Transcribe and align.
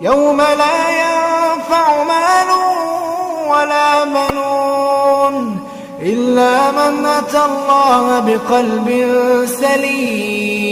يوم 0.00 0.36
لا 0.36 0.78
ينفع 1.02 2.02
مال 2.02 2.50
ولا 3.48 4.04
بنون 4.04 5.60
إلا 6.00 6.70
من 6.70 7.06
أتى 7.06 7.44
الله 7.44 8.20
بقلب 8.20 8.88
سليم. 9.46 10.67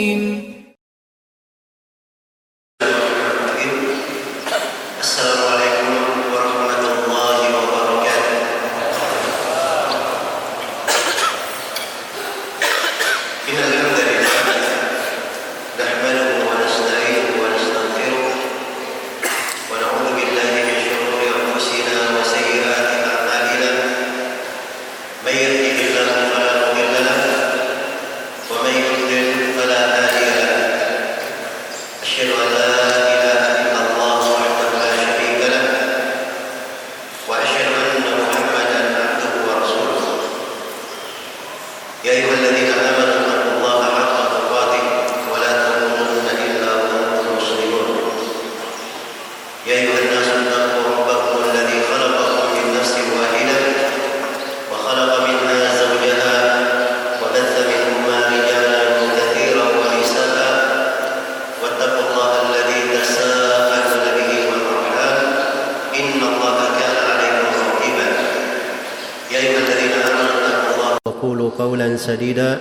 سديدا. 72.07 72.59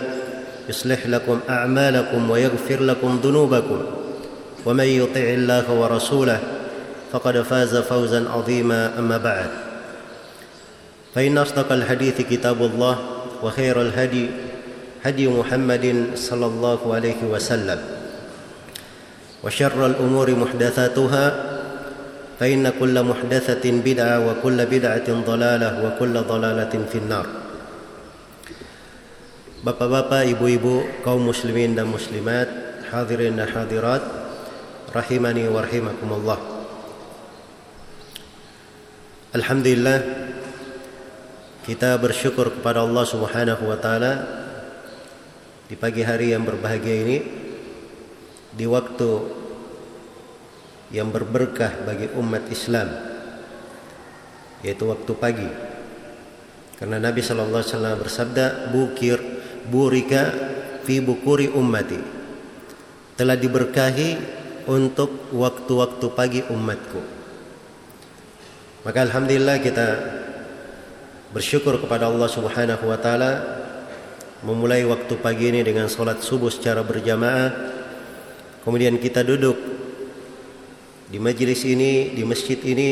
يصلح 0.69 1.07
لكم 1.07 1.39
أعمالكم 1.49 2.29
ويغفر 2.29 2.83
لكم 2.83 3.19
ذنوبكم. 3.23 3.81
ومن 4.65 4.83
يطع 4.83 5.19
الله 5.19 5.71
ورسوله 5.71 6.39
فقد 7.11 7.41
فاز 7.41 7.75
فوزا 7.75 8.25
عظيما 8.29 8.99
أما 8.99 9.17
بعد. 9.17 9.49
فإن 11.15 11.37
أصدق 11.37 11.71
الحديث 11.71 12.21
كتاب 12.21 12.61
الله 12.61 12.97
وخير 13.43 13.81
الهدي 13.81 14.29
هدي 15.03 15.27
محمد 15.27 16.05
صلى 16.15 16.45
الله 16.45 16.93
عليه 16.95 17.21
وسلم. 17.29 17.79
وشر 19.43 19.85
الأمور 19.85 20.27
محدثاتها 20.31 21.25
فإن 22.39 22.71
كل 22.79 23.03
محدثة 23.03 23.71
بدعة 23.85 24.17
وكل 24.27 24.65
بدعة 24.65 25.07
ضلالة 25.27 25.69
وكل 25.85 26.13
ضلالة 26.21 26.73
في 26.91 26.97
النار. 26.97 27.44
Bapak-bapak, 29.65 30.29
ibu-ibu, 30.29 30.85
kaum 31.01 31.25
muslimin 31.25 31.73
dan 31.73 31.89
muslimat, 31.89 32.45
hadirin 32.93 33.33
dan 33.33 33.49
hadirat, 33.49 33.97
rahimani 34.93 35.49
wa 35.49 35.65
rahimakumullah. 35.65 36.37
Alhamdulillah 39.33 40.05
kita 41.65 41.97
bersyukur 41.97 42.53
kepada 42.53 42.85
Allah 42.85 43.09
Subhanahu 43.09 43.65
wa 43.65 43.73
taala 43.81 44.13
di 45.65 45.73
pagi 45.73 46.05
hari 46.05 46.37
yang 46.37 46.45
berbahagia 46.45 46.97
ini 47.01 47.17
di 48.53 48.69
waktu 48.69 49.11
yang 50.93 51.09
berberkah 51.09 51.89
bagi 51.89 52.13
umat 52.13 52.45
Islam 52.53 52.85
yaitu 54.61 54.85
waktu 54.85 55.11
pagi 55.17 55.49
karena 56.77 57.01
Nabi 57.01 57.25
sallallahu 57.25 57.65
alaihi 57.65 57.73
wasallam 57.73 57.97
bersabda 57.97 58.45
bukir 58.69 59.34
burika 59.69 60.33
fi 60.85 61.01
bukuri 61.01 61.49
ummati. 61.49 61.97
Telah 63.15 63.35
diberkahi 63.39 64.09
untuk 64.65 65.31
waktu-waktu 65.31 66.05
pagi 66.13 66.41
umatku. 66.49 67.01
Maka 68.85 68.99
alhamdulillah 69.01 69.57
kita 69.61 69.87
bersyukur 71.33 71.81
kepada 71.81 72.05
Allah 72.05 72.29
Subhanahu 72.29 72.85
wa 72.85 72.97
taala 73.01 73.31
memulai 74.45 74.85
waktu 74.85 75.17
pagi 75.17 75.49
ini 75.49 75.65
dengan 75.65 75.89
salat 75.89 76.21
subuh 76.21 76.53
secara 76.53 76.85
berjamaah. 76.85 77.49
Kemudian 78.61 78.97
kita 79.01 79.25
duduk 79.25 79.57
di 81.09 81.17
majelis 81.21 81.61
ini 81.65 82.13
di 82.13 82.25
masjid 82.25 82.57
ini 82.65 82.89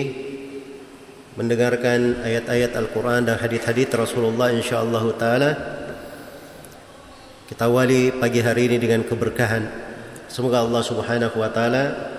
mendengarkan 1.33 2.21
ayat-ayat 2.21 2.77
Al-Qur'an 2.77 3.25
dan 3.25 3.41
hadis-hadis 3.41 3.89
Rasulullah 3.89 4.53
insyaallah 4.53 5.03
taala 5.17 5.51
kita 7.53 7.69
awali 7.69 8.09
pagi 8.09 8.41
hari 8.41 8.65
ini 8.65 8.81
dengan 8.81 9.05
keberkahan. 9.05 9.69
Semoga 10.25 10.65
Allah 10.65 10.81
Subhanahu 10.81 11.37
wa 11.37 11.53
taala 11.53 12.17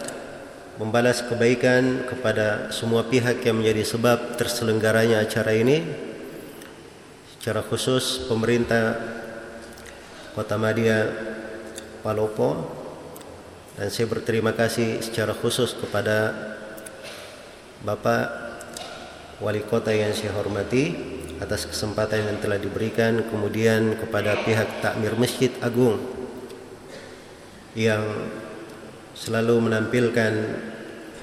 membalas 0.78 1.26
kebaikan 1.26 2.06
kepada 2.06 2.70
semua 2.70 3.02
pihak 3.02 3.42
yang 3.42 3.58
menjadi 3.58 3.82
sebab 3.82 4.38
terselenggaranya 4.38 5.26
acara 5.26 5.50
ini. 5.58 5.82
Secara 7.34 7.66
khusus 7.66 8.30
pemerintah 8.30 8.94
Kota 10.38 10.54
Madia 10.54 11.10
Palopo. 12.06 12.70
Dan 13.74 13.90
saya 13.90 14.06
berterima 14.06 14.54
kasih 14.54 15.02
secara 15.02 15.34
khusus 15.34 15.74
kepada 15.74 16.30
Bapak 17.82 18.24
Wali 19.42 19.66
Kota 19.66 19.90
yang 19.90 20.14
saya 20.14 20.30
hormati 20.38 20.94
atas 21.42 21.66
kesempatan 21.66 22.22
yang 22.30 22.38
telah 22.38 22.58
diberikan 22.58 23.26
kemudian 23.26 23.98
kepada 23.98 24.38
pihak 24.46 24.84
Takmir 24.84 25.18
Masjid 25.18 25.50
Agung 25.58 25.98
yang 27.74 28.02
selalu 29.18 29.70
menampilkan 29.70 30.32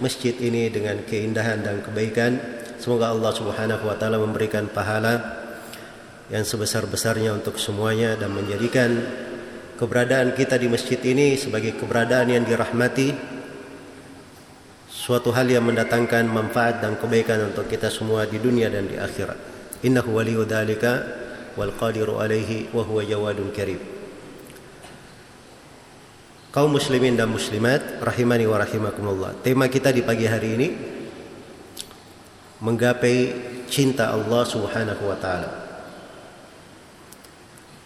masjid 0.03 0.35
ini 0.39 0.67
dengan 0.67 1.03
keindahan 1.03 1.63
dan 1.63 1.79
kebaikan. 1.83 2.39
Semoga 2.81 3.13
Allah 3.13 3.31
Subhanahu 3.31 3.83
wa 3.85 3.95
taala 3.95 4.17
memberikan 4.17 4.65
pahala 4.67 5.39
yang 6.33 6.41
sebesar-besarnya 6.41 7.35
untuk 7.35 7.59
semuanya 7.61 8.17
dan 8.17 8.33
menjadikan 8.33 8.89
keberadaan 9.77 10.33
kita 10.33 10.57
di 10.57 10.71
masjid 10.71 10.97
ini 11.03 11.35
sebagai 11.37 11.77
keberadaan 11.77 12.31
yang 12.31 12.43
dirahmati 12.47 13.13
suatu 14.87 15.29
hal 15.35 15.45
yang 15.49 15.67
mendatangkan 15.67 16.25
manfaat 16.29 16.79
dan 16.79 16.95
kebaikan 16.95 17.51
untuk 17.51 17.67
kita 17.67 17.91
semua 17.91 18.23
di 18.25 18.39
dunia 18.39 18.71
dan 18.71 18.87
di 18.87 18.95
akhirat 18.95 19.50
dzalika 19.81 20.91
wal 21.57 21.73
qadiru 21.75 22.21
alaihi 22.21 22.69
wa 22.71 22.85
huwa 22.85 23.03
jawadun 23.03 23.49
karim. 23.51 23.81
Kaum 26.51 26.75
muslimin 26.75 27.15
dan 27.15 27.31
muslimat 27.31 28.03
rahimani 28.03 28.43
wa 28.43 28.59
rahimakumullah. 28.59 29.39
Tema 29.39 29.71
kita 29.71 29.95
di 29.95 30.03
pagi 30.03 30.27
hari 30.27 30.49
ini 30.59 30.67
menggapai 32.59 33.17
cinta 33.71 34.11
Allah 34.11 34.43
Subhanahu 34.43 35.03
wa 35.07 35.17
taala. 35.17 35.51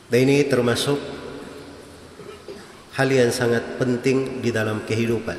Dan 0.09 0.25
ini 0.25 0.45
termasuk 0.50 0.97
hal 2.97 3.09
yang 3.09 3.29
sangat 3.29 3.77
penting 3.77 4.41
di 4.41 4.50
dalam 4.50 4.81
kehidupan. 4.81 5.38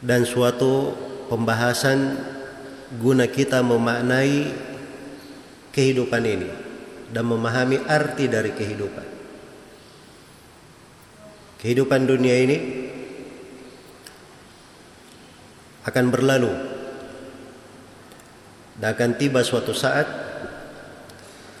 Dan 0.00 0.24
suatu 0.24 0.96
pembahasan 1.28 2.16
guna 2.98 3.30
kita 3.30 3.62
memaknai 3.62 4.50
kehidupan 5.70 6.22
ini 6.26 6.50
dan 7.14 7.24
memahami 7.26 7.78
arti 7.86 8.26
dari 8.26 8.50
kehidupan. 8.50 9.06
Kehidupan 11.62 12.08
dunia 12.08 12.34
ini 12.40 12.58
akan 15.86 16.06
berlalu 16.10 16.52
dan 18.80 18.96
akan 18.96 19.10
tiba 19.20 19.44
suatu 19.44 19.76
saat 19.76 20.08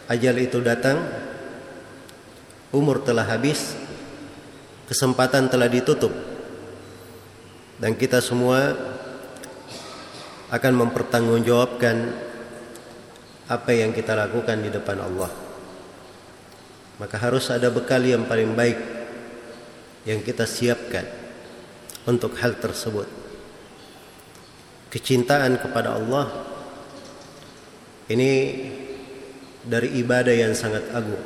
ajal 0.08 0.36
itu 0.40 0.58
datang 0.64 0.98
umur 2.72 3.04
telah 3.04 3.28
habis 3.28 3.76
kesempatan 4.88 5.52
telah 5.52 5.68
ditutup 5.68 6.10
dan 7.78 7.94
kita 7.94 8.18
semua 8.24 8.74
akan 10.50 10.72
mempertanggungjawabkan 10.86 11.96
apa 13.50 13.70
yang 13.70 13.94
kita 13.94 14.18
lakukan 14.18 14.58
di 14.58 14.70
depan 14.70 14.98
Allah. 14.98 15.30
Maka 16.98 17.16
harus 17.16 17.46
ada 17.54 17.70
bekal 17.70 18.02
yang 18.02 18.26
paling 18.26 18.52
baik 18.58 18.78
yang 20.04 20.20
kita 20.26 20.44
siapkan 20.44 21.06
untuk 22.04 22.34
hal 22.42 22.58
tersebut. 22.58 23.06
Kecintaan 24.90 25.54
kepada 25.62 25.94
Allah 25.94 26.26
ini 28.10 28.32
dari 29.62 30.02
ibadah 30.02 30.34
yang 30.34 30.50
sangat 30.58 30.90
agung. 30.90 31.24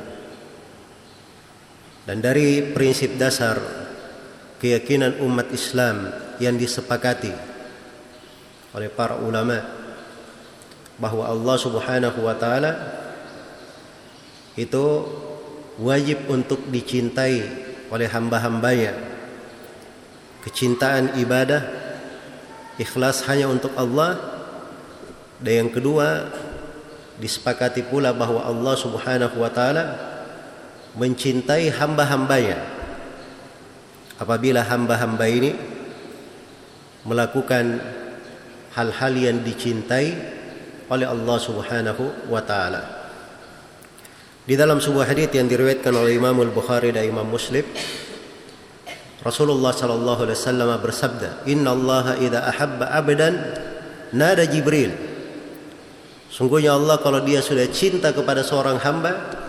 Dan 2.05 2.21
dari 2.21 2.61
prinsip 2.61 3.17
dasar 3.17 3.57
keyakinan 4.61 5.17
umat 5.25 5.49
Islam 5.49 6.13
yang 6.37 6.53
disepakati 6.53 7.54
oleh 8.75 8.91
para 8.91 9.15
ulama 9.15 9.63
bahwa 10.99 11.23
Allah 11.23 11.55
Subhanahu 11.55 12.19
wa 12.19 12.35
taala 12.35 12.71
itu 14.59 15.07
wajib 15.79 16.27
untuk 16.27 16.59
dicintai 16.67 17.43
oleh 17.87 18.07
hamba-hambanya. 18.11 18.95
Kecintaan 20.43 21.15
ibadah 21.19 21.63
ikhlas 22.75 23.23
hanya 23.31 23.47
untuk 23.47 23.71
Allah. 23.79 24.19
Dan 25.35 25.67
yang 25.67 25.71
kedua, 25.71 26.31
disepakati 27.19 27.83
pula 27.87 28.15
bahwa 28.15 28.43
Allah 28.43 28.75
Subhanahu 28.75 29.35
wa 29.39 29.51
taala 29.51 29.83
mencintai 30.95 31.75
hamba-hambanya 31.75 32.55
apabila 34.15 34.63
hamba-hamba 34.63 35.27
ini 35.27 35.51
melakukan 37.03 37.83
hal-hal 38.75 39.13
yang 39.15 39.39
dicintai 39.41 40.07
oleh 40.91 41.07
Allah 41.07 41.37
Subhanahu 41.39 42.29
wa 42.29 42.41
taala. 42.43 42.83
Di 44.45 44.53
dalam 44.53 44.77
sebuah 44.77 45.09
hadis 45.09 45.33
yang 45.33 45.49
diriwayatkan 45.49 45.89
oleh 45.89 46.19
Imam 46.19 46.37
Al-Bukhari 46.37 46.93
dan 46.93 47.09
Imam 47.09 47.25
Muslim, 47.25 47.65
Rasulullah 49.25 49.73
sallallahu 49.73 50.29
alaihi 50.29 50.37
wasallam 50.37 50.69
bersabda, 50.85 51.49
"Inna 51.49 51.73
Allah 51.73 52.13
idza 52.21 52.45
ahabba 52.45 52.93
'abdan 52.93 53.33
nada 54.13 54.45
Jibril." 54.45 54.93
Sungguhnya 56.29 56.77
Allah 56.77 57.01
kalau 57.01 57.23
dia 57.25 57.41
sudah 57.41 57.65
cinta 57.73 58.13
kepada 58.13 58.45
seorang 58.45 58.77
hamba 58.83 59.41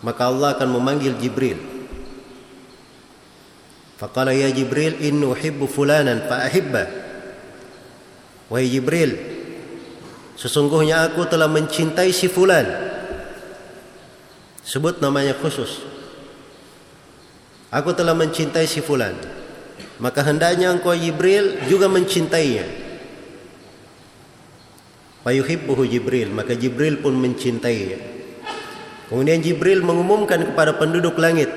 maka 0.00 0.32
Allah 0.32 0.56
akan 0.56 0.68
memanggil 0.80 1.16
Jibril. 1.20 1.60
Faqala 4.00 4.32
ya 4.32 4.48
Jibril 4.48 4.96
inni 5.04 5.28
uhibbu 5.28 5.68
fulanan 5.68 6.24
fa 6.24 6.48
ahibba. 6.48 7.09
Wahai 8.50 8.66
Jibril, 8.66 9.14
sesungguhnya 10.34 11.06
aku 11.06 11.22
telah 11.30 11.46
mencintai 11.46 12.10
si 12.10 12.26
fulan. 12.26 12.66
Sebut 14.66 14.98
namanya 14.98 15.38
khusus. 15.38 15.86
Aku 17.70 17.94
telah 17.94 18.18
mencintai 18.18 18.66
si 18.66 18.82
fulan. 18.82 19.14
Maka 20.02 20.26
hendaknya 20.26 20.74
engkau 20.74 20.90
Jibril 20.98 21.62
juga 21.70 21.86
mencintainya. 21.86 22.66
Fayuhibbuhu 25.22 25.86
Jibril, 25.86 26.34
maka 26.34 26.58
Jibril 26.58 26.98
pun 26.98 27.14
mencintainya. 27.14 28.00
Kemudian 29.06 29.38
Jibril 29.44 29.84
mengumumkan 29.84 30.42
kepada 30.42 30.74
penduduk 30.74 31.20
langit, 31.20 31.52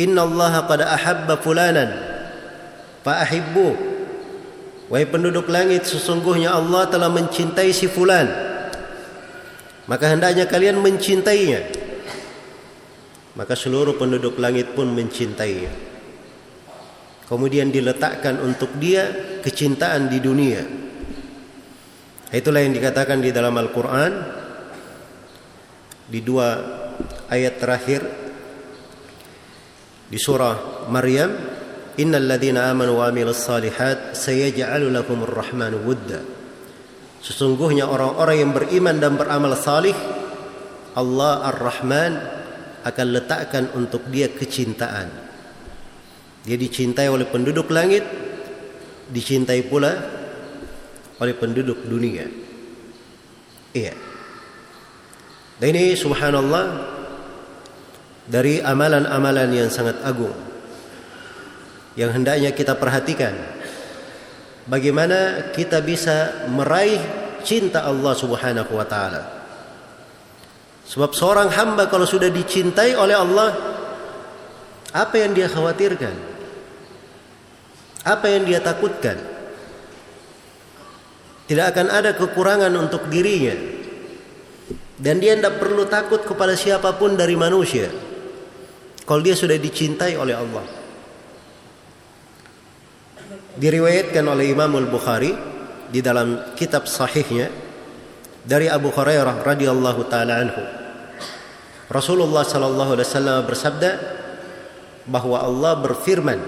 Inna 0.00 0.24
Allah 0.24 0.64
qad 0.64 0.80
ahabba 0.80 1.36
fulanan 1.36 1.90
fa 3.04 3.20
ahibbu. 3.20 3.91
Wahai 4.92 5.08
penduduk 5.08 5.48
langit, 5.48 5.88
sesungguhnya 5.88 6.52
Allah 6.52 6.84
telah 6.84 7.08
mencintai 7.08 7.72
si 7.72 7.88
fulan. 7.88 8.28
Maka 9.88 10.12
hendaknya 10.12 10.44
kalian 10.44 10.84
mencintainya. 10.84 11.64
Maka 13.32 13.56
seluruh 13.56 13.96
penduduk 13.96 14.36
langit 14.36 14.76
pun 14.76 14.92
mencintainya. 14.92 15.72
Kemudian 17.24 17.72
diletakkan 17.72 18.36
untuk 18.44 18.76
dia 18.76 19.08
kecintaan 19.40 20.12
di 20.12 20.20
dunia. 20.20 20.60
Itulah 22.28 22.60
yang 22.60 22.76
dikatakan 22.76 23.24
di 23.24 23.32
dalam 23.32 23.56
Al-Quran 23.56 24.12
di 26.04 26.20
dua 26.20 26.48
ayat 27.32 27.56
terakhir 27.56 28.04
di 30.12 30.20
surah 30.20 30.84
Maryam 30.92 31.61
ladzina 31.98 32.72
amanu 32.72 33.00
wa 33.00 33.12
amilus 33.12 33.44
salihat 33.44 34.16
sayaj'alu 34.16 34.88
lakumur 34.88 35.28
rahmanu 35.28 35.82
wudda 35.84 36.24
sesungguhnya 37.20 37.86
orang-orang 37.86 38.36
yang 38.40 38.52
beriman 38.56 38.96
dan 38.98 39.14
beramal 39.16 39.52
salih 39.54 39.94
Allah 40.92 41.48
Ar-Rahman 41.48 42.12
akan 42.84 43.06
letakkan 43.12 43.64
untuk 43.76 44.08
dia 44.08 44.28
kecintaan 44.32 45.08
dia 46.42 46.56
dicintai 46.58 47.06
oleh 47.06 47.28
penduduk 47.28 47.70
langit 47.70 48.02
dicintai 49.12 49.62
pula 49.68 49.92
oleh 51.22 51.34
penduduk 51.38 51.86
dunia. 51.86 52.26
Iya. 53.70 53.94
Dan 55.62 55.66
ini 55.78 55.94
subhanallah 55.94 56.64
dari 58.26 58.58
amalan-amalan 58.58 59.48
yang 59.54 59.70
sangat 59.70 60.02
agung 60.02 60.34
yang 61.98 62.10
hendaknya 62.12 62.52
kita 62.52 62.76
perhatikan. 62.76 63.36
Bagaimana 64.64 65.50
kita 65.52 65.82
bisa 65.82 66.46
meraih 66.48 67.02
cinta 67.42 67.82
Allah 67.84 68.14
Subhanahu 68.14 68.72
wa 68.72 68.86
taala. 68.86 69.22
Sebab 70.86 71.10
seorang 71.14 71.50
hamba 71.50 71.90
kalau 71.90 72.06
sudah 72.06 72.30
dicintai 72.30 72.94
oleh 72.94 73.16
Allah, 73.16 73.50
apa 74.92 75.14
yang 75.18 75.32
dia 75.34 75.50
khawatirkan? 75.50 76.14
Apa 78.02 78.26
yang 78.28 78.44
dia 78.46 78.58
takutkan? 78.58 79.18
Tidak 81.46 81.66
akan 81.68 81.86
ada 81.90 82.10
kekurangan 82.14 82.72
untuk 82.78 83.06
dirinya. 83.10 83.54
Dan 85.02 85.18
dia 85.18 85.34
tidak 85.34 85.58
perlu 85.58 85.82
takut 85.90 86.22
kepada 86.22 86.54
siapa 86.54 86.94
pun 86.94 87.18
dari 87.18 87.34
manusia. 87.34 87.90
Kalau 89.02 89.18
dia 89.18 89.34
sudah 89.34 89.58
dicintai 89.58 90.14
oleh 90.14 90.38
Allah. 90.38 90.81
Diriwayatkan 93.52 94.24
oleh 94.24 94.48
Imam 94.48 94.72
Al-Bukhari 94.80 95.32
di 95.92 96.00
dalam 96.00 96.56
kitab 96.56 96.88
sahihnya 96.88 97.52
dari 98.42 98.66
Abu 98.66 98.88
Hurairah 98.88 99.44
radhiyallahu 99.44 100.00
taala 100.08 100.40
anhu. 100.40 100.62
Rasulullah 101.92 102.42
sallallahu 102.48 102.96
alaihi 102.96 103.08
wasallam 103.12 103.38
bersabda 103.44 103.90
bahwa 105.04 105.36
Allah 105.44 105.72
berfirman. 105.84 106.40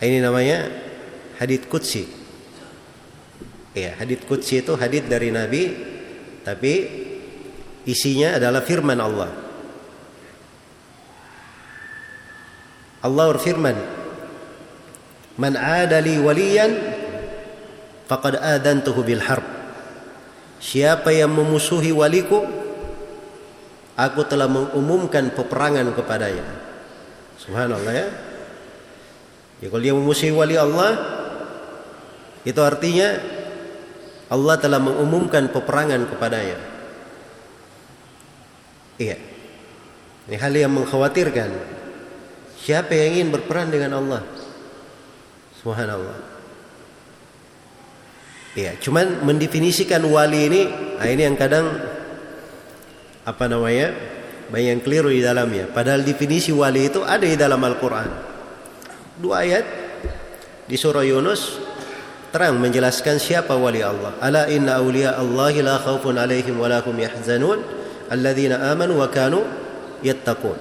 Ini 0.00 0.24
namanya 0.24 0.68
hadits 1.36 1.68
qudsi. 1.68 2.08
Ya, 3.76 4.00
hadits 4.00 4.24
qudsi 4.24 4.64
itu 4.64 4.72
hadits 4.80 5.10
dari 5.10 5.28
Nabi 5.28 5.62
tapi 6.40 6.72
isinya 7.84 8.40
adalah 8.40 8.64
firman 8.64 8.98
Allah. 9.00 9.30
Allah 13.04 13.24
berfirman, 13.36 13.76
"Man 15.40 15.58
'ada 15.58 15.98
li 15.98 16.18
waliyan 16.20 16.70
faqad 18.06 18.38
adantuhu 18.38 19.02
bil 19.02 19.22
harb." 19.22 19.44
Siapa 20.64 21.12
yang 21.12 21.28
memusuhi 21.28 21.92
waliku, 21.92 22.40
aku 23.94 24.20
telah 24.24 24.48
mengumumkan 24.48 25.28
peperangan 25.36 25.92
kepadanya. 25.92 26.46
Subhanallah 27.36 27.92
ya. 27.92 28.08
Ya 29.60 29.66
kalau 29.68 29.82
dia 29.84 29.94
memusuhi 29.94 30.32
wali 30.32 30.56
Allah, 30.56 30.96
itu 32.48 32.60
artinya 32.64 33.20
Allah 34.32 34.56
telah 34.56 34.80
mengumumkan 34.80 35.52
peperangan 35.52 36.08
kepadanya. 36.08 36.58
Iya. 38.96 39.16
Ini 40.24 40.36
hal 40.40 40.52
yang 40.56 40.72
mengkhawatirkan. 40.72 41.50
Siapa 42.64 42.96
yang 42.96 43.20
ingin 43.20 43.28
berperang 43.36 43.68
dengan 43.68 44.00
Allah? 44.00 44.24
Subhanallah. 45.64 46.18
Iya, 48.52 48.76
cuman 48.84 49.24
mendefinisikan 49.24 50.04
wali 50.04 50.46
ini, 50.46 50.62
nah 51.00 51.08
ini 51.08 51.24
yang 51.24 51.40
kadang 51.40 51.72
apa 53.24 53.44
namanya? 53.48 53.90
Banyak 54.52 54.70
yang 54.76 54.82
keliru 54.84 55.08
di 55.08 55.24
dalamnya. 55.24 55.72
Padahal 55.72 56.04
definisi 56.04 56.52
wali 56.52 56.92
itu 56.92 57.00
ada 57.00 57.24
di 57.24 57.32
dalam 57.32 57.58
Al-Qur'an. 57.64 58.12
Dua 59.16 59.40
ayat 59.40 59.64
di 60.68 60.76
surah 60.76 61.00
Yunus 61.00 61.58
terang 62.28 62.60
menjelaskan 62.60 63.16
siapa 63.16 63.56
wali 63.56 63.80
Allah. 63.80 64.14
Ala 64.20 64.44
inna 64.52 64.78
awliya 64.78 65.16
Allah 65.16 65.54
la 65.64 65.80
khaufun 65.80 66.20
alaihim 66.20 66.60
wa 66.60 66.68
lahum 66.68 66.92
yahzanun 66.92 67.64
alladzina 68.12 68.68
amanu 68.68 69.00
wa 69.00 69.08
kanu 69.08 69.42
yattaqun. 70.04 70.60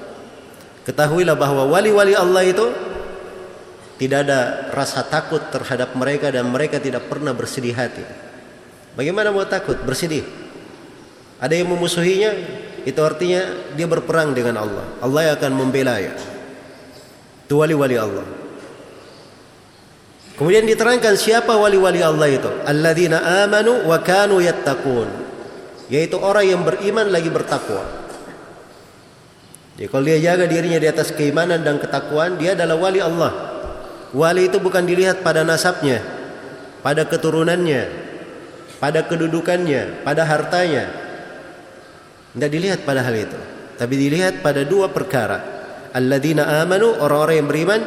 Ketahuilah 0.88 1.36
bahwa 1.36 1.68
wali-wali 1.68 2.16
Allah 2.16 2.48
itu 2.48 2.93
tidak 4.04 4.28
ada 4.28 4.40
rasa 4.76 5.08
takut 5.08 5.40
terhadap 5.48 5.96
mereka 5.96 6.28
dan 6.28 6.52
mereka 6.52 6.84
tidak 6.84 7.08
pernah 7.08 7.32
bersedih 7.32 7.72
hati. 7.72 8.04
Bagaimana 9.00 9.32
mau 9.32 9.48
takut? 9.48 9.80
Bersedih. 9.80 10.28
Ada 11.40 11.56
yang 11.56 11.72
memusuhinya, 11.72 12.36
itu 12.84 13.00
artinya 13.00 13.72
dia 13.80 13.88
berperang 13.88 14.36
dengan 14.36 14.60
Allah. 14.60 14.84
Allah 15.00 15.32
yang 15.32 15.34
akan 15.40 15.52
membela 15.56 15.96
ya. 16.04 16.12
Itu 17.48 17.64
wali-wali 17.64 17.96
Allah. 17.96 18.28
Kemudian 20.36 20.68
diterangkan 20.68 21.16
siapa 21.16 21.56
wali-wali 21.56 22.04
Allah 22.04 22.28
itu? 22.28 22.52
Alladzina 22.68 23.46
amanu 23.48 23.88
wa 23.88 24.04
kanu 24.04 24.44
yattaqun. 24.44 25.08
Yaitu 25.88 26.20
orang 26.20 26.44
yang 26.44 26.62
beriman 26.68 27.08
lagi 27.08 27.32
bertakwa. 27.32 28.04
Jadi 29.80 29.90
kalau 29.90 30.06
dia 30.06 30.20
jaga 30.22 30.46
dirinya 30.46 30.78
di 30.78 30.88
atas 30.90 31.16
keimanan 31.16 31.62
dan 31.64 31.82
ketakwaan, 31.82 32.38
dia 32.38 32.54
adalah 32.54 32.78
wali 32.78 33.02
Allah. 33.02 33.53
Wali 34.14 34.46
itu 34.46 34.62
bukan 34.62 34.86
dilihat 34.86 35.26
pada 35.26 35.42
nasabnya, 35.42 35.98
pada 36.86 37.02
keturunannya, 37.10 37.90
pada 38.78 39.10
kedudukannya, 39.10 40.06
pada 40.06 40.22
hartanya. 40.22 40.86
Tidak 42.38 42.50
dilihat 42.54 42.86
pada 42.86 43.02
hal 43.02 43.18
itu, 43.18 43.40
tapi 43.74 43.98
dilihat 43.98 44.46
pada 44.46 44.62
dua 44.62 44.94
perkara. 44.94 45.42
Alladzina 45.98 46.62
amanu, 46.62 46.94
orang-orang 47.02 47.42
yang 47.42 47.50
beriman, 47.50 47.82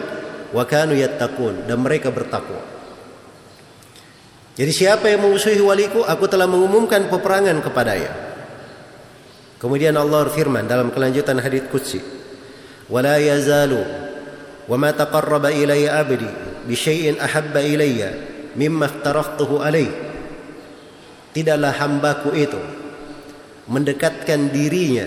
wa 0.50 0.66
kanu 0.66 0.98
yattaqun 0.98 1.70
dan 1.70 1.78
mereka 1.78 2.10
bertakwa. 2.10 2.58
Jadi 4.58 4.72
siapa 4.74 5.06
yang 5.06 5.30
memusuhi 5.30 5.62
waliku, 5.62 6.02
aku 6.02 6.26
telah 6.26 6.50
mengumumkan 6.50 7.06
peperangan 7.06 7.62
kepadanya. 7.62 8.10
Kemudian 9.62 9.94
Allah 9.94 10.26
firman 10.26 10.66
dalam 10.66 10.90
kelanjutan 10.90 11.38
hadis 11.38 11.66
qudsi, 11.70 12.02
"Wala 12.90 13.18
yazalu 13.18 14.05
taqarraba 14.68 15.54
ilayya 15.54 16.02
'abdi 16.02 16.28
bi 16.66 16.74
syai'in 16.74 17.18
ahabba 17.22 17.62
ilayya 17.62 18.10
mimma 18.58 18.90
aftaraftuhu 18.90 19.62
alaih." 19.62 19.90
Tidaklah 21.34 21.72
hambaku 21.76 22.32
itu 22.32 22.60
mendekatkan 23.68 24.50
dirinya 24.50 25.06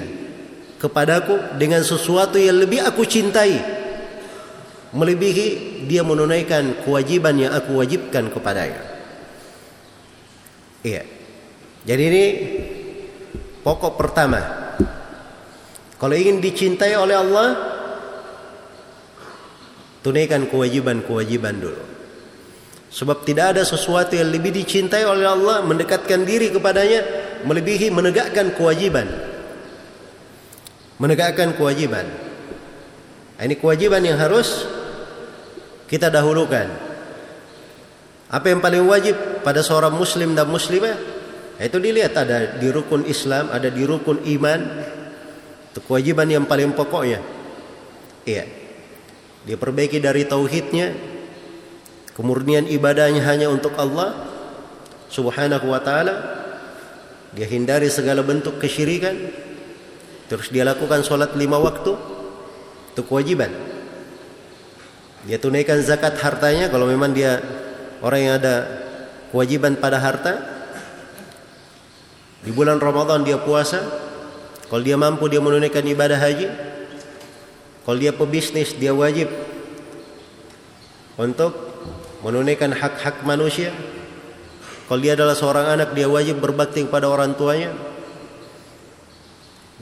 kepadaku 0.78 1.58
dengan 1.58 1.82
sesuatu 1.82 2.38
yang 2.38 2.62
lebih 2.62 2.86
aku 2.86 3.04
cintai 3.04 3.80
melebihi 4.90 5.48
dia 5.86 6.02
menunaikan 6.02 6.82
kewajiban 6.82 7.38
yang 7.38 7.54
aku 7.54 7.78
wajibkan 7.78 8.30
kepadanya. 8.30 8.82
Iya. 10.82 11.04
Jadi 11.86 12.04
ini 12.04 12.24
pokok 13.62 13.94
pertama. 14.00 14.42
Kalau 16.00 16.16
ingin 16.16 16.40
dicintai 16.40 16.96
oleh 16.96 17.20
Allah, 17.20 17.48
tunaikan 20.02 20.48
kewajiban-kewajiban 20.48 21.56
dulu. 21.60 21.84
Sebab 22.90 23.22
tidak 23.22 23.54
ada 23.58 23.64
sesuatu 23.64 24.18
yang 24.18 24.34
lebih 24.34 24.50
dicintai 24.50 25.06
oleh 25.06 25.30
Allah 25.30 25.62
mendekatkan 25.62 26.26
diri 26.26 26.50
kepadanya 26.50 27.06
melebihi 27.46 27.94
menegakkan 27.94 28.50
kewajiban. 28.58 29.06
Menegakkan 30.98 31.54
kewajiban. 31.54 32.10
Ini 33.40 33.56
kewajiban 33.56 34.04
yang 34.04 34.20
harus 34.20 34.68
kita 35.88 36.12
dahulukan. 36.12 36.68
Apa 38.30 38.52
yang 38.52 38.60
paling 38.60 38.84
wajib 38.84 39.16
pada 39.46 39.64
seorang 39.64 39.96
muslim 39.96 40.36
dan 40.36 40.50
muslimah? 40.50 40.98
Itu 41.62 41.80
dilihat 41.80 42.14
ada 42.20 42.58
di 42.58 42.68
rukun 42.68 43.08
Islam, 43.08 43.54
ada 43.54 43.72
di 43.72 43.86
rukun 43.86 44.28
iman. 44.28 44.60
Itu 45.72 45.80
kewajiban 45.86 46.28
yang 46.28 46.44
paling 46.50 46.74
pokoknya. 46.74 47.22
Iya. 48.28 48.59
Dia 49.50 49.58
perbaiki 49.58 49.98
dari 49.98 50.30
tauhidnya, 50.30 50.94
kemurnian 52.14 52.70
ibadahnya 52.70 53.26
hanya 53.26 53.50
untuk 53.50 53.74
Allah 53.82 54.14
Subhanahu 55.10 55.74
wa 55.74 55.82
taala. 55.82 56.14
Dia 57.34 57.50
hindari 57.50 57.90
segala 57.90 58.22
bentuk 58.22 58.62
kesyirikan. 58.62 59.18
Terus 60.30 60.54
dia 60.54 60.62
lakukan 60.62 61.02
sholat 61.02 61.34
lima 61.34 61.58
waktu. 61.58 61.98
Itu 62.94 63.02
kewajiban. 63.10 63.50
Dia 65.26 65.42
tunaikan 65.42 65.82
zakat 65.82 66.22
hartanya 66.22 66.70
kalau 66.70 66.86
memang 66.86 67.10
dia 67.10 67.42
orang 68.06 68.22
yang 68.22 68.34
ada 68.38 68.70
kewajiban 69.34 69.82
pada 69.82 69.98
harta. 69.98 70.46
Di 72.46 72.54
bulan 72.54 72.78
Ramadan 72.78 73.26
dia 73.26 73.42
puasa. 73.42 73.82
Kalau 74.70 74.86
dia 74.86 74.94
mampu 74.94 75.26
dia 75.26 75.42
menunaikan 75.42 75.82
ibadah 75.90 76.22
haji. 76.22 76.69
Kalau 77.90 77.98
dia 77.98 78.14
pebisnis 78.14 78.78
dia 78.78 78.94
wajib 78.94 79.34
untuk 81.18 81.58
menunaikan 82.22 82.70
hak-hak 82.70 83.26
manusia. 83.26 83.74
Kalau 84.86 85.02
dia 85.02 85.18
adalah 85.18 85.34
seorang 85.34 85.74
anak 85.74 85.98
dia 85.98 86.06
wajib 86.06 86.38
berbakti 86.38 86.86
kepada 86.86 87.10
orang 87.10 87.34
tuanya. 87.34 87.74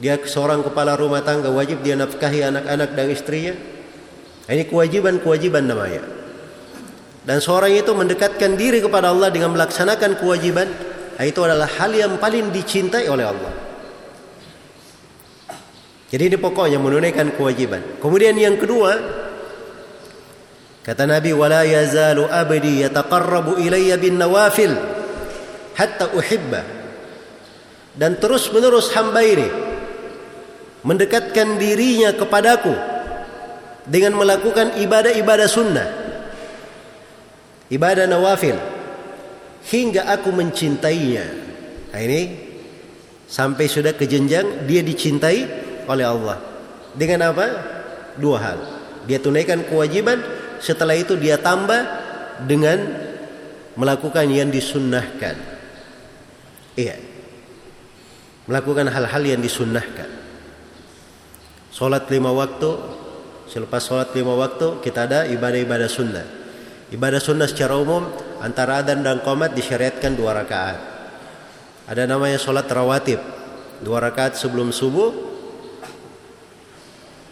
Dia 0.00 0.16
seorang 0.24 0.64
kepala 0.64 0.96
rumah 0.96 1.20
tangga 1.20 1.52
wajib 1.52 1.84
dia 1.84 2.00
nafkahi 2.00 2.48
anak-anak 2.48 2.96
dan 2.96 3.12
istrinya. 3.12 3.52
Ini 4.48 4.64
kewajiban-kewajiban 4.72 5.68
namanya. 5.68 6.00
Dan 7.28 7.44
seorang 7.44 7.76
itu 7.76 7.92
mendekatkan 7.92 8.56
diri 8.56 8.80
kepada 8.80 9.12
Allah 9.12 9.28
dengan 9.28 9.52
melaksanakan 9.52 10.16
kewajiban, 10.16 10.64
itu 11.20 11.40
adalah 11.44 11.68
hal 11.76 11.92
yang 11.92 12.16
paling 12.16 12.56
dicintai 12.56 13.04
oleh 13.04 13.28
Allah. 13.28 13.67
Jadi 16.08 16.22
ini 16.32 16.36
pokoknya 16.40 16.80
menunaikan 16.80 17.36
kewajiban. 17.36 18.00
Kemudian 18.00 18.32
yang 18.40 18.56
kedua, 18.56 18.96
kata 20.80 21.04
Nabi, 21.04 21.36
"Wala 21.36 21.68
yazalu 21.68 22.24
abdi 22.24 22.84
yataqarrabu 22.88 23.60
ilayya 23.60 24.00
bin 24.00 24.16
nawafil 24.16 24.72
hatta 25.76 26.16
uhibba." 26.16 26.64
Dan 27.98 28.16
terus-menerus 28.16 28.94
hamba 28.94 29.20
ini 29.20 29.48
mendekatkan 30.86 31.58
dirinya 31.58 32.14
kepadaku 32.14 32.72
dengan 33.88 34.14
melakukan 34.20 34.78
ibadah-ibadah 34.78 35.48
sunnah 35.48 35.88
ibadah 37.72 38.04
nawafil 38.08 38.56
hingga 39.68 40.08
aku 40.12 40.32
mencintainya 40.32 41.26
nah, 41.92 42.00
ini 42.00 42.20
sampai 43.28 43.64
sudah 43.68 43.92
ke 43.96 44.08
jenjang 44.08 44.64
dia 44.64 44.80
dicintai 44.84 45.57
oleh 45.88 46.04
Allah 46.04 46.36
dengan 46.92 47.32
apa 47.32 47.46
dua 48.20 48.36
hal 48.38 48.58
dia 49.08 49.18
tunaikan 49.18 49.64
kewajiban 49.64 50.20
setelah 50.60 50.94
itu 50.94 51.16
dia 51.16 51.40
tambah 51.40 51.80
dengan 52.44 52.78
melakukan 53.74 54.28
yang 54.28 54.52
disunnahkan 54.52 55.34
iya 56.76 57.00
melakukan 58.46 58.86
hal-hal 58.92 59.22
yang 59.24 59.40
disunnahkan 59.40 60.20
Sholat 61.68 62.10
lima 62.10 62.34
waktu 62.34 62.74
Selepas 63.48 63.80
sholat 63.88 64.12
lima 64.12 64.36
waktu 64.36 64.84
kita 64.84 65.08
ada 65.08 65.20
ibadah-ibadah 65.24 65.88
sunnah. 65.88 66.26
Ibadah 66.92 67.16
sunnah 67.16 67.48
secara 67.48 67.80
umum 67.80 68.04
antara 68.44 68.84
adan 68.84 69.00
dan 69.00 69.24
komat 69.24 69.56
disyariatkan 69.56 70.12
dua 70.12 70.36
rakaat. 70.36 70.76
Ada 71.88 72.04
namanya 72.04 72.36
sholat 72.36 72.68
rawatib. 72.68 73.16
Dua 73.80 74.04
rakaat 74.04 74.36
sebelum 74.36 74.68
subuh. 74.68 75.27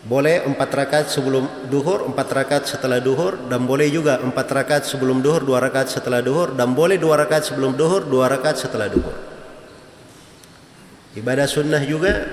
Boleh 0.06 0.46
empat 0.46 0.70
rakaat 0.70 1.10
sebelum 1.10 1.66
duhur, 1.66 2.06
empat 2.06 2.30
rakaat 2.30 2.64
setelah 2.70 3.02
duhur. 3.02 3.50
Dan 3.50 3.66
boleh 3.66 3.90
juga 3.90 4.22
empat 4.22 4.46
rakaat 4.54 4.86
sebelum 4.86 5.18
duhur, 5.18 5.42
dua 5.42 5.58
rakaat 5.58 5.90
setelah 5.90 6.22
duhur. 6.22 6.54
Dan 6.54 6.78
boleh 6.78 6.94
dua 6.94 7.18
rakaat 7.26 7.50
sebelum 7.50 7.74
duhur, 7.74 8.06
dua 8.06 8.30
rakaat 8.30 8.62
setelah 8.62 8.86
duhur. 8.86 9.14
Ibadah 11.16 11.48
sunnah 11.48 11.80
juga 11.80 12.28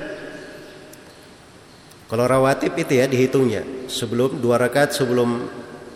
kalau 2.11 2.29
rawatib 2.29 2.77
itu 2.77 2.99
ya 2.99 3.09
dihitungnya 3.09 3.89
sebelum 3.89 4.37
dua 4.37 4.59
rakaat 4.59 4.93
sebelum 4.93 5.49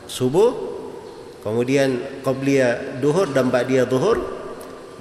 subuh, 0.10 0.50
kemudian 1.44 2.24
qabliyah 2.24 2.98
duhur 3.04 3.30
dan 3.30 3.52
ba'diyah 3.52 3.86
duhur, 3.86 4.18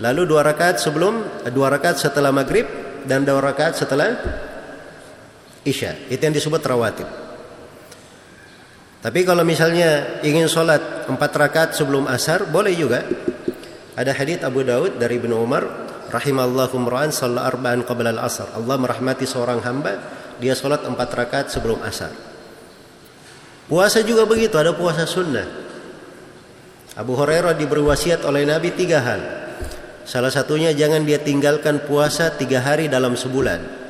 lalu 0.03 0.29
dua 0.29 0.45
rakaat 0.45 0.77
sebelum 0.83 1.25
dua 1.55 1.73
rakaat 1.73 1.97
setelah 2.03 2.35
maghrib 2.35 2.69
dan 3.07 3.23
dua 3.23 3.39
rakaat 3.39 3.79
setelah 3.79 4.19
isya. 5.67 6.07
Itu 6.07 6.23
yang 6.23 6.35
disebut 6.35 6.63
rawatib. 6.63 7.09
Tapi 9.03 9.21
kalau 9.23 9.47
misalnya 9.47 10.23
ingin 10.23 10.51
sholat 10.51 11.07
empat 11.07 11.31
rakaat 11.35 11.71
sebelum 11.75 12.07
asar 12.11 12.47
boleh 12.49 12.75
juga. 12.75 13.03
Ada 13.97 14.13
hadits 14.13 14.45
Abu 14.45 14.61
Daud 14.61 15.01
dari 15.01 15.17
Ibnu 15.17 15.41
Umar 15.41 15.65
rahimallahu 16.13 16.77
mur'an 16.77 17.09
shalla 17.09 17.49
arba'an 17.49 17.81
qabla 17.81 18.13
al-asr. 18.13 18.53
Allah 18.53 18.77
merahmati 18.77 19.25
seorang 19.25 19.65
hamba 19.65 19.93
dia 20.37 20.53
sholat 20.53 20.85
empat 20.85 21.09
rakaat 21.17 21.47
sebelum 21.49 21.81
asar. 21.81 22.13
Puasa 23.67 24.05
juga 24.05 24.29
begitu, 24.29 24.55
ada 24.61 24.77
puasa 24.77 25.09
sunnah. 25.09 25.49
Abu 26.93 27.17
Hurairah 27.17 27.57
diberi 27.57 27.81
wasiat 27.83 28.21
oleh 28.25 28.45
Nabi 28.45 28.73
tiga 28.73 29.01
hal. 29.01 29.21
Salah 30.07 30.31
satunya 30.31 30.71
jangan 30.77 31.03
dia 31.03 31.19
tinggalkan 31.19 31.83
puasa 31.83 32.31
tiga 32.37 32.63
hari 32.63 32.87
dalam 32.87 33.17
sebulan. 33.19 33.86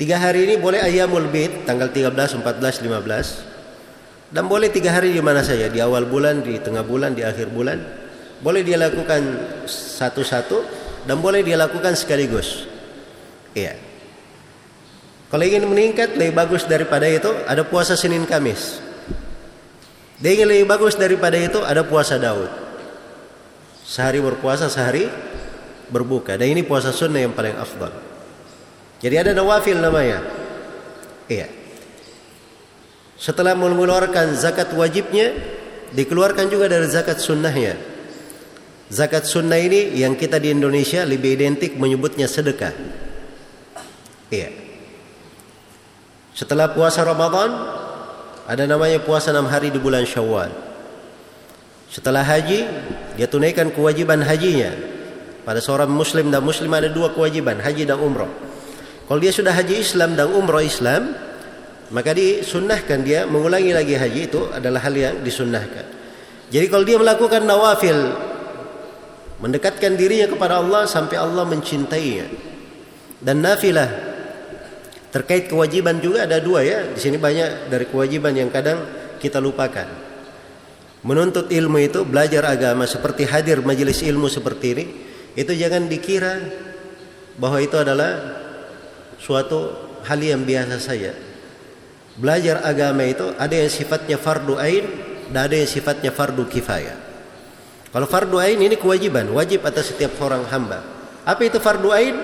Tiga 0.00 0.16
hari 0.16 0.48
ini 0.48 0.54
boleh 0.56 0.80
ayamul 0.80 1.28
bid 1.28 1.68
tanggal 1.68 1.92
13, 1.92 2.40
14, 2.40 2.84
15 2.84 3.52
dan 4.32 4.48
boleh 4.48 4.72
tiga 4.72 4.96
hari 4.96 5.12
di 5.12 5.20
mana 5.20 5.44
saja 5.44 5.68
di 5.68 5.76
awal 5.76 6.08
bulan, 6.08 6.40
di 6.40 6.56
tengah 6.56 6.80
bulan, 6.80 7.12
di 7.12 7.20
akhir 7.20 7.52
bulan. 7.52 7.76
Boleh 8.40 8.64
dia 8.64 8.80
lakukan 8.80 9.20
satu-satu 9.68 10.64
dan 11.04 11.20
boleh 11.20 11.44
dia 11.44 11.60
lakukan 11.60 11.92
sekaligus. 11.92 12.64
Iya. 13.52 13.76
Kalau 15.28 15.44
ingin 15.44 15.68
meningkat 15.68 16.16
lebih 16.16 16.34
bagus 16.34 16.64
daripada 16.64 17.04
itu 17.04 17.28
ada 17.44 17.62
puasa 17.62 17.92
Senin 17.92 18.24
Kamis. 18.24 18.80
Dia 20.18 20.32
ingin 20.32 20.48
lebih 20.48 20.66
bagus 20.66 20.96
daripada 20.96 21.36
itu 21.36 21.60
ada 21.60 21.84
puasa 21.84 22.16
Daud. 22.16 22.48
Sehari 23.84 24.24
berpuasa, 24.24 24.72
sehari 24.72 25.12
berbuka. 25.92 26.40
Dan 26.40 26.56
ini 26.56 26.64
puasa 26.64 26.88
sunnah 26.88 27.20
yang 27.20 27.36
paling 27.36 27.54
afdal. 27.60 28.11
Jadi 29.02 29.14
ada 29.18 29.34
nawafil 29.34 29.82
namanya. 29.82 30.22
Iya. 31.26 31.50
Setelah 33.18 33.58
mengeluarkan 33.58 34.38
zakat 34.38 34.70
wajibnya, 34.74 35.34
dikeluarkan 35.90 36.46
juga 36.46 36.70
dari 36.70 36.86
zakat 36.86 37.18
sunnahnya. 37.18 37.74
Zakat 38.92 39.26
sunnah 39.26 39.58
ini 39.58 39.98
yang 39.98 40.14
kita 40.14 40.38
di 40.38 40.54
Indonesia 40.54 41.02
lebih 41.02 41.34
identik 41.34 41.74
menyebutnya 41.74 42.30
sedekah. 42.30 42.74
Iya. 44.30 44.54
Setelah 46.32 46.70
puasa 46.70 47.02
Ramadan, 47.02 47.50
ada 48.46 48.64
namanya 48.66 49.02
puasa 49.02 49.34
enam 49.34 49.50
hari 49.50 49.74
di 49.74 49.82
bulan 49.82 50.06
Syawal. 50.06 50.50
Setelah 51.90 52.24
haji, 52.24 52.64
dia 53.18 53.26
tunaikan 53.28 53.68
kewajiban 53.68 54.22
hajinya. 54.24 54.72
Pada 55.42 55.58
seorang 55.58 55.90
muslim 55.90 56.30
dan 56.30 56.40
muslim 56.40 56.70
ada 56.72 56.88
dua 56.88 57.10
kewajiban, 57.12 57.60
haji 57.60 57.84
dan 57.84 58.00
umrah. 58.00 58.51
Kalau 59.12 59.20
dia 59.20 59.28
sudah 59.28 59.52
haji 59.52 59.76
Islam 59.76 60.16
dan 60.16 60.32
umrah 60.32 60.64
Islam, 60.64 61.12
maka 61.92 62.16
disunnahkan 62.16 63.04
dia 63.04 63.28
mengulangi 63.28 63.76
lagi 63.76 63.92
haji 63.92 64.24
itu 64.24 64.48
adalah 64.48 64.80
hal 64.88 64.96
yang 64.96 65.20
disunnahkan. 65.20 65.84
Jadi 66.48 66.72
kalau 66.72 66.80
dia 66.80 66.96
melakukan 66.96 67.44
nawafil, 67.44 68.08
mendekatkan 69.44 70.00
dirinya 70.00 70.32
kepada 70.32 70.64
Allah 70.64 70.88
sampai 70.88 71.20
Allah 71.20 71.44
mencintainya. 71.44 72.24
Dan 73.20 73.44
nafilah 73.44 73.92
Terkait 75.12 75.44
kewajiban 75.44 76.00
juga 76.00 76.24
ada 76.24 76.40
dua 76.40 76.64
ya. 76.64 76.88
Di 76.88 76.96
sini 76.96 77.20
banyak 77.20 77.68
dari 77.68 77.84
kewajiban 77.84 78.32
yang 78.32 78.48
kadang 78.48 78.80
kita 79.20 79.44
lupakan. 79.44 79.92
Menuntut 81.04 81.52
ilmu 81.52 81.84
itu 81.84 82.08
belajar 82.08 82.48
agama 82.48 82.88
seperti 82.88 83.28
hadir 83.28 83.60
majelis 83.60 84.00
ilmu 84.00 84.32
seperti 84.32 84.66
ini, 84.72 84.84
itu 85.36 85.52
jangan 85.52 85.84
dikira 85.84 86.40
bahwa 87.36 87.60
itu 87.60 87.76
adalah 87.76 88.40
suatu 89.22 89.70
hal 90.02 90.18
yang 90.18 90.42
biasa 90.42 90.82
saja. 90.82 91.14
Belajar 92.18 92.66
agama 92.66 93.06
itu 93.06 93.30
ada 93.38 93.54
yang 93.54 93.70
sifatnya 93.70 94.18
fardu 94.18 94.58
ain 94.58 94.84
dan 95.30 95.46
ada 95.48 95.56
yang 95.56 95.70
sifatnya 95.70 96.10
fardu 96.10 96.44
kifayah. 96.50 96.98
Kalau 97.94 98.08
fardu 98.10 98.36
ain 98.42 98.58
ini 98.58 98.74
kewajiban, 98.74 99.30
wajib 99.30 99.62
atas 99.62 99.94
setiap 99.94 100.18
orang 100.20 100.42
hamba. 100.50 100.82
Apa 101.22 101.46
itu 101.46 101.62
fardu 101.62 101.88
ain? 101.94 102.16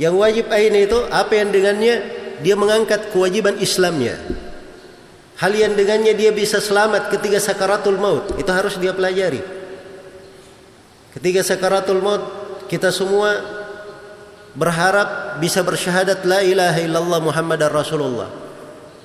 Yang 0.00 0.14
wajib 0.16 0.46
ain 0.50 0.74
itu 0.74 0.98
apa 1.12 1.32
yang 1.38 1.54
dengannya 1.54 1.94
dia 2.40 2.56
mengangkat 2.56 3.12
kewajiban 3.12 3.60
Islamnya. 3.60 4.16
Hal 5.40 5.56
yang 5.56 5.72
dengannya 5.72 6.12
dia 6.12 6.32
bisa 6.32 6.60
selamat 6.60 7.12
ketika 7.16 7.40
sakaratul 7.40 7.96
maut 7.96 8.36
itu 8.36 8.48
harus 8.52 8.76
dia 8.76 8.92
pelajari. 8.92 9.40
Ketika 11.16 11.40
sakaratul 11.44 12.00
maut 12.00 12.24
kita 12.68 12.92
semua 12.92 13.59
berharap 14.54 15.38
bisa 15.38 15.62
bersyahadat 15.62 16.26
la 16.26 16.42
ilaha 16.42 16.78
illallah 16.82 17.20
Muhammadar 17.22 17.70
Rasulullah. 17.70 18.30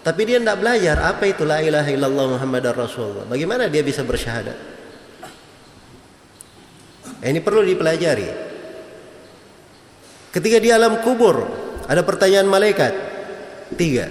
Tapi 0.06 0.22
dia 0.22 0.38
tidak 0.38 0.62
belajar 0.62 1.02
apa 1.02 1.26
itu 1.26 1.42
la 1.46 1.62
ilaha 1.66 1.90
illallah 1.90 2.38
Muhammadar 2.38 2.78
Rasulullah. 2.78 3.26
Bagaimana 3.26 3.66
dia 3.70 3.82
bisa 3.82 4.06
bersyahadat? 4.06 4.58
Ini 7.26 7.42
perlu 7.42 7.66
dipelajari. 7.66 8.30
Ketika 10.30 10.58
di 10.62 10.70
alam 10.70 11.02
kubur 11.02 11.42
ada 11.90 12.06
pertanyaan 12.06 12.46
malaikat 12.46 12.94
tiga. 13.74 14.10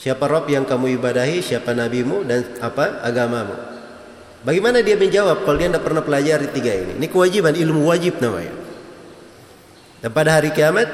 Siapa 0.00 0.24
Rob 0.28 0.48
yang 0.48 0.64
kamu 0.64 0.96
ibadahi, 0.96 1.44
siapa 1.44 1.76
nabimu 1.76 2.24
dan 2.24 2.56
apa 2.64 3.04
agamamu? 3.04 3.52
Bagaimana 4.40 4.80
dia 4.80 4.96
menjawab 4.96 5.44
kalau 5.44 5.60
dia 5.60 5.68
tidak 5.68 5.84
pernah 5.84 6.00
pelajari 6.00 6.48
tiga 6.56 6.72
ini? 6.72 6.96
Ini 6.96 7.06
kewajiban 7.12 7.52
ilmu 7.52 7.84
wajib 7.84 8.16
namanya. 8.16 8.69
Dan 10.00 10.10
pada 10.16 10.40
hari 10.40 10.50
kiamat 10.56 10.88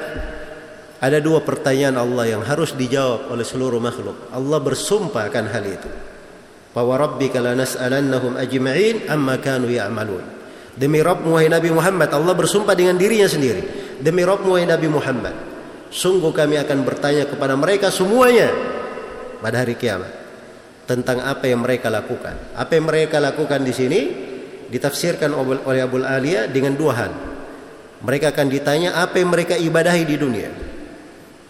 ada 0.98 1.18
dua 1.22 1.38
pertanyaan 1.46 1.94
Allah 2.02 2.36
yang 2.36 2.42
harus 2.42 2.74
dijawab 2.74 3.30
oleh 3.30 3.46
seluruh 3.46 3.78
makhluk. 3.78 4.34
Allah 4.34 4.58
bersumpah 4.58 5.30
akan 5.30 5.44
hal 5.46 5.64
itu. 5.64 5.90
Wa 6.74 6.82
rabbika 6.98 7.40
lanas'alannahum 7.40 8.36
ajma'in 8.36 9.06
amma 9.08 9.38
kanu 9.38 9.70
ya'malun. 9.70 10.36
Demi 10.76 11.00
Rabb 11.00 11.24
wahai 11.24 11.48
Nabi 11.48 11.72
Muhammad 11.72 12.12
Allah 12.12 12.36
bersumpah 12.36 12.76
dengan 12.76 13.00
dirinya 13.00 13.24
sendiri 13.24 13.96
Demi 13.96 14.20
Rabb 14.20 14.44
wahai 14.44 14.68
Nabi 14.68 14.92
Muhammad 14.92 15.32
Sungguh 15.88 16.36
kami 16.36 16.60
akan 16.60 16.84
bertanya 16.84 17.24
kepada 17.24 17.56
mereka 17.56 17.88
semuanya 17.88 18.52
Pada 19.40 19.64
hari 19.64 19.80
kiamat 19.80 20.12
Tentang 20.84 21.24
apa 21.24 21.48
yang 21.48 21.64
mereka 21.64 21.88
lakukan 21.88 22.36
Apa 22.52 22.76
yang 22.76 22.92
mereka 22.92 23.16
lakukan 23.24 23.64
di 23.64 23.72
sini 23.72 24.00
Ditafsirkan 24.68 25.32
oleh 25.32 25.80
Abu 25.80 26.04
Aliyah 26.04 26.52
dengan 26.52 26.76
dua 26.76 26.92
hal 26.92 27.12
Mereka 28.04 28.36
akan 28.36 28.46
ditanya 28.52 29.00
apa 29.00 29.16
yang 29.16 29.32
mereka 29.32 29.56
ibadahi 29.56 30.04
di 30.04 30.16
dunia 30.20 30.50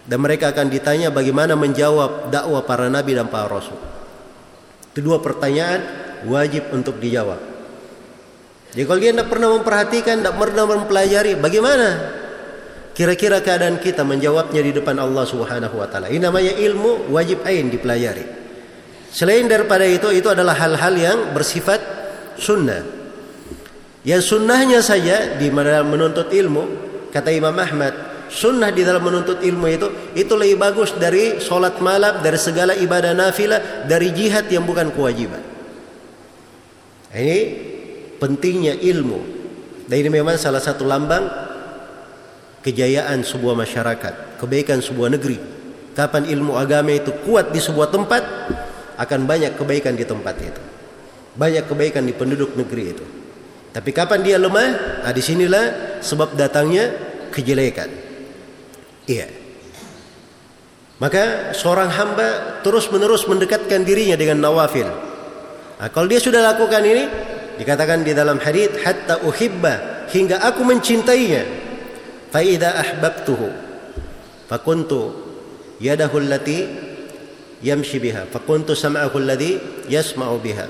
Dan 0.07 0.23
mereka 0.23 0.55
akan 0.55 0.71
ditanya 0.71 1.11
bagaimana 1.11 1.59
menjawab 1.59 2.31
dakwah 2.31 2.63
para 2.63 2.87
nabi 2.87 3.15
dan 3.15 3.27
para 3.27 3.51
rasul 3.51 3.79
Itu 4.95 5.03
dua 5.03 5.19
pertanyaan 5.19 5.83
wajib 6.23 6.71
untuk 6.71 6.97
dijawab 7.03 7.57
jadi 8.77 8.83
kalau 8.83 8.99
dia 8.99 9.11
tidak 9.15 9.29
pernah 9.31 9.49
memperhatikan, 9.57 10.15
tidak 10.21 10.35
pernah 10.37 10.63
mempelajari, 10.67 11.39
bagaimana? 11.39 11.87
Kira-kira 12.91 13.39
keadaan 13.45 13.77
kita 13.77 14.01
menjawabnya 14.01 14.61
di 14.61 14.73
depan 14.73 14.97
Allah 14.97 15.25
Subhanahu 15.25 15.77
wa 15.77 15.85
taala. 15.85 16.09
Ini 16.09 16.17
namanya 16.17 16.53
ilmu 16.57 17.13
wajib 17.13 17.45
ain 17.45 17.69
dipelajari. 17.69 18.25
Selain 19.13 19.45
daripada 19.45 19.85
itu, 19.85 20.09
itu 20.11 20.27
adalah 20.27 20.57
hal-hal 20.57 20.93
yang 20.97 21.17
bersifat 21.31 21.79
sunnah. 22.41 22.96
Yang 24.07 24.23
sunnahnya 24.31 24.79
saja 24.79 25.35
di 25.35 25.51
mana 25.51 25.83
menuntut 25.83 26.31
ilmu, 26.31 26.63
kata 27.11 27.27
Imam 27.27 27.51
Ahmad, 27.51 27.91
sunnah 28.31 28.71
di 28.71 28.87
dalam 28.87 29.03
menuntut 29.03 29.43
ilmu 29.43 29.67
itu 29.67 29.87
itu 30.15 30.31
lebih 30.31 30.55
bagus 30.63 30.95
dari 30.95 31.43
solat 31.43 31.75
malam, 31.83 32.23
dari 32.23 32.39
segala 32.39 32.71
ibadah 32.71 33.11
nafilah, 33.11 33.83
dari 33.83 34.15
jihad 34.15 34.47
yang 34.47 34.63
bukan 34.63 34.95
kewajiban. 34.95 35.43
Ini 37.11 37.39
pentingnya 38.15 38.79
ilmu. 38.79 39.35
Dan 39.91 39.95
ini 39.99 40.23
memang 40.23 40.39
salah 40.39 40.63
satu 40.63 40.87
lambang 40.87 41.27
kejayaan 42.63 43.27
sebuah 43.27 43.59
masyarakat, 43.59 44.39
kebaikan 44.39 44.79
sebuah 44.79 45.19
negeri. 45.19 45.35
Kapan 45.91 46.31
ilmu 46.31 46.55
agama 46.55 46.95
itu 46.95 47.11
kuat 47.27 47.51
di 47.51 47.59
sebuah 47.59 47.91
tempat, 47.91 48.23
akan 49.03 49.19
banyak 49.27 49.59
kebaikan 49.59 49.99
di 49.99 50.07
tempat 50.07 50.35
itu. 50.39 50.61
Banyak 51.35 51.67
kebaikan 51.67 52.07
di 52.07 52.15
penduduk 52.15 52.55
negeri 52.55 52.83
itu. 52.95 53.16
Tapi 53.77 53.89
kapan 53.93 54.25
dia 54.25 54.41
lemah, 54.41 55.05
nah 55.05 55.13
di 55.13 55.21
sinilah 55.21 56.01
sebab 56.01 56.33
datangnya 56.33 56.89
kejelekan. 57.29 57.93
Iya. 59.05 59.29
Maka 60.97 61.53
seorang 61.53 61.93
hamba 61.93 62.57
terus 62.65 62.89
menerus 62.89 63.29
mendekatkan 63.29 63.85
dirinya 63.85 64.17
dengan 64.17 64.41
nawafil. 64.41 64.89
Nah, 65.77 65.93
kalau 65.93 66.09
dia 66.09 66.17
sudah 66.17 66.41
lakukan 66.41 66.81
ini, 66.81 67.05
Dikatakan 67.57 68.05
di 68.05 68.13
dalam 68.13 68.37
hadis 68.37 68.69
hatta 68.85 69.25
uhibba 69.25 70.05
hingga 70.13 70.45
aku 70.45 70.61
mencintainya. 70.61 71.41
Fa 72.29 72.45
idza 72.45 72.69
ahbabtuhu 72.69 73.49
fakuntu 74.45 75.01
yadahu 75.81 76.21
allati 76.21 76.69
yamshi 77.65 77.97
biha 77.97 78.29
fakuntu 78.29 78.77
sam'ahu 78.77 79.15
alladhi 79.17 79.57
yasma'u 79.89 80.37
biha 80.37 80.67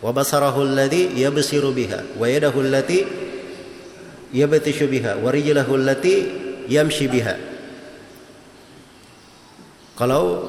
wa 0.00 0.10
basarahu 0.12 0.64
alladhi 0.64 1.16
yabsiru 1.16 1.72
biha 1.72 2.16
wa 2.20 2.26
yadahu 2.28 2.60
allati 2.60 3.06
yabtishu 4.34 4.90
biha 4.90 5.16
wa 5.20 5.32
rijlahu 5.32 5.72
allati 5.76 6.14
yamshi 6.68 7.06
biha. 7.08 7.34
Kalau 9.96 10.44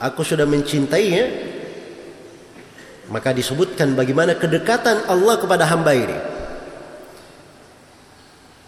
aku 0.00 0.24
sudah 0.24 0.48
mencintainya 0.48 1.50
maka 3.10 3.34
disebutkan 3.34 3.98
bagaimana 3.98 4.38
kedekatan 4.38 5.10
Allah 5.10 5.34
kepada 5.36 5.66
hamba 5.66 5.92
ini. 5.92 6.18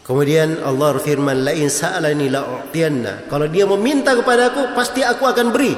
Kemudian 0.02 0.66
Allah 0.66 0.98
berfirman, 0.98 1.46
"La 1.46 1.54
in 1.54 1.70
sa'alani 1.70 2.26
la'utiyanna." 2.26 3.30
Kalau 3.30 3.46
dia 3.46 3.62
meminta 3.70 4.18
kepada 4.18 4.50
aku, 4.50 4.74
pasti 4.74 5.06
aku 5.06 5.22
akan 5.22 5.54
beri. 5.54 5.72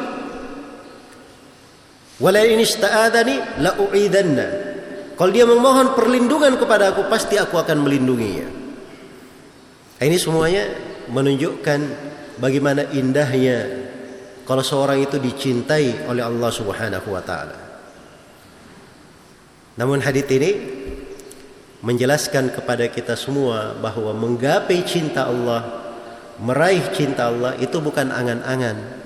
Wa 2.22 2.30
la 2.30 2.42
in 2.46 2.62
ista'adani 2.62 3.62
la'u'idanna. 3.62 4.46
Kalau 5.14 5.30
dia 5.30 5.46
memohon 5.46 5.94
perlindungan 5.94 6.58
kepada 6.58 6.90
aku, 6.90 7.06
pasti 7.06 7.38
aku 7.38 7.54
akan 7.58 7.86
melindunginya. 7.86 8.46
Ini 10.02 10.16
semuanya 10.18 10.68
menunjukkan 11.06 11.80
bagaimana 12.42 12.90
indahnya 12.90 13.86
kalau 14.44 14.60
seorang 14.60 15.00
itu 15.00 15.16
dicintai 15.16 16.04
oleh 16.10 16.20
Allah 16.20 16.50
Subhanahu 16.50 17.08
wa 17.08 17.22
taala. 17.22 17.58
Namun 19.74 20.02
hadis 20.02 20.26
ini 20.30 20.50
menjelaskan 21.82 22.54
kepada 22.54 22.86
kita 22.88 23.18
semua 23.18 23.74
bahwa 23.76 24.14
menggapai 24.14 24.82
cinta 24.86 25.26
Allah, 25.26 25.62
meraih 26.38 26.84
cinta 26.94 27.28
Allah 27.30 27.58
itu 27.58 27.78
bukan 27.78 28.10
angan-angan. 28.10 29.03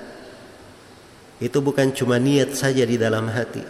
Itu 1.38 1.58
bukan 1.62 1.94
cuma 1.94 2.18
niat 2.18 2.58
saja 2.58 2.82
di 2.82 2.98
dalam 2.98 3.30
hati. 3.30 3.62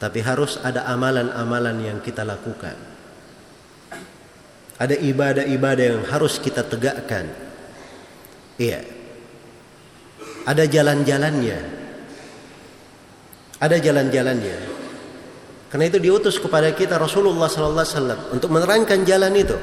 Tapi 0.00 0.18
harus 0.24 0.58
ada 0.58 0.88
amalan-amalan 0.90 1.76
yang 1.86 1.98
kita 2.02 2.26
lakukan. 2.26 2.74
Ada 4.80 4.96
ibadah-ibadah 4.96 5.84
yang 5.84 6.02
harus 6.08 6.40
kita 6.40 6.64
tegakkan. 6.64 7.28
Iya. 8.56 8.80
Ada 10.48 10.64
jalan-jalannya. 10.64 11.58
Ada 13.60 13.76
jalan-jalannya. 13.76 14.58
Karena 15.68 15.84
itu 15.86 16.00
diutus 16.00 16.40
kepada 16.40 16.72
kita 16.72 16.96
Rasulullah 16.96 17.46
sallallahu 17.46 17.84
alaihi 17.84 17.94
wasallam 17.94 18.20
untuk 18.32 18.50
menerangkan 18.50 19.04
jalan 19.04 19.36
itu. 19.36 19.54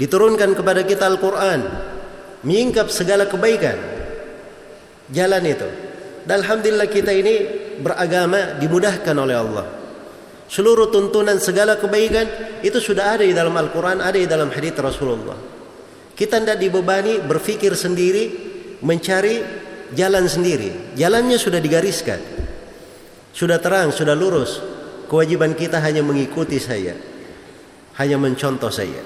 Diturunkan 0.00 0.56
kepada 0.56 0.80
kita 0.82 1.04
Al-Qur'an, 1.06 1.60
menyingkap 2.40 2.88
segala 2.88 3.28
kebaikan. 3.28 3.99
Jalan 5.10 5.42
itu. 5.46 5.68
Dan 6.24 6.46
alhamdulillah 6.46 6.86
kita 6.86 7.10
ini 7.10 7.34
beragama 7.82 8.60
dimudahkan 8.60 9.16
oleh 9.18 9.36
Allah. 9.36 9.66
Seluruh 10.50 10.90
tuntunan 10.90 11.38
segala 11.38 11.78
kebaikan 11.78 12.26
itu 12.62 12.82
sudah 12.82 13.14
ada 13.14 13.22
di 13.22 13.30
dalam 13.30 13.54
Al-Quran, 13.54 14.02
ada 14.02 14.18
di 14.18 14.26
dalam 14.26 14.50
hadits 14.50 14.78
Rasulullah. 14.78 15.38
Kita 16.14 16.42
tidak 16.42 16.58
dibebani 16.58 17.22
berpikir 17.22 17.72
sendiri, 17.78 18.24
mencari 18.82 19.40
jalan 19.94 20.26
sendiri. 20.26 20.94
Jalannya 20.98 21.38
sudah 21.38 21.62
digariskan. 21.62 22.20
Sudah 23.30 23.62
terang, 23.62 23.94
sudah 23.94 24.18
lurus. 24.18 24.58
Kewajiban 25.06 25.54
kita 25.54 25.78
hanya 25.82 26.02
mengikuti 26.02 26.58
saya. 26.58 26.98
Hanya 27.98 28.18
mencontoh 28.18 28.70
saya. 28.74 29.02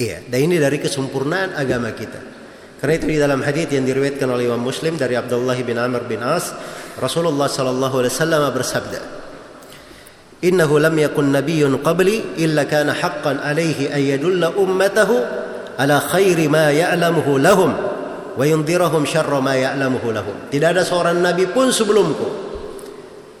Iya, 0.00 0.24
dan 0.30 0.38
ini 0.46 0.56
dari 0.56 0.80
kesempurnaan 0.80 1.58
agama 1.58 1.92
kita. 1.92 2.39
Karena 2.80 2.96
itu 2.96 3.06
di 3.12 3.20
dalam 3.20 3.44
hadis 3.44 3.68
yang 3.68 3.84
diriwayatkan 3.84 4.24
oleh 4.24 4.48
Imam 4.48 4.64
Muslim 4.64 4.96
dari 4.96 5.12
Abdullah 5.12 5.56
bin 5.60 5.76
Amr 5.76 6.08
bin 6.08 6.24
As, 6.24 6.48
Rasulullah 6.96 7.44
sallallahu 7.44 8.00
alaihi 8.00 8.12
wasallam 8.16 8.42
bersabda, 8.56 9.00
innahu 10.40 10.80
lam 10.80 10.96
yakun 10.96 11.28
nabiyyun 11.28 11.76
qabli 11.84 12.40
illa 12.40 12.64
kana 12.64 12.96
haqqan 12.96 13.44
alaihi 13.44 13.92
an 13.92 14.00
yadulla 14.00 14.56
ummatahu 14.56 15.12
ala 15.76 16.00
khairi 16.00 16.48
ma 16.48 16.72
ya'lamuhu 16.72 17.36
lahum 17.36 17.70
wa 18.36 18.44
yundhirahum 18.44 19.04
syarra 19.04 19.44
ma 19.44 19.56
ya'lamuhu 19.56 20.12
lahum 20.16 20.36
tidak 20.48 20.76
ada 20.76 20.82
seorang 20.84 21.20
nabi 21.20 21.48
pun 21.52 21.68
sebelumku 21.68 22.28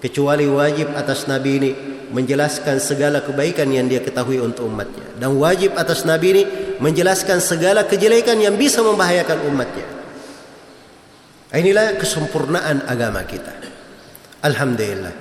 kecuali 0.04 0.44
wajib 0.44 0.92
atas 0.92 1.24
nabi 1.24 1.50
ini 1.56 1.70
menjelaskan 2.10 2.82
segala 2.82 3.22
kebaikan 3.22 3.70
yang 3.70 3.86
dia 3.86 4.02
ketahui 4.02 4.42
untuk 4.42 4.66
umatnya 4.66 5.06
dan 5.16 5.34
wajib 5.38 5.74
atas 5.78 6.02
nabi 6.02 6.26
ini 6.34 6.42
menjelaskan 6.82 7.38
segala 7.38 7.86
kejelekan 7.86 8.38
yang 8.38 8.58
bisa 8.58 8.82
membahayakan 8.82 9.46
umatnya 9.46 9.86
inilah 11.54 11.98
kesempurnaan 11.98 12.86
agama 12.86 13.22
kita 13.26 13.54
alhamdulillah 14.42 15.14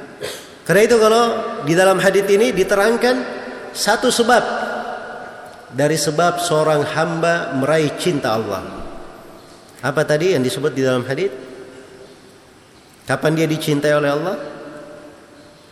karena 0.70 0.82
itu 0.86 0.98
kalau 1.02 1.24
di 1.66 1.74
dalam 1.74 1.98
hadis 1.98 2.30
ini 2.30 2.54
diterangkan 2.54 3.16
satu 3.74 4.14
sebab 4.14 4.44
dari 5.74 5.98
sebab 5.98 6.42
seorang 6.42 6.82
hamba 6.98 7.54
meraih 7.58 7.94
cinta 7.98 8.34
Allah. 8.34 8.66
Apa 9.80 10.04
tadi 10.04 10.38
yang 10.38 10.44
disebut 10.44 10.74
di 10.74 10.82
dalam 10.86 11.06
hadis? 11.06 11.34
Kapan 13.06 13.32
dia 13.34 13.48
dicintai 13.50 13.94
oleh 13.98 14.12
Allah? 14.14 14.38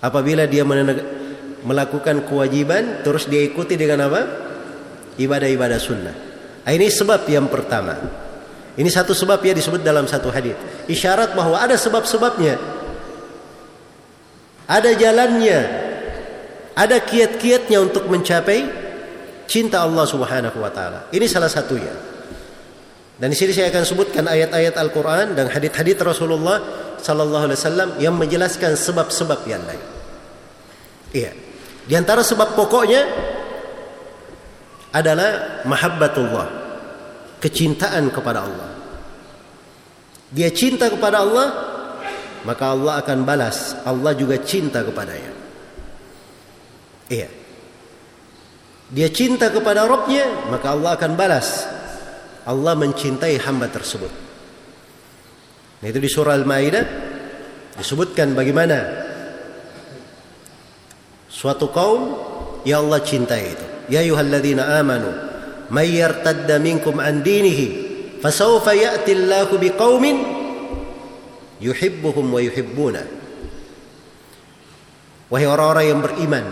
Apabila 0.08 0.48
dia 0.48 0.63
melakukan 0.63 2.24
kewajiban 2.24 3.04
terus 3.04 3.28
dia 3.28 3.43
ikuti 3.43 3.76
dengan 3.76 4.08
apa? 4.08 4.22
Ibadah-ibadah 5.20 5.80
sunnah. 5.84 6.15
Nah, 6.63 6.72
ini 6.72 6.88
sebab 6.88 7.28
yang 7.28 7.52
pertama. 7.52 8.00
Ini 8.80 8.88
satu 8.88 9.12
sebab 9.12 9.43
ya 9.43 9.52
disebut 9.52 9.84
dalam 9.84 10.08
satu 10.08 10.32
hadis. 10.32 10.56
Isyarat 10.88 11.36
bahwa 11.36 11.60
ada 11.60 11.76
sebab-sebabnya 11.76 12.56
ada 14.67 14.91
jalannya, 14.96 15.60
ada 16.72 17.04
kiat-kiatnya 17.04 17.84
untuk 17.84 18.08
mencapai 18.08 18.63
cinta 19.48 19.84
Allah 19.84 20.06
Subhanahu 20.08 20.60
wa 20.62 20.72
taala. 20.72 21.08
Ini 21.12 21.26
salah 21.28 21.52
satunya. 21.52 21.91
Dan 23.17 23.34
di 23.34 23.38
sini 23.39 23.50
saya 23.50 23.74
akan 23.74 23.82
sebutkan 23.82 24.30
ayat-ayat 24.30 24.78
Al-Qur'an 24.78 25.34
dan 25.34 25.50
hadis-hadis 25.50 25.98
Rasulullah 25.98 26.62
sallallahu 27.02 27.50
alaihi 27.50 27.60
wasallam 27.60 27.89
yang 27.98 28.13
menjelaskan 28.13 28.78
sebab-sebab 28.78 29.41
yang 29.50 29.65
lain. 29.65 29.96
Iya. 31.17 31.32
Di 31.88 31.93
antara 31.97 32.21
sebab 32.21 32.53
pokoknya 32.53 33.01
adalah 34.93 35.63
mahabbatullah, 35.65 36.47
kecintaan 37.41 38.13
kepada 38.13 38.45
Allah. 38.45 38.69
Dia 40.30 40.53
cinta 40.53 40.91
kepada 40.93 41.23
Allah, 41.25 41.47
maka 42.45 42.75
Allah 42.75 43.01
akan 43.01 43.17
balas. 43.25 43.73
Allah 43.82 44.13
juga 44.13 44.38
cinta 44.45 44.86
kepadanya. 44.86 45.32
Iya. 47.08 47.30
Dia 48.88 49.10
cinta 49.12 49.49
kepada 49.49 49.88
Robnya, 49.88 50.51
maka 50.51 50.75
Allah 50.75 50.95
akan 50.99 51.12
balas. 51.17 51.65
Allah 52.47 52.75
mencintai 52.75 53.36
hamba 53.43 53.67
tersebut. 53.67 54.12
Nah, 55.84 55.88
itu 55.88 55.99
di 55.99 56.10
surah 56.12 56.36
Al-Maidah 56.36 56.86
disebutkan 57.75 58.32
bagaimana 58.32 59.07
suatu 61.38 61.69
kaum 61.69 62.17
ya 62.65 62.82
Allah 62.82 62.97
cintai 63.06 63.54
itu. 63.54 63.65
Ya 63.93 64.02
ayyuhalladzina 64.02 64.82
amanu 64.82 65.13
may 65.69 65.93
yartadda 66.00 66.58
minkum 66.58 66.97
an 66.97 67.21
dinihi 67.21 67.88
fasawfa 68.23 68.73
ya'ti 68.73 69.12
Allahu 69.13 69.62
biqaumin 69.62 70.17
yuhibbuhum 71.60 72.26
wa 72.32 72.39
yuhibbuna 72.39 73.04
wahai 75.28 75.47
orang-orang 75.50 75.86
yang 75.91 76.00
beriman 76.00 76.45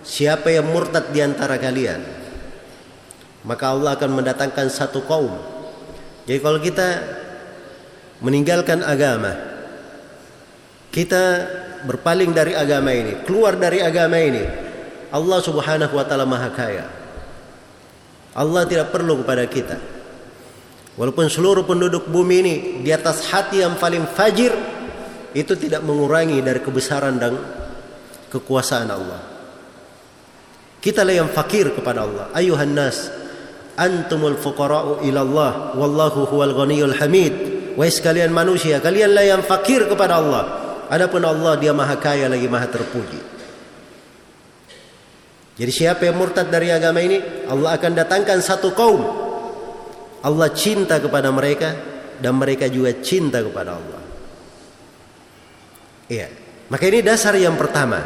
siapa 0.00 0.48
yang 0.48 0.70
murtad 0.70 1.12
di 1.12 1.20
antara 1.20 1.60
kalian 1.60 2.00
maka 3.44 3.72
Allah 3.72 3.96
akan 3.96 4.10
mendatangkan 4.20 4.72
satu 4.72 5.04
kaum 5.04 5.36
jadi 6.24 6.38
kalau 6.40 6.60
kita 6.62 6.88
meninggalkan 8.24 8.80
agama 8.80 9.36
kita 10.88 11.48
berpaling 11.86 12.34
dari 12.34 12.52
agama 12.56 12.90
ini 12.92 13.24
keluar 13.24 13.56
dari 13.56 13.80
agama 13.80 14.18
ini 14.18 14.44
Allah 15.10 15.38
subhanahu 15.42 15.94
wa 15.96 16.04
ta'ala 16.06 16.24
maha 16.28 16.50
kaya 16.52 16.86
Allah 18.36 18.62
tidak 18.68 18.94
perlu 18.94 19.20
kepada 19.24 19.44
kita 19.50 20.00
Walaupun 21.00 21.32
seluruh 21.32 21.64
penduduk 21.64 22.12
bumi 22.12 22.36
ini 22.44 22.54
di 22.84 22.92
atas 22.92 23.24
hati 23.32 23.64
yang 23.64 23.80
paling 23.80 24.04
fajir 24.04 24.52
itu 25.32 25.56
tidak 25.56 25.80
mengurangi 25.80 26.44
dari 26.44 26.60
kebesaran 26.60 27.16
dan 27.16 27.40
kekuasaan 28.28 28.88
Allah. 28.92 29.20
Kita 30.76 31.00
lah 31.00 31.24
yang 31.24 31.32
fakir 31.32 31.72
kepada 31.72 32.04
Allah. 32.04 32.28
Ayuhan 32.36 32.76
nas, 32.76 33.08
antumul 33.80 34.36
fuqara'u 34.36 35.00
ila 35.08 35.20
Allah 35.24 35.52
wallahu 35.80 36.28
huwal 36.28 36.52
ghaniyul 36.52 36.92
hamid. 36.92 37.34
Wahai 37.80 37.88
sekalian 37.88 38.28
manusia, 38.28 38.76
kalianlah 38.84 39.24
yang 39.24 39.40
fakir 39.40 39.88
kepada 39.88 40.20
Allah. 40.20 40.69
Adapun 40.90 41.22
Allah 41.22 41.54
dia 41.54 41.70
maha 41.70 41.94
kaya 41.94 42.26
lagi 42.26 42.50
maha 42.50 42.66
terpuji. 42.66 43.22
Jadi 45.54 45.70
siapa 45.70 46.08
yang 46.08 46.18
murtad 46.18 46.50
dari 46.50 46.74
agama 46.74 46.98
ini, 46.98 47.46
Allah 47.46 47.78
akan 47.78 47.92
datangkan 47.94 48.42
satu 48.42 48.74
kaum 48.74 49.02
Allah 50.20 50.48
cinta 50.52 51.00
kepada 51.00 51.30
mereka 51.32 51.76
dan 52.20 52.36
mereka 52.36 52.68
juga 52.68 52.96
cinta 53.00 53.40
kepada 53.40 53.78
Allah. 53.78 54.02
Iya. 56.10 56.28
Maka 56.68 56.84
ini 56.90 57.00
dasar 57.00 57.38
yang 57.38 57.54
pertama. 57.54 58.02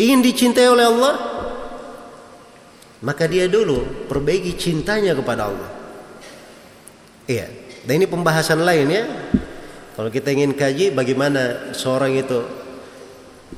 Ingin 0.00 0.24
dicintai 0.24 0.68
oleh 0.70 0.86
Allah, 0.88 1.14
maka 3.04 3.28
dia 3.28 3.50
dulu 3.50 4.08
perbaiki 4.08 4.56
cintanya 4.56 5.12
kepada 5.12 5.52
Allah. 5.52 5.70
Iya. 7.28 7.46
Dan 7.82 7.92
ini 7.98 8.06
pembahasan 8.08 8.62
lain 8.62 8.86
ya. 8.88 9.04
Kalau 9.92 10.08
kita 10.08 10.32
ingin 10.32 10.56
kaji 10.56 10.96
bagaimana 10.96 11.74
seorang 11.76 12.16
itu 12.16 12.40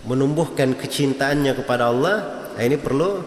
menumbuhkan 0.03 0.75
kecintaannya 0.75 1.55
kepada 1.55 1.94
Allah, 1.94 2.51
nah 2.59 2.62
ini 2.62 2.75
perlu 2.75 3.23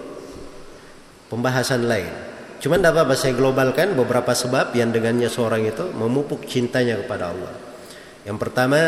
pembahasan 1.32 1.88
lain. 1.88 2.12
Cuman 2.58 2.82
tidak 2.82 2.93
apa-apa 2.98 3.15
saya 3.15 3.38
globalkan 3.38 3.93
beberapa 3.93 4.34
sebab 4.34 4.74
yang 4.74 4.89
dengannya 4.91 5.30
seorang 5.30 5.63
itu 5.70 5.88
memupuk 5.93 6.43
cintanya 6.50 7.00
kepada 7.00 7.32
Allah. 7.32 7.54
Yang 8.28 8.38
pertama 8.43 8.80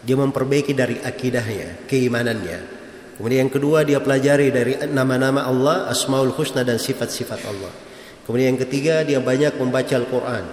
dia 0.00 0.16
memperbaiki 0.16 0.72
dari 0.72 0.96
akidahnya, 0.98 1.84
keimanannya. 1.84 2.58
Kemudian 3.20 3.46
yang 3.46 3.52
kedua 3.52 3.84
dia 3.84 4.00
pelajari 4.00 4.48
dari 4.48 4.72
nama-nama 4.88 5.44
Allah, 5.44 5.92
Asmaul 5.92 6.32
Husna 6.32 6.64
dan 6.64 6.80
sifat-sifat 6.80 7.40
Allah. 7.44 7.72
Kemudian 8.24 8.56
yang 8.56 8.60
ketiga 8.64 9.04
dia 9.04 9.20
banyak 9.20 9.60
membaca 9.60 9.92
Al-Quran, 9.92 10.44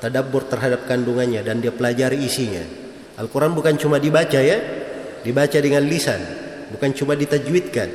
tadabbur 0.00 0.48
terhadap 0.48 0.88
kandungannya 0.88 1.44
dan 1.44 1.60
dia 1.60 1.70
pelajari 1.70 2.18
isinya. 2.24 2.64
Al-Quran 3.20 3.52
bukan 3.52 3.76
cuma 3.76 4.00
dibaca 4.00 4.40
ya, 4.40 4.58
dibaca 5.20 5.58
dengan 5.60 5.84
lisan, 5.84 6.20
bukan 6.72 6.90
cuma 6.96 7.12
ditajwidkan. 7.12 7.88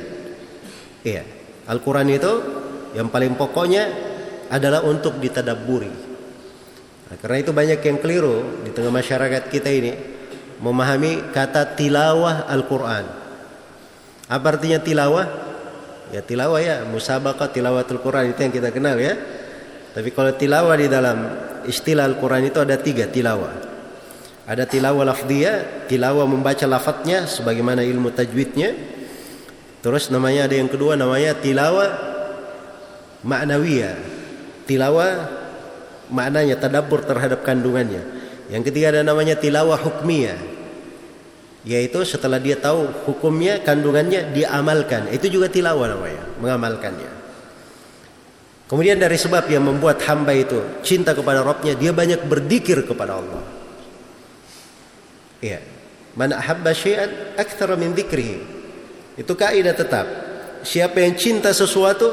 Iya, 1.02 1.22
Al-Quran 1.66 2.06
itu 2.14 2.32
yang 2.94 3.10
paling 3.10 3.34
pokoknya 3.34 3.90
adalah 4.48 4.86
untuk 4.86 5.18
ditadaburi. 5.18 5.90
Nah, 7.06 7.16
karena 7.18 7.38
itu 7.42 7.50
banyak 7.50 7.80
yang 7.82 7.98
keliru 7.98 8.62
di 8.62 8.70
tengah 8.70 8.94
masyarakat 8.94 9.50
kita 9.50 9.70
ini 9.70 9.92
memahami 10.62 11.34
kata 11.34 11.74
tilawah 11.74 12.46
Al-Quran. 12.46 13.04
Apa 14.26 14.46
artinya 14.58 14.82
tilawah? 14.82 15.26
Ya 16.14 16.22
tilawah 16.22 16.62
ya, 16.62 16.86
musabaqah 16.86 17.50
tilawatul 17.50 17.98
Quran 17.98 18.30
itu 18.30 18.40
yang 18.46 18.54
kita 18.54 18.70
kenal 18.70 18.94
ya. 18.98 19.14
Tapi 19.96 20.12
kalau 20.12 20.36
tilawah 20.36 20.76
di 20.76 20.92
dalam 20.92 21.18
istilah 21.64 22.04
Al-Quran 22.04 22.52
itu 22.52 22.60
ada 22.60 22.76
tiga 22.76 23.08
tilawah. 23.08 23.64
Ada 24.44 24.68
tilawah 24.68 25.08
lafdiyah, 25.08 25.88
tilawah 25.88 26.28
membaca 26.28 26.68
lafadznya 26.68 27.24
sebagaimana 27.24 27.80
ilmu 27.80 28.12
tajwidnya. 28.12 28.76
Terus 29.80 30.12
namanya 30.12 30.52
ada 30.52 30.54
yang 30.60 30.68
kedua 30.68 31.00
namanya 31.00 31.32
tilawah 31.40 31.96
ma'nawiyah. 33.24 33.96
Tilawah 34.68 35.10
maknanya 36.12 36.60
tadabbur 36.60 37.00
terhadap 37.00 37.40
kandungannya. 37.40 38.04
Yang 38.52 38.68
ketiga 38.68 38.92
ada 38.92 39.00
namanya 39.00 39.40
tilawah 39.40 39.80
hukmiyah. 39.80 40.36
Yaitu 41.64 42.04
setelah 42.04 42.36
dia 42.36 42.60
tahu 42.60 42.84
hukumnya, 43.08 43.64
kandungannya, 43.64 44.30
dia 44.36 44.52
amalkan. 44.52 45.08
Itu 45.08 45.32
juga 45.32 45.48
tilawah 45.48 45.88
namanya, 45.88 46.22
mengamalkannya. 46.38 47.15
Kemudian 48.66 48.98
dari 48.98 49.14
sebab 49.14 49.46
yang 49.46 49.62
membuat 49.62 50.02
hamba 50.10 50.34
itu 50.34 50.82
cinta 50.82 51.14
kepada 51.14 51.46
Rabbnya, 51.46 51.78
dia 51.78 51.94
banyak 51.94 52.26
berzikir 52.26 52.82
kepada 52.82 53.22
Allah. 53.22 53.42
Ya. 55.38 55.62
Man 56.18 56.34
ahabba 56.34 56.74
syai'an 56.74 57.38
aktsara 57.38 57.78
min 57.78 57.94
dzikrihi. 57.94 58.38
Itu 59.14 59.38
kaidah 59.38 59.76
tetap. 59.76 60.06
Siapa 60.66 60.98
yang 60.98 61.14
cinta 61.14 61.54
sesuatu, 61.54 62.10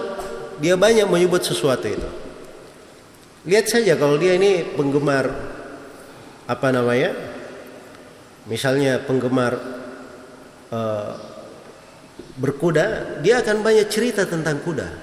dia 0.62 0.78
banyak 0.78 1.10
menyebut 1.10 1.42
sesuatu 1.42 1.90
itu. 1.90 2.10
Lihat 3.50 3.66
saja 3.68 3.98
kalau 3.98 4.16
dia 4.22 4.38
ini 4.38 4.62
penggemar 4.78 5.26
apa 6.46 6.68
namanya? 6.70 7.12
Misalnya 8.46 9.02
penggemar 9.02 9.58
uh, 10.70 11.12
berkuda, 12.38 13.20
dia 13.26 13.42
akan 13.42 13.66
banyak 13.66 13.88
cerita 13.90 14.28
tentang 14.28 14.62
kuda. 14.62 15.03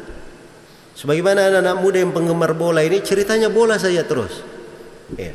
Sebagaimana 1.01 1.49
anak-anak 1.49 1.77
muda 1.81 1.99
yang 2.05 2.13
penggemar 2.13 2.53
bola 2.53 2.85
ini 2.85 3.01
ceritanya 3.01 3.49
bola 3.49 3.81
saja 3.81 4.05
terus. 4.05 4.45
Ya. 5.17 5.33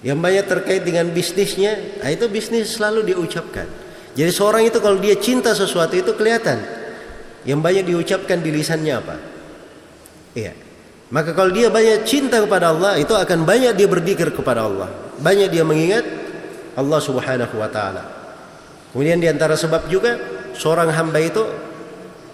Yang 0.00 0.18
banyak 0.24 0.44
terkait 0.48 0.80
dengan 0.80 1.12
bisnisnya, 1.12 2.00
nah 2.00 2.08
itu 2.08 2.24
bisnis 2.32 2.72
selalu 2.72 3.12
diucapkan. 3.12 3.68
Jadi 4.16 4.32
seorang 4.32 4.64
itu 4.64 4.80
kalau 4.80 4.96
dia 4.96 5.12
cinta 5.20 5.52
sesuatu 5.52 5.92
itu 5.92 6.16
kelihatan. 6.16 6.64
Yang 7.44 7.60
banyak 7.60 7.84
diucapkan 7.92 8.40
di 8.40 8.48
lisannya 8.48 8.94
apa? 8.96 9.16
Iya. 10.40 10.56
Maka 11.12 11.36
kalau 11.36 11.52
dia 11.52 11.68
banyak 11.68 12.08
cinta 12.08 12.40
kepada 12.40 12.72
Allah, 12.72 12.96
itu 12.96 13.12
akan 13.12 13.44
banyak 13.44 13.76
dia 13.76 13.88
berzikir 13.92 14.32
kepada 14.32 14.64
Allah. 14.64 14.88
Banyak 15.20 15.52
dia 15.52 15.68
mengingat 15.68 16.08
Allah 16.80 17.00
Subhanahu 17.04 17.60
wa 17.60 17.68
taala. 17.68 18.08
Kemudian 18.96 19.20
di 19.20 19.28
antara 19.28 19.52
sebab 19.52 19.84
juga 19.92 20.16
seorang 20.56 20.88
hamba 20.88 21.20
itu 21.20 21.44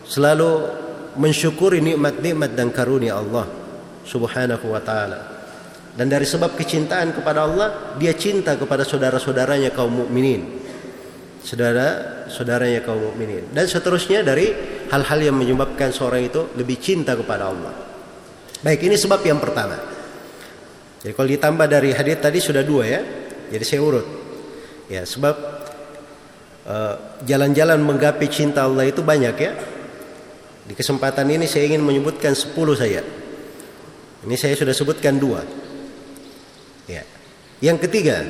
selalu 0.06 0.86
mensyukuri 1.16 1.80
nikmat-nikmat 1.80 2.52
dan 2.52 2.74
karunia 2.74 3.16
Allah 3.16 3.48
Subhanahu 4.04 4.66
wa 4.68 4.82
taala. 4.82 5.20
Dan 5.98 6.06
dari 6.06 6.22
sebab 6.22 6.54
kecintaan 6.54 7.10
kepada 7.10 7.42
Allah, 7.42 7.98
dia 7.98 8.14
cinta 8.14 8.54
kepada 8.54 8.86
saudara-saudaranya 8.86 9.74
kaum 9.74 10.06
mukminin. 10.06 10.46
Saudara-saudaranya 11.42 12.86
kaum 12.86 13.10
mukminin. 13.10 13.50
Dan 13.50 13.66
seterusnya 13.66 14.22
dari 14.22 14.54
hal-hal 14.94 15.18
yang 15.18 15.34
menyebabkan 15.34 15.90
seorang 15.90 16.22
itu 16.22 16.54
lebih 16.54 16.78
cinta 16.78 17.18
kepada 17.18 17.50
Allah. 17.50 17.74
Baik, 18.62 18.86
ini 18.86 18.94
sebab 18.94 19.26
yang 19.26 19.42
pertama. 19.42 19.74
Jadi 21.02 21.14
kalau 21.14 21.28
ditambah 21.30 21.66
dari 21.66 21.90
hadis 21.94 22.16
tadi 22.18 22.38
sudah 22.42 22.62
dua 22.62 22.84
ya. 22.86 23.00
Jadi 23.50 23.64
saya 23.66 23.80
urut. 23.82 24.06
Ya, 24.86 25.02
sebab 25.02 25.34
eh, 26.62 26.94
jalan-jalan 27.26 27.78
uh, 27.78 27.86
menggapai 27.86 28.28
cinta 28.30 28.66
Allah 28.66 28.86
itu 28.86 29.02
banyak 29.02 29.36
ya. 29.38 29.52
Di 30.68 30.76
kesempatan 30.76 31.24
ini 31.32 31.48
saya 31.48 31.64
ingin 31.64 31.80
menyebutkan 31.80 32.36
sepuluh 32.36 32.76
saya. 32.76 33.00
Ini 34.20 34.36
saya 34.36 34.52
sudah 34.52 34.76
sebutkan 34.76 35.16
dua. 35.16 35.40
Ya. 36.84 37.08
Yang 37.64 37.88
ketiga, 37.88 38.20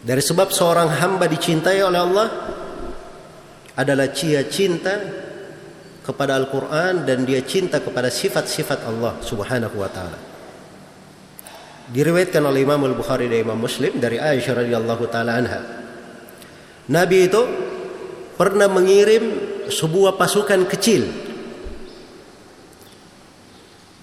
dari 0.00 0.24
sebab 0.24 0.48
seorang 0.48 0.88
hamba 0.88 1.28
dicintai 1.28 1.84
oleh 1.84 2.00
Allah 2.00 2.28
adalah 3.76 4.08
cia 4.08 4.48
cinta 4.48 4.96
kepada 6.00 6.38
Al-Quran 6.40 7.04
dan 7.04 7.28
dia 7.28 7.44
cinta 7.44 7.82
kepada 7.84 8.08
sifat-sifat 8.08 8.88
Allah 8.88 9.20
subhanahu 9.20 9.76
wa 9.76 9.90
ta'ala. 9.92 10.18
Diriwayatkan 11.92 12.40
oleh 12.40 12.64
Imam 12.64 12.80
Al-Bukhari 12.88 13.28
dan 13.28 13.44
Imam 13.44 13.60
Muslim 13.60 14.00
dari 14.00 14.16
Aisyah 14.16 14.64
radhiyallahu 14.64 15.04
taala 15.06 15.38
anha. 15.38 15.60
Nabi 16.90 17.30
itu 17.30 17.42
pernah 18.34 18.66
mengirim 18.66 19.54
sebuah 19.68 20.14
pasukan 20.14 20.66
kecil 20.70 21.06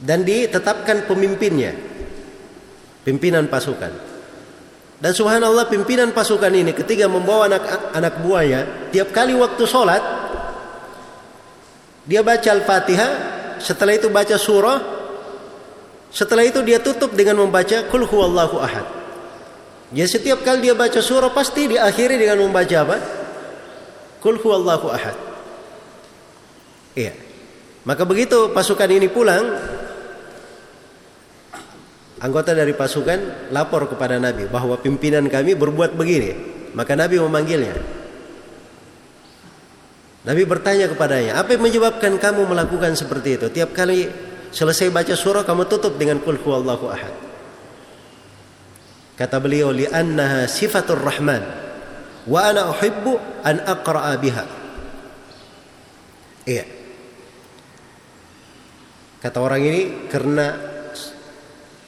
dan 0.03 0.27
ditetapkan 0.27 1.07
pemimpinnya, 1.07 1.71
pimpinan 3.07 3.47
pasukan. 3.47 4.11
Dan 4.99 5.11
subhanallah 5.11 5.67
pimpinan 5.67 6.15
pasukan 6.15 6.51
ini 6.51 6.71
ketika 6.71 7.11
membawa 7.11 7.51
anak 7.51 7.63
anak 7.91 8.13
buahnya 8.23 8.91
tiap 8.91 9.11
kali 9.11 9.35
waktu 9.35 9.63
sholat 9.67 9.99
dia 12.03 12.19
baca 12.19 12.49
Al-Fatihah, 12.51 13.11
setelah 13.63 13.95
itu 13.95 14.11
baca 14.11 14.35
surah, 14.35 14.79
setelah 16.11 16.43
itu 16.43 16.59
dia 16.63 16.83
tutup 16.83 17.15
dengan 17.15 17.39
membaca 17.39 17.87
Qul 17.87 18.03
huwallahu 18.03 18.59
ahad. 18.59 18.87
Jadi 19.91 20.09
setiap 20.09 20.43
kali 20.43 20.67
dia 20.67 20.75
baca 20.75 20.99
surah 20.99 21.31
pasti 21.31 21.71
diakhiri 21.71 22.19
dengan 22.19 22.43
membaca 22.43 22.75
apa? 22.83 22.97
Qul 24.19 24.35
huwallahu 24.35 24.87
ahad. 24.91 25.32
Iya. 26.93 27.13
Maka 27.83 28.07
begitu 28.07 28.53
pasukan 28.55 28.87
ini 28.87 29.11
pulang, 29.11 29.43
anggota 32.23 32.55
dari 32.55 32.71
pasukan 32.71 33.51
lapor 33.51 33.91
kepada 33.91 34.15
Nabi 34.21 34.47
bahwa 34.47 34.79
pimpinan 34.79 35.27
kami 35.27 35.57
berbuat 35.59 35.99
begini. 35.99 36.31
Maka 36.73 36.95
Nabi 36.95 37.19
memanggilnya. 37.19 37.75
Nabi 40.23 40.47
bertanya 40.47 40.87
kepadanya, 40.87 41.35
apa 41.35 41.59
yang 41.59 41.67
menyebabkan 41.67 42.15
kamu 42.15 42.47
melakukan 42.47 42.95
seperti 42.95 43.35
itu? 43.35 43.51
Tiap 43.51 43.75
kali 43.75 44.07
selesai 44.55 44.87
baca 44.87 45.11
surah 45.19 45.43
kamu 45.43 45.67
tutup 45.67 45.99
dengan 45.99 46.23
kul 46.23 46.39
huwallahu 46.39 46.87
ahad. 46.87 47.11
Kata 49.19 49.37
beliau, 49.43 49.75
li'annaha 49.75 50.47
sifatur 50.47 51.03
rahman 51.03 51.43
wa 52.23 52.39
ana 52.39 52.71
uhibbu 52.71 53.43
an 53.43 53.67
aqra'a 53.67 54.15
biha. 54.15 54.45
Iya. 56.47 56.82
Kata 59.23 59.39
orang 59.39 59.63
ini 59.63 60.11
karena 60.11 60.51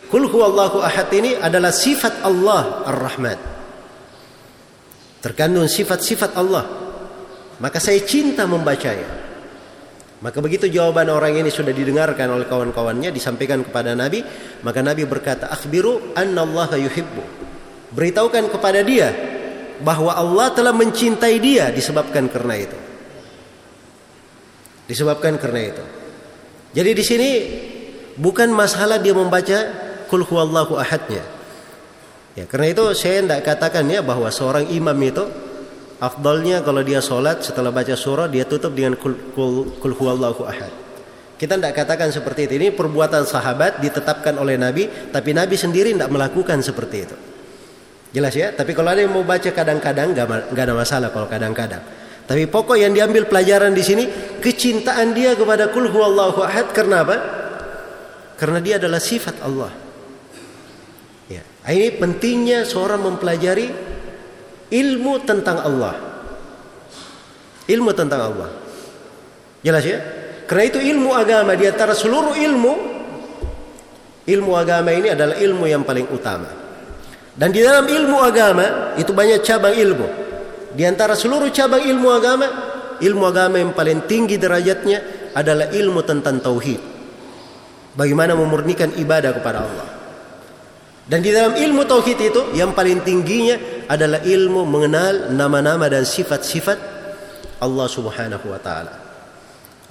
kul 0.08 0.24
huwallahu 0.32 0.80
ahad 0.80 1.12
ini 1.12 1.36
adalah 1.36 1.76
sifat 1.76 2.24
Allah 2.24 2.88
Ar-Rahman. 2.88 3.40
Terkandung 5.20 5.68
sifat-sifat 5.68 6.32
Allah 6.40 6.64
maka 7.60 7.84
saya 7.84 8.00
cinta 8.08 8.48
membacanya. 8.48 9.28
Maka 10.24 10.40
begitu 10.40 10.72
jawaban 10.72 11.12
orang 11.12 11.44
ini 11.44 11.52
sudah 11.52 11.76
didengarkan 11.76 12.32
oleh 12.32 12.48
kawan-kawannya 12.48 13.12
disampaikan 13.12 13.68
kepada 13.68 13.92
Nabi, 13.94 14.24
maka 14.64 14.80
Nabi 14.80 15.04
berkata, 15.04 15.52
"Akhbiru 15.52 16.16
anna 16.16 16.48
Allah 16.48 16.80
yuhibbu." 16.80 17.24
Beritahukan 17.92 18.48
kepada 18.48 18.80
dia 18.80 19.12
bahwa 19.84 20.16
Allah 20.16 20.56
telah 20.56 20.72
mencintai 20.72 21.36
dia 21.44 21.68
disebabkan 21.68 22.32
karena 22.32 22.56
itu. 22.64 22.78
Disebabkan 24.88 25.36
karena 25.36 25.62
itu. 25.76 25.84
Jadi 26.76 26.92
di 26.92 27.04
sini 27.08 27.30
bukan 28.20 28.52
masalah 28.52 29.00
dia 29.00 29.16
membaca 29.16 29.58
kul 30.12 30.28
huwallahu 30.28 30.76
ahadnya. 30.76 31.24
Ya, 32.36 32.44
karena 32.44 32.76
itu 32.76 32.84
saya 32.92 33.24
tidak 33.24 33.48
katakan 33.48 33.88
ya 33.88 34.04
bahwa 34.04 34.28
seorang 34.28 34.68
imam 34.68 35.00
itu 35.00 35.24
Afdalnya 35.96 36.60
kalau 36.60 36.84
dia 36.84 37.00
sholat 37.00 37.40
setelah 37.40 37.72
baca 37.72 37.96
surah 37.96 38.28
dia 38.28 38.44
tutup 38.44 38.76
dengan 38.76 39.00
kul, 39.00 39.16
kul, 39.32 39.80
kul 39.80 39.94
huwallahu 39.96 40.44
ahad. 40.44 40.68
Kita 41.40 41.56
tidak 41.56 41.72
katakan 41.72 42.12
seperti 42.12 42.52
itu. 42.52 42.54
Ini 42.60 42.68
perbuatan 42.76 43.24
sahabat 43.24 43.80
ditetapkan 43.80 44.36
oleh 44.36 44.60
Nabi, 44.60 44.88
tapi 45.12 45.32
Nabi 45.32 45.56
sendiri 45.56 45.96
tidak 45.96 46.12
melakukan 46.12 46.60
seperti 46.60 46.98
itu. 47.00 47.16
Jelas 48.12 48.36
ya? 48.36 48.52
Tapi 48.52 48.72
kalau 48.76 48.92
ada 48.92 49.04
yang 49.04 49.12
mau 49.12 49.24
baca 49.24 49.48
kadang-kadang 49.52 50.16
nggak 50.16 50.64
ada 50.68 50.76
masalah 50.76 51.12
kalau 51.12 51.28
kadang-kadang. 51.32 51.84
Tapi 52.26 52.50
pokok 52.50 52.78
yang 52.78 52.92
diambil 52.92 53.30
pelajaran 53.30 53.74
di 53.74 53.84
sini 53.86 54.04
kecintaan 54.42 55.14
dia 55.14 55.38
kepada 55.38 55.70
kul 55.70 55.90
huwallahu 55.90 56.42
ahad 56.42 56.74
karena 56.74 57.06
apa? 57.06 57.18
Karena 58.36 58.60
dia 58.60 58.82
adalah 58.82 58.98
sifat 58.98 59.46
Allah. 59.46 59.72
Ya. 61.30 61.46
Ini 61.70 62.02
pentingnya 62.02 62.66
seorang 62.66 63.06
mempelajari 63.06 63.70
ilmu 64.74 65.14
tentang 65.22 65.62
Allah. 65.62 65.96
Ilmu 67.70 67.92
tentang 67.94 68.22
Allah. 68.34 68.50
Jelas 69.62 69.86
ya? 69.86 70.00
Karena 70.50 70.64
itu 70.70 70.80
ilmu 70.82 71.14
agama 71.14 71.58
di 71.58 71.66
antara 71.66 71.98
seluruh 71.98 72.38
ilmu 72.38 72.96
Ilmu 74.26 74.58
agama 74.58 74.90
ini 74.90 75.14
adalah 75.14 75.38
ilmu 75.38 75.70
yang 75.70 75.86
paling 75.86 76.10
utama. 76.10 76.50
Dan 77.38 77.54
di 77.54 77.62
dalam 77.62 77.86
ilmu 77.86 78.18
agama 78.18 78.98
itu 78.98 79.14
banyak 79.14 79.46
cabang 79.46 79.78
ilmu. 79.78 80.25
Di 80.76 80.84
antara 80.84 81.16
seluruh 81.16 81.48
cabang 81.56 81.88
ilmu 81.88 82.08
agama, 82.12 82.48
ilmu 83.00 83.24
agama 83.24 83.56
yang 83.64 83.72
paling 83.72 84.04
tinggi 84.04 84.36
derajatnya 84.36 85.32
adalah 85.32 85.72
ilmu 85.72 86.04
tentang 86.04 86.44
tauhid. 86.44 86.82
Bagaimana 87.96 88.36
memurnikan 88.36 88.92
ibadah 89.00 89.32
kepada 89.40 89.64
Allah. 89.64 89.88
Dan 91.06 91.24
di 91.24 91.32
dalam 91.32 91.56
ilmu 91.56 91.88
tauhid 91.88 92.20
itu 92.20 92.42
yang 92.60 92.76
paling 92.76 93.00
tingginya 93.08 93.88
adalah 93.88 94.20
ilmu 94.20 94.68
mengenal 94.68 95.32
nama-nama 95.32 95.88
dan 95.88 96.04
sifat-sifat 96.04 96.78
Allah 97.62 97.88
Subhanahu 97.88 98.52
wa 98.52 98.60
taala. 98.60 98.94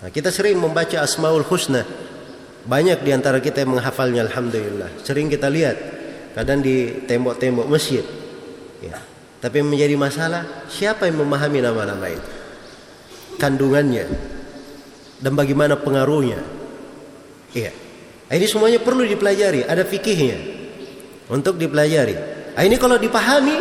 Nah, 0.05 0.11
kita 0.13 0.29
sering 0.29 0.61
membaca 0.61 1.01
Asmaul 1.01 1.47
Husna. 1.49 1.81
Banyak 2.65 3.05
di 3.05 3.13
antara 3.13 3.41
kita 3.41 3.65
yang 3.65 3.77
menghafalnya 3.77 4.25
alhamdulillah. 4.29 5.01
Sering 5.01 5.33
kita 5.33 5.49
lihat 5.49 5.77
kadang 6.37 6.61
di 6.61 7.07
tembok-tembok 7.09 7.69
masjid. 7.73 8.05
Ya. 8.85 9.14
Tapi 9.45 9.61
yang 9.61 9.69
menjadi 9.69 9.93
masalah 10.01 10.65
siapa 10.73 11.05
yang 11.05 11.21
memahami 11.21 11.61
nama-nama 11.61 12.09
itu? 12.09 12.31
Kandungannya 13.37 14.09
dan 15.21 15.37
bagaimana 15.37 15.77
pengaruhnya. 15.77 16.41
Iya. 17.53 17.77
Ini 18.33 18.47
semuanya 18.49 18.81
perlu 18.81 19.05
dipelajari, 19.05 19.69
ada 19.69 19.85
fikihnya 19.85 20.41
untuk 21.29 21.61
dipelajari. 21.61 22.17
Nah, 22.57 22.63
ini 22.65 22.81
kalau 22.81 22.97
dipahami, 22.97 23.61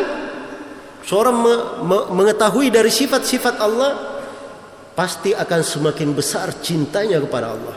seorang 1.03 1.35
me, 1.35 1.53
me, 1.83 1.97
mengetahui 2.15 2.71
dari 2.71 2.87
sifat-sifat 2.87 3.59
Allah, 3.59 4.23
pasti 4.95 5.35
akan 5.35 5.61
semakin 5.67 6.15
besar 6.15 6.63
cintanya 6.63 7.19
kepada 7.19 7.59
Allah. 7.59 7.75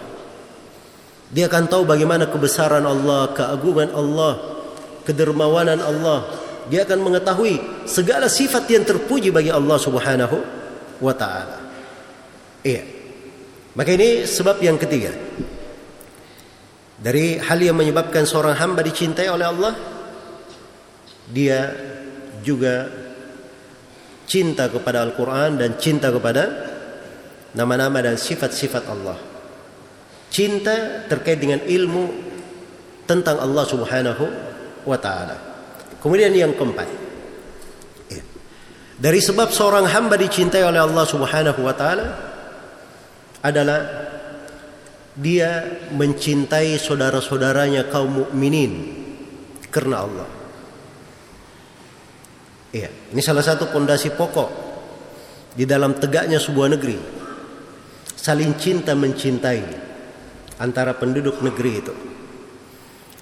Dia 1.35 1.51
akan 1.51 1.66
tahu 1.66 1.83
bagaimana 1.83 2.31
kebesaran 2.31 2.87
Allah, 2.87 3.35
keagungan 3.35 3.90
Allah, 3.90 4.62
kedermawanan 5.03 5.83
Allah. 5.83 6.45
Dia 6.66 6.83
akan 6.83 6.98
mengetahui 6.98 7.87
segala 7.87 8.26
sifat 8.26 8.66
yang 8.66 8.83
terpuji 8.83 9.31
bagi 9.31 9.55
Allah 9.55 9.79
Subhanahu 9.79 10.37
wa 10.98 11.14
taala. 11.14 11.59
Iya. 12.66 12.83
Maka 13.76 13.90
ini 13.94 14.26
sebab 14.26 14.59
yang 14.59 14.81
ketiga. 14.81 15.14
Dari 16.96 17.37
hal 17.38 17.61
yang 17.61 17.76
menyebabkan 17.76 18.24
seorang 18.24 18.57
hamba 18.57 18.81
dicintai 18.83 19.29
oleh 19.29 19.46
Allah, 19.46 19.76
dia 21.29 21.70
juga 22.40 22.88
cinta 24.26 24.66
kepada 24.66 25.07
Al-Quran 25.07 25.61
dan 25.61 25.79
cinta 25.79 26.11
kepada 26.11 26.50
nama-nama 27.55 28.02
dan 28.02 28.18
sifat-sifat 28.18 28.85
Allah. 28.90 29.18
Cinta 30.33 31.07
terkait 31.07 31.38
dengan 31.38 31.62
ilmu 31.62 32.11
tentang 33.07 33.38
Allah 33.38 33.64
Subhanahu 33.64 34.24
wa 34.83 34.98
Ta'ala. 34.98 35.45
Kemudian 36.07 36.31
yang 36.38 36.55
keempat, 36.55 36.87
ya. 38.14 38.23
dari 38.95 39.19
sebab 39.19 39.51
seorang 39.51 39.90
hamba 39.90 40.14
dicintai 40.14 40.62
oleh 40.62 40.79
Allah 40.79 41.03
Subhanahu 41.03 41.66
wa 41.66 41.75
Ta'ala 41.75 42.07
adalah 43.42 44.07
dia 45.19 45.66
mencintai 45.90 46.79
saudara-saudaranya 46.79 47.90
kaum 47.90 48.23
mukminin 48.23 48.73
karena 49.66 50.07
Allah. 50.07 50.29
Iya, 52.71 53.11
ini 53.11 53.19
salah 53.19 53.42
satu 53.42 53.75
pondasi 53.75 54.14
pokok 54.14 54.51
di 55.59 55.66
dalam 55.66 55.99
tegaknya 55.99 56.38
sebuah 56.38 56.71
negeri. 56.79 57.03
Saling 58.14 58.55
cinta 58.62 58.95
mencintai 58.95 59.62
antara 60.62 60.95
penduduk 60.95 61.42
negeri 61.42 61.73
itu. 61.83 61.95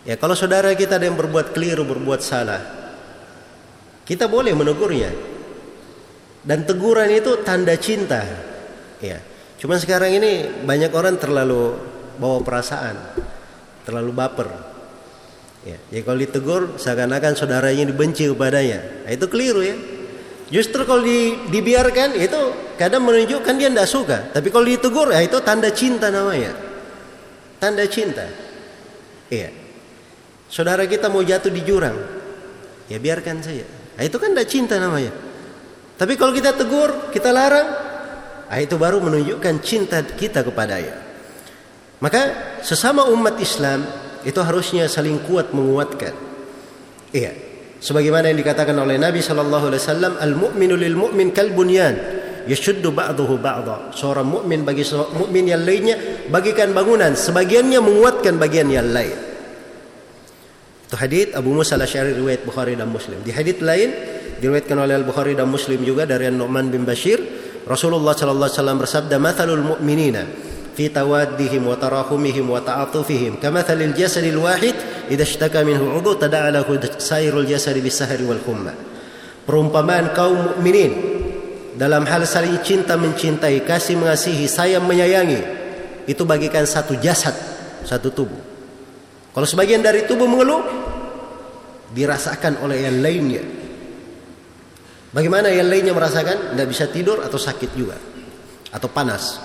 Ya, 0.05 0.21
kalau 0.21 0.37
saudara 0.37 0.73
kita 0.77 1.01
ada 1.01 1.09
yang 1.09 1.17
berbuat 1.17 1.57
keliru, 1.57 1.89
berbuat 1.89 2.21
salah, 2.21 2.61
kita 4.05 4.29
boleh 4.29 4.53
menegurnya. 4.53 5.13
Dan 6.45 6.69
teguran 6.69 7.09
itu 7.09 7.41
tanda 7.41 7.73
cinta. 7.81 8.21
Ya, 9.01 9.17
Cuma 9.65 9.81
sekarang 9.81 10.13
ini 10.13 10.45
banyak 10.69 10.93
orang 10.93 11.17
terlalu 11.17 11.73
bawa 12.21 12.45
perasaan, 12.45 13.17
terlalu 13.89 14.13
baper. 14.13 14.49
Ya, 15.65 15.81
jadi 15.89 16.05
kalau 16.05 16.19
ditegur 16.21 16.63
seakan-akan 16.77 17.33
saudaranya 17.33 17.89
dibenci 17.89 18.29
kepadanya. 18.29 19.09
Nah, 19.09 19.11
itu 19.17 19.25
keliru 19.33 19.65
ya. 19.65 19.73
Justru 20.53 20.85
kalau 20.85 21.01
di, 21.01 21.49
dibiarkan 21.49 22.21
itu 22.21 22.41
kadang 22.77 23.09
menunjukkan 23.09 23.55
dia 23.57 23.73
tidak 23.73 23.89
suka. 23.89 24.19
Tapi 24.37 24.53
kalau 24.53 24.69
ditegur 24.69 25.09
ya 25.09 25.25
itu 25.25 25.41
tanda 25.41 25.73
cinta 25.73 26.13
namanya. 26.13 26.53
Tanda 27.57 27.89
cinta. 27.89 28.29
Iya. 29.33 29.64
Saudara 30.55 30.87
kita 30.87 31.11
mau 31.11 31.27
jatuh 31.27 31.51
di 31.51 31.67
jurang. 31.67 31.99
Ya 32.87 33.03
biarkan 33.03 33.43
saja. 33.43 33.67
Nah, 33.99 34.03
itu 34.07 34.15
kan 34.23 34.31
tidak 34.31 34.47
cinta 34.47 34.79
namanya. 34.79 35.11
Tapi 35.99 36.15
kalau 36.15 36.31
kita 36.31 36.55
tegur, 36.55 37.11
kita 37.11 37.35
larang, 37.35 37.95
Ah, 38.55 38.61
itu 38.61 38.77
baru 38.77 39.01
menunjukkan 39.01 39.55
cinta 39.65 40.05
kita 40.05 40.45
kepadanya. 40.45 40.95
Maka 41.99 42.23
sesama 42.61 43.09
umat 43.09 43.41
Islam 43.41 43.83
itu 44.23 44.37
harusnya 44.45 44.85
saling 44.85 45.25
kuat 45.25 45.57
menguatkan. 45.57 46.13
Iya. 47.11 47.33
Sebagaimana 47.81 48.33
yang 48.33 48.41
dikatakan 48.41 48.77
oleh 48.77 48.95
Nabi 48.95 49.21
sallallahu 49.25 49.73
alaihi 49.73 49.83
wasallam, 49.83 50.13
"Al-mu'minu 50.21 50.75
lil 50.77 50.97
mu'min 50.97 51.33
kal 51.33 51.53
bunyan, 51.53 51.97
yashuddu 52.49 52.93
ba'dahu 52.93 53.41
ba'dha." 53.41 53.91
Seorang 53.97 54.29
mukmin 54.29 54.63
bagi 54.63 54.85
mukmin 54.93 55.49
yang 55.49 55.65
lainnya 55.65 56.29
bagikan 56.29 56.77
bangunan, 56.77 57.17
sebagiannya 57.17 57.81
menguatkan 57.81 58.37
bagian 58.37 58.69
yang 58.73 58.89
lain. 58.93 59.24
Itu 60.95 61.03
hadis 61.03 61.35
Abu 61.35 61.51
Musa 61.51 61.75
al-Asy'ari 61.75 62.15
riwayat 62.15 62.47
Bukhari 62.47 62.79
dan 62.79 62.87
Muslim. 62.87 63.19
Di 63.27 63.35
hadis 63.35 63.59
lain 63.59 63.91
diriwayatkan 64.39 64.79
oleh 64.79 64.95
Al-Bukhari 64.95 65.35
dan 65.35 65.51
Muslim 65.51 65.83
juga 65.83 66.07
dari 66.07 66.31
An-Nu'man 66.31 66.71
bin 66.71 66.87
Bashir 66.87 67.19
Rasulullah 67.67 68.15
sallallahu 68.15 68.47
alaihi 68.47 68.59
wasallam 68.63 68.79
bersabda, 68.79 69.19
"Mathalul 69.19 69.75
mu'minina 69.75 70.23
fi 70.79 70.95
tawaddihim 70.95 71.67
wa 71.67 71.75
tarahumihim 71.75 72.47
wa 72.47 72.63
ta'atufihim 72.63 73.43
kamathalil 73.43 73.91
jasadil 73.91 74.39
wahid 74.39 74.79
idza 75.11 75.27
ishtaka 75.27 75.67
minhu 75.67 75.99
'udhu 75.99 76.15
tada'a 76.15 76.55
lahu 76.55 76.79
sairul 77.03 77.43
jasadi 77.43 77.83
bis-sahri 77.83 78.23
wal 78.23 78.39
humma." 78.47 78.71
Perumpamaan 79.51 80.15
kaum 80.15 80.55
mukminin 80.55 80.95
dalam 81.75 82.07
hal 82.07 82.23
saling 82.23 82.63
cinta 82.63 82.95
mencintai, 82.95 83.67
kasih 83.67 83.99
mengasihi, 83.99 84.47
sayang 84.47 84.87
menyayangi 84.87 85.43
itu 86.07 86.23
bagikan 86.23 86.63
satu 86.63 86.95
jasad, 87.03 87.35
satu 87.83 88.15
tubuh. 88.15 88.55
Kalau 89.35 89.51
sebagian 89.51 89.83
dari 89.83 90.07
tubuh 90.07 90.31
mengeluh 90.31 90.84
dirasakan 91.95 92.59
oleh 92.59 92.91
yang 92.91 92.99
lainnya 92.99 93.45
Bagaimana 95.15 95.47
yang 95.47 95.71
lainnya 95.71 95.95
merasakan 95.95 96.59
tidak 96.59 96.69
bisa 96.75 96.91
tidur 96.91 97.23
atau 97.23 97.39
sakit 97.39 97.71
juga 97.79 97.95
atau 98.75 98.91
panas. 98.91 99.39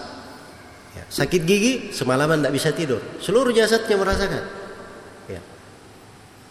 Ya, 0.98 1.06
sakit 1.06 1.42
gigi 1.46 1.74
semalaman 1.94 2.42
tidak 2.42 2.54
bisa 2.58 2.70
tidur. 2.74 2.98
Seluruh 3.22 3.54
jasadnya 3.54 3.94
merasakan. 3.94 4.44
Ya. 5.30 5.42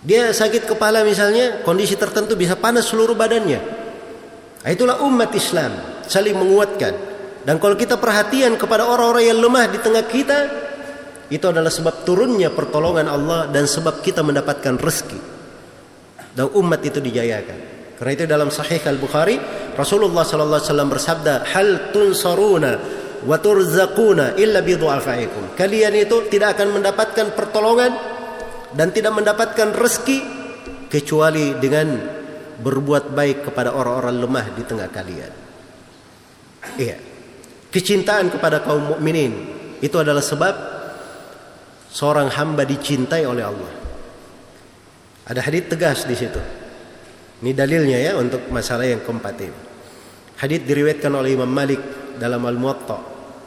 Dia 0.07 0.31
sakit 0.31 0.71
kepala 0.71 1.03
misalnya 1.03 1.67
kondisi 1.67 1.99
tertentu 1.99 2.39
bisa 2.39 2.55
panas 2.55 2.87
seluruh 2.87 3.19
badannya. 3.19 3.59
Nah, 4.63 4.71
itulah 4.71 5.03
umat 5.03 5.35
Islam 5.35 5.75
saling 6.07 6.39
menguatkan. 6.39 6.95
Dan 7.43 7.59
kalau 7.59 7.75
kita 7.75 7.99
perhatian 7.99 8.55
kepada 8.55 8.87
orang-orang 8.87 9.35
yang 9.35 9.39
lemah 9.43 9.67
di 9.67 9.83
tengah 9.83 10.07
kita, 10.07 10.39
itu 11.27 11.43
adalah 11.43 11.75
sebab 11.75 12.07
turunnya 12.07 12.55
pertolongan 12.55 13.11
Allah 13.11 13.51
dan 13.51 13.67
sebab 13.67 13.99
kita 13.99 14.23
mendapatkan 14.23 14.79
rezeki. 14.79 15.38
Dan 16.39 16.55
umat 16.55 16.79
itu 16.87 17.03
dijayakan. 17.03 17.59
Karena 17.99 18.13
itu 18.15 18.25
dalam 18.31 18.47
Sahih 18.55 18.79
Al 18.87 19.03
Bukhari 19.03 19.35
Rasulullah 19.75 20.23
Sallallahu 20.23 20.63
Alaihi 20.63 20.71
Wasallam 20.71 20.91
bersabda, 20.95 21.35
"Hal 21.51 21.91
tunsaruna 21.91 22.73
wa 23.27 23.35
turzaquna 23.43 24.39
illa 24.39 24.63
bi 24.63 24.79
du'afaikum." 24.79 25.59
Kalian 25.59 25.99
itu 25.99 26.31
tidak 26.31 26.55
akan 26.55 26.79
mendapatkan 26.79 27.35
pertolongan 27.35 27.91
dan 28.71 28.95
tidak 28.95 29.19
mendapatkan 29.19 29.75
rezeki 29.75 30.19
kecuali 30.87 31.59
dengan 31.59 31.99
berbuat 32.63 33.11
baik 33.11 33.51
kepada 33.51 33.75
orang-orang 33.75 34.23
lemah 34.23 34.47
di 34.55 34.63
tengah 34.63 34.89
kalian. 34.95 35.33
Iya. 36.79 36.97
Kecintaan 37.67 38.31
kepada 38.31 38.63
kaum 38.63 38.95
mukminin 38.95 39.35
itu 39.83 39.97
adalah 39.99 40.23
sebab 40.23 40.55
seorang 41.91 42.31
hamba 42.31 42.63
dicintai 42.63 43.27
oleh 43.27 43.43
Allah. 43.43 43.78
Ada 45.29 45.45
hadis 45.45 45.69
tegas 45.69 46.09
di 46.09 46.17
situ. 46.17 46.41
Ini 47.45 47.53
dalilnya 47.53 48.01
ya 48.01 48.13
untuk 48.17 48.49
masalah 48.49 48.89
yang 48.89 49.05
keempat 49.05 49.37
ini. 49.45 49.59
Hadis 50.41 50.65
diriwayatkan 50.65 51.13
oleh 51.13 51.37
Imam 51.37 51.51
Malik 51.51 51.79
dalam 52.17 52.43
Al-Muwatta, 52.49 52.99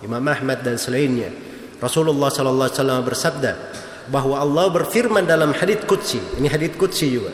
Imam 0.06 0.22
Ahmad 0.22 0.62
dan 0.62 0.78
selainnya. 0.78 1.34
Rasulullah 1.82 2.30
sallallahu 2.30 2.70
alaihi 2.70 2.78
wasallam 2.78 3.02
bersabda 3.02 3.52
bahwa 4.14 4.38
Allah 4.38 4.70
berfirman 4.70 5.26
dalam 5.26 5.58
hadis 5.58 5.82
qudsi. 5.90 6.22
Ini 6.38 6.48
hadis 6.54 6.78
qudsi 6.78 7.18
juga. 7.18 7.34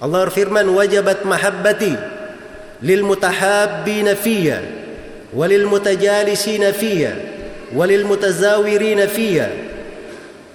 Allah 0.00 0.24
berfirman 0.26 0.64
wajabat 0.72 1.22
mahabbati 1.28 1.92
lil 2.82 3.02
mutahabbina 3.06 4.18
fiyya 4.18 4.58
walil 5.30 5.70
mutajalisina 5.70 6.74
fiyya 6.74 7.12
walil 7.72 8.04
mutazawirina 8.04 9.06
fiyya 9.06 9.46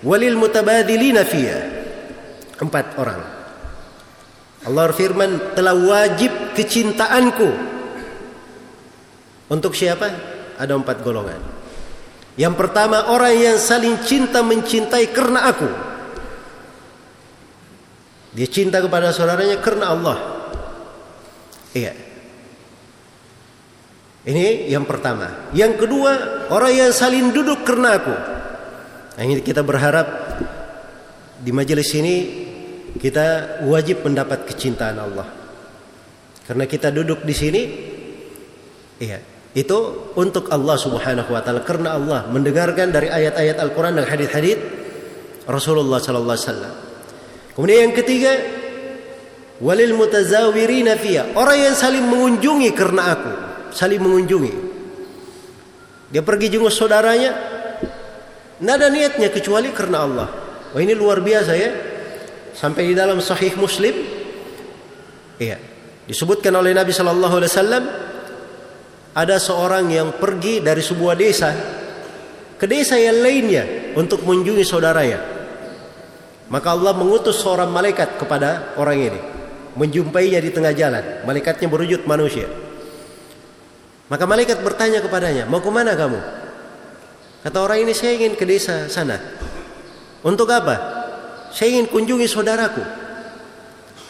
walil 0.04 0.36
mutabadilina 0.36 1.24
fiyya. 1.24 1.79
Empat 2.60 3.00
orang. 3.00 3.22
Allah 4.68 4.92
firman 4.92 5.56
telah 5.56 5.72
wajib 5.72 6.52
kecintaanku 6.52 7.80
untuk 9.50 9.74
siapa? 9.74 10.08
Ada 10.62 10.78
empat 10.78 11.02
golongan. 11.02 11.42
Yang 12.38 12.56
pertama 12.56 13.10
orang 13.10 13.36
yang 13.36 13.58
saling 13.58 13.98
cinta 14.06 14.46
mencintai 14.46 15.10
karena 15.10 15.50
aku. 15.50 15.70
Dia 18.38 18.48
cinta 18.48 18.78
kepada 18.78 19.10
saudaranya 19.10 19.58
karena 19.58 19.90
Allah. 19.90 20.18
Iya. 21.74 21.94
Ini 24.30 24.70
yang 24.70 24.86
pertama. 24.86 25.50
Yang 25.52 25.88
kedua, 25.88 26.12
orang 26.54 26.74
yang 26.78 26.92
saling 26.94 27.34
duduk 27.34 27.66
karena 27.66 27.98
aku. 27.98 28.16
Nah, 29.18 29.24
ini 29.26 29.42
kita 29.42 29.66
berharap 29.66 30.08
di 31.42 31.50
majelis 31.50 31.90
ini 31.98 32.16
kita 32.98 33.60
wajib 33.70 34.02
mendapat 34.02 34.50
kecintaan 34.50 34.98
Allah. 34.98 35.28
Karena 36.50 36.66
kita 36.66 36.90
duduk 36.90 37.22
di 37.22 37.36
sini, 37.38 37.62
iya, 38.98 39.22
itu 39.54 40.10
untuk 40.18 40.50
Allah 40.50 40.78
Subhanahu 40.78 41.30
wa 41.30 41.42
taala 41.46 41.62
karena 41.62 41.94
Allah 41.94 42.26
mendengarkan 42.30 42.90
dari 42.90 43.10
ayat-ayat 43.10 43.62
Al-Qur'an 43.62 43.94
dan 43.98 44.10
hadis-hadis 44.10 44.58
Rasulullah 45.46 46.02
sallallahu 46.02 46.34
alaihi 46.34 46.48
wasallam. 46.50 46.74
Kemudian 47.54 47.80
yang 47.90 47.96
ketiga, 47.98 48.34
walil 49.62 49.94
mutazawirina 49.94 50.98
orang 51.38 51.58
yang 51.70 51.76
saling 51.78 52.06
mengunjungi 52.06 52.70
karena 52.74 53.02
aku 53.14 53.34
saling 53.74 54.02
mengunjungi. 54.02 54.54
Dia 56.10 56.26
pergi 56.26 56.50
jenguk 56.50 56.74
saudaranya, 56.74 57.32
tidak 58.58 58.74
ada 58.74 58.88
niatnya 58.90 59.30
kecuali 59.30 59.70
karena 59.70 59.98
Allah. 60.06 60.28
Wah 60.74 60.82
ini 60.82 60.94
luar 60.98 61.22
biasa 61.22 61.54
ya. 61.54 61.70
Sampai 62.60 62.92
di 62.92 62.96
dalam 62.96 63.24
Sahih 63.24 63.56
Muslim, 63.56 63.96
iya, 65.40 65.56
disebutkan 66.04 66.52
oleh 66.60 66.76
Nabi 66.76 66.92
Shallallahu 66.92 67.40
Alaihi 67.40 67.52
Wasallam 67.56 67.84
ada 69.16 69.40
seorang 69.40 69.88
yang 69.88 70.20
pergi 70.20 70.60
dari 70.60 70.84
sebuah 70.84 71.16
desa 71.16 71.56
ke 72.60 72.68
desa 72.68 73.00
yang 73.00 73.24
lainnya 73.24 73.96
untuk 73.96 74.28
mengunjungi 74.28 74.68
saudaranya. 74.68 75.24
Maka 76.52 76.76
Allah 76.76 76.92
mengutus 77.00 77.40
seorang 77.40 77.72
malaikat 77.72 78.20
kepada 78.20 78.76
orang 78.76 79.08
ini, 79.08 79.20
menjumpainya 79.80 80.44
di 80.44 80.52
tengah 80.52 80.76
jalan. 80.76 81.24
Malaikatnya 81.24 81.72
berwujud 81.72 82.04
manusia. 82.04 82.52
Maka 84.12 84.28
malaikat 84.28 84.60
bertanya 84.60 85.00
kepadanya, 85.00 85.48
mau 85.48 85.64
ke 85.64 85.72
mana 85.72 85.96
kamu? 85.96 86.20
Kata 87.40 87.58
orang 87.64 87.88
ini, 87.88 87.96
saya 87.96 88.20
ingin 88.20 88.36
ke 88.36 88.44
desa 88.44 88.92
sana. 88.92 89.16
Untuk 90.28 90.52
apa? 90.52 90.99
Saya 91.50 91.78
ingin 91.78 91.88
kunjungi 91.90 92.28
saudaraku. 92.30 92.84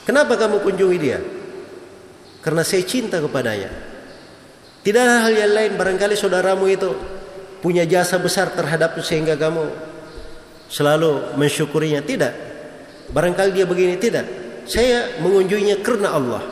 Kenapa 0.03 0.35
kamu 0.35 0.65
kunjungi 0.65 0.97
dia? 0.97 1.19
Karena 2.41 2.63
saya 2.65 2.83
cinta 2.83 3.19
kepadanya. 3.19 3.69
Tidak 4.79 5.01
ada 5.01 5.27
hal 5.27 5.33
yang 5.35 5.53
lain, 5.53 5.71
barangkali 5.75 6.15
saudaramu 6.15 6.65
itu 6.71 6.89
punya 7.59 7.83
jasa 7.83 8.15
besar 8.17 8.49
terhadapku 8.55 9.03
sehingga 9.03 9.35
kamu 9.35 9.69
selalu 10.71 11.35
mensyukurinya. 11.35 12.01
Tidak. 12.01 12.33
Barangkali 13.11 13.51
dia 13.53 13.67
begini, 13.67 13.99
tidak. 13.99 14.25
Saya 14.65 15.19
mengunjunginya 15.19 15.77
karena 15.83 16.09
Allah. 16.15 16.43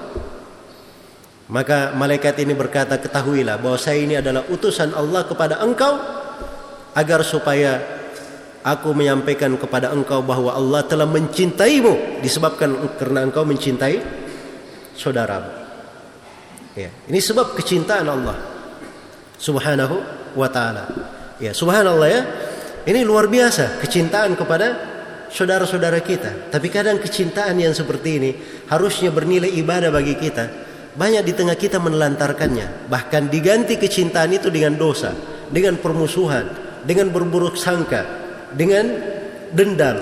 Maka 1.48 1.96
malaikat 1.96 2.44
ini 2.44 2.52
berkata, 2.52 3.00
ketahuilah 3.00 3.56
bahwa 3.56 3.80
saya 3.80 4.04
ini 4.04 4.20
adalah 4.20 4.44
utusan 4.52 4.92
Allah 4.92 5.24
kepada 5.24 5.64
engkau 5.64 5.96
agar 6.92 7.24
supaya 7.24 7.97
aku 8.68 8.92
menyampaikan 8.92 9.56
kepada 9.56 9.96
engkau 9.96 10.20
bahwa 10.20 10.52
Allah 10.52 10.84
telah 10.84 11.08
mencintaimu 11.08 12.20
disebabkan 12.20 12.76
karena 13.00 13.24
engkau 13.24 13.48
mencintai 13.48 14.04
saudaramu. 14.92 15.48
Ya, 16.76 16.92
ini 17.08 17.24
sebab 17.24 17.56
kecintaan 17.56 18.06
Allah 18.06 18.38
Subhanahu 19.40 19.96
wa 20.36 20.50
taala. 20.52 20.84
Ya, 21.40 21.56
subhanallah 21.56 22.10
ya. 22.12 22.22
Ini 22.88 23.04
luar 23.04 23.32
biasa 23.32 23.80
kecintaan 23.84 24.36
kepada 24.36 24.68
saudara-saudara 25.32 26.00
kita. 26.02 26.52
Tapi 26.52 26.68
kadang 26.72 26.98
kecintaan 27.00 27.60
yang 27.60 27.76
seperti 27.76 28.10
ini 28.20 28.32
harusnya 28.72 29.12
bernilai 29.12 29.52
ibadah 29.60 29.92
bagi 29.92 30.16
kita 30.16 30.46
banyak 30.98 31.24
di 31.24 31.34
tengah 31.38 31.54
kita 31.54 31.78
menelantarkannya. 31.78 32.90
Bahkan 32.90 33.30
diganti 33.30 33.78
kecintaan 33.78 34.34
itu 34.34 34.50
dengan 34.50 34.74
dosa, 34.76 35.14
dengan 35.54 35.78
permusuhan, 35.78 36.50
dengan 36.88 37.14
berburuk 37.14 37.54
sangka, 37.54 38.27
dengan 38.54 38.86
dendam. 39.52 39.98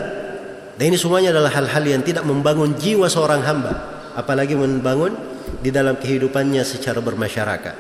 Dan 0.76 0.92
ini 0.92 0.98
semuanya 1.00 1.32
adalah 1.32 1.56
hal-hal 1.56 1.84
yang 1.88 2.04
tidak 2.04 2.28
membangun 2.28 2.76
jiwa 2.76 3.08
seorang 3.08 3.42
hamba, 3.48 3.74
apalagi 4.14 4.54
membangun 4.60 5.16
di 5.64 5.72
dalam 5.72 5.96
kehidupannya 5.96 6.62
secara 6.68 7.00
bermasyarakat. 7.00 7.76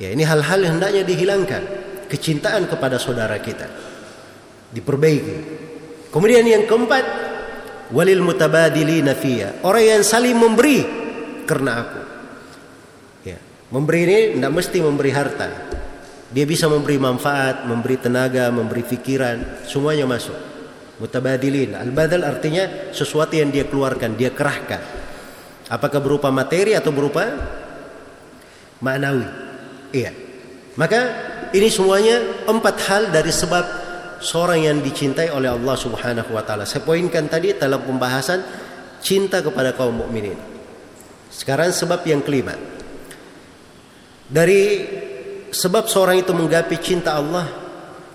Ya, 0.00 0.08
ini 0.14 0.24
hal-hal 0.24 0.58
yang 0.64 0.80
hendaknya 0.80 1.04
dihilangkan. 1.04 1.62
Kecintaan 2.08 2.64
kepada 2.64 2.96
saudara 2.96 3.36
kita 3.36 3.68
diperbaiki. 4.72 5.36
Kemudian 6.08 6.48
yang 6.48 6.64
keempat, 6.64 7.04
walil 7.92 8.24
mutabadilina 8.24 9.12
fiyya. 9.12 9.60
Orang 9.60 9.84
yang 9.84 10.00
saling 10.00 10.32
memberi 10.32 10.80
karena 11.44 11.84
aku. 11.84 12.08
Memberi 13.68 14.00
ini 14.08 14.18
tidak 14.40 14.52
mesti 14.56 14.78
memberi 14.80 15.12
harta. 15.12 15.48
Dia 16.28 16.44
bisa 16.44 16.68
memberi 16.68 17.00
manfaat, 17.00 17.64
memberi 17.64 17.96
tenaga, 17.96 18.52
memberi 18.52 18.84
pikiran, 18.84 19.64
semuanya 19.64 20.04
masuk. 20.04 20.36
Mutabadilin. 21.00 21.78
Al-badal 21.78 22.26
artinya 22.26 22.92
sesuatu 22.92 23.32
yang 23.38 23.48
dia 23.48 23.64
keluarkan, 23.64 24.18
dia 24.18 24.34
kerahkan. 24.34 24.82
Apakah 25.72 26.00
berupa 26.02 26.28
materi 26.28 26.76
atau 26.76 26.92
berupa 26.92 27.24
maknawi? 28.84 29.24
Iya. 29.94 30.12
Maka 30.76 31.00
ini 31.54 31.68
semuanya 31.72 32.44
empat 32.44 32.76
hal 32.90 33.02
dari 33.08 33.32
sebab 33.32 33.64
seorang 34.20 34.68
yang 34.68 34.78
dicintai 34.84 35.30
oleh 35.32 35.48
Allah 35.48 35.76
Subhanahu 35.78 36.34
wa 36.34 36.42
taala. 36.44 36.68
Saya 36.68 36.84
poinkan 36.84 37.30
tadi 37.30 37.56
dalam 37.56 37.80
pembahasan 37.86 38.42
cinta 39.00 39.40
kepada 39.40 39.72
kaum 39.72 40.02
mukminin. 40.04 40.36
Sekarang 41.30 41.70
sebab 41.70 42.02
yang 42.04 42.20
kelima. 42.20 42.52
Dari 44.28 44.62
sebab 45.50 45.88
seorang 45.88 46.20
itu 46.20 46.32
menggapai 46.34 46.78
cinta 46.80 47.16
Allah 47.16 47.46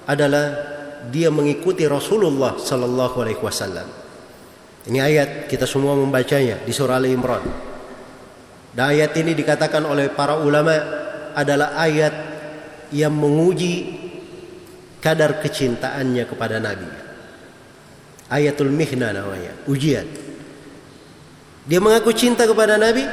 adalah 0.05 0.45
dia 1.07 1.27
mengikuti 1.33 1.83
Rasulullah 1.87 2.55
sallallahu 2.55 3.15
alaihi 3.19 3.41
wasallam. 3.41 3.87
Ini 4.83 4.99
ayat 4.99 5.29
kita 5.47 5.63
semua 5.63 5.95
membacanya 5.95 6.59
di 6.63 6.71
surah 6.75 6.99
Al 6.99 7.07
Imran. 7.07 7.43
Dan 8.73 8.85
ayat 8.89 9.15
ini 9.15 9.31
dikatakan 9.37 9.85
oleh 9.85 10.11
para 10.11 10.39
ulama 10.41 10.75
adalah 11.37 11.77
ayat 11.79 12.13
yang 12.91 13.13
menguji 13.13 14.01
kadar 14.99 15.39
kecintaannya 15.39 16.23
kepada 16.27 16.57
Nabi. 16.59 16.89
Ayatul 18.33 18.73
Mihna 18.73 19.13
namanya, 19.13 19.53
ujian. 19.69 20.07
Dia 21.63 21.79
mengaku 21.79 22.11
cinta 22.11 22.43
kepada 22.43 22.75
Nabi, 22.75 23.05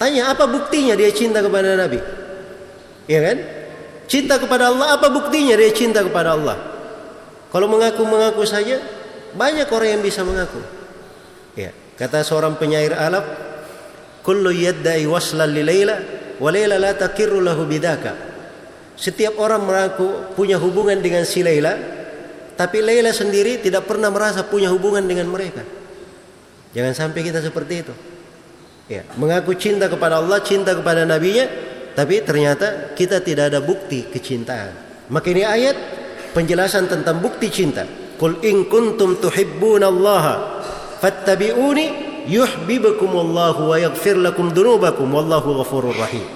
Tanya 0.00 0.32
apa 0.32 0.48
buktinya 0.48 0.96
dia 0.96 1.12
cinta 1.12 1.44
kepada 1.44 1.76
Nabi? 1.76 2.00
Ya 3.10 3.18
kan? 3.26 3.42
Cinta 4.06 4.38
kepada 4.38 4.70
Allah 4.70 4.94
apa 4.94 5.10
buktinya 5.10 5.58
dia 5.58 5.74
cinta 5.74 5.98
kepada 6.06 6.38
Allah? 6.38 6.54
Kalau 7.50 7.66
mengaku-mengaku 7.66 8.46
saja 8.46 8.78
banyak 9.34 9.66
orang 9.66 9.98
yang 9.98 10.02
bisa 10.02 10.22
mengaku. 10.22 10.62
Ya, 11.58 11.74
kata 11.98 12.22
seorang 12.22 12.54
penyair 12.54 12.94
Arab, 12.94 13.26
"Kullu 14.22 14.54
yadda'i 14.54 15.10
waslan 15.10 15.50
li 15.50 15.66
Laila 15.66 15.98
wa 16.38 16.50
Laila 16.54 16.78
la 16.78 16.94
takirru 16.94 17.42
lahu 17.42 17.66
bidaka." 17.66 18.14
Setiap 18.94 19.42
orang 19.42 19.66
mengaku 19.66 20.34
punya 20.38 20.54
hubungan 20.62 21.02
dengan 21.02 21.26
si 21.26 21.42
Laila, 21.42 21.74
tapi 22.54 22.78
Laila 22.78 23.10
sendiri 23.10 23.58
tidak 23.58 23.90
pernah 23.90 24.14
merasa 24.14 24.46
punya 24.46 24.70
hubungan 24.70 25.02
dengan 25.02 25.26
mereka. 25.26 25.66
Jangan 26.70 26.94
sampai 26.94 27.26
kita 27.26 27.42
seperti 27.42 27.74
itu. 27.82 27.94
Ya, 28.86 29.02
mengaku 29.18 29.58
cinta 29.58 29.90
kepada 29.90 30.22
Allah, 30.22 30.38
cinta 30.42 30.74
kepada 30.74 31.02
nabinya, 31.06 31.69
tapi 31.94 32.22
ternyata 32.22 32.94
kita 32.94 33.22
tidak 33.22 33.54
ada 33.54 33.60
bukti 33.62 34.06
kecintaan. 34.08 35.06
Maka 35.10 35.26
ini 35.30 35.42
ayat 35.42 35.76
penjelasan 36.32 36.86
tentang 36.86 37.18
bukti 37.18 37.50
cinta. 37.50 37.84
Qul 38.20 38.44
in 38.44 38.68
kuntum 38.68 39.16
Allah 39.18 40.24
fattabi'uni 41.00 41.86
Allah 42.30 43.56
wa 43.56 43.76
yaghfir 43.80 44.20
lakum 44.20 44.52
dunubakum 44.52 45.08
wallahu 45.08 45.56
ghafurur 45.62 45.96
rahim. 45.96 46.26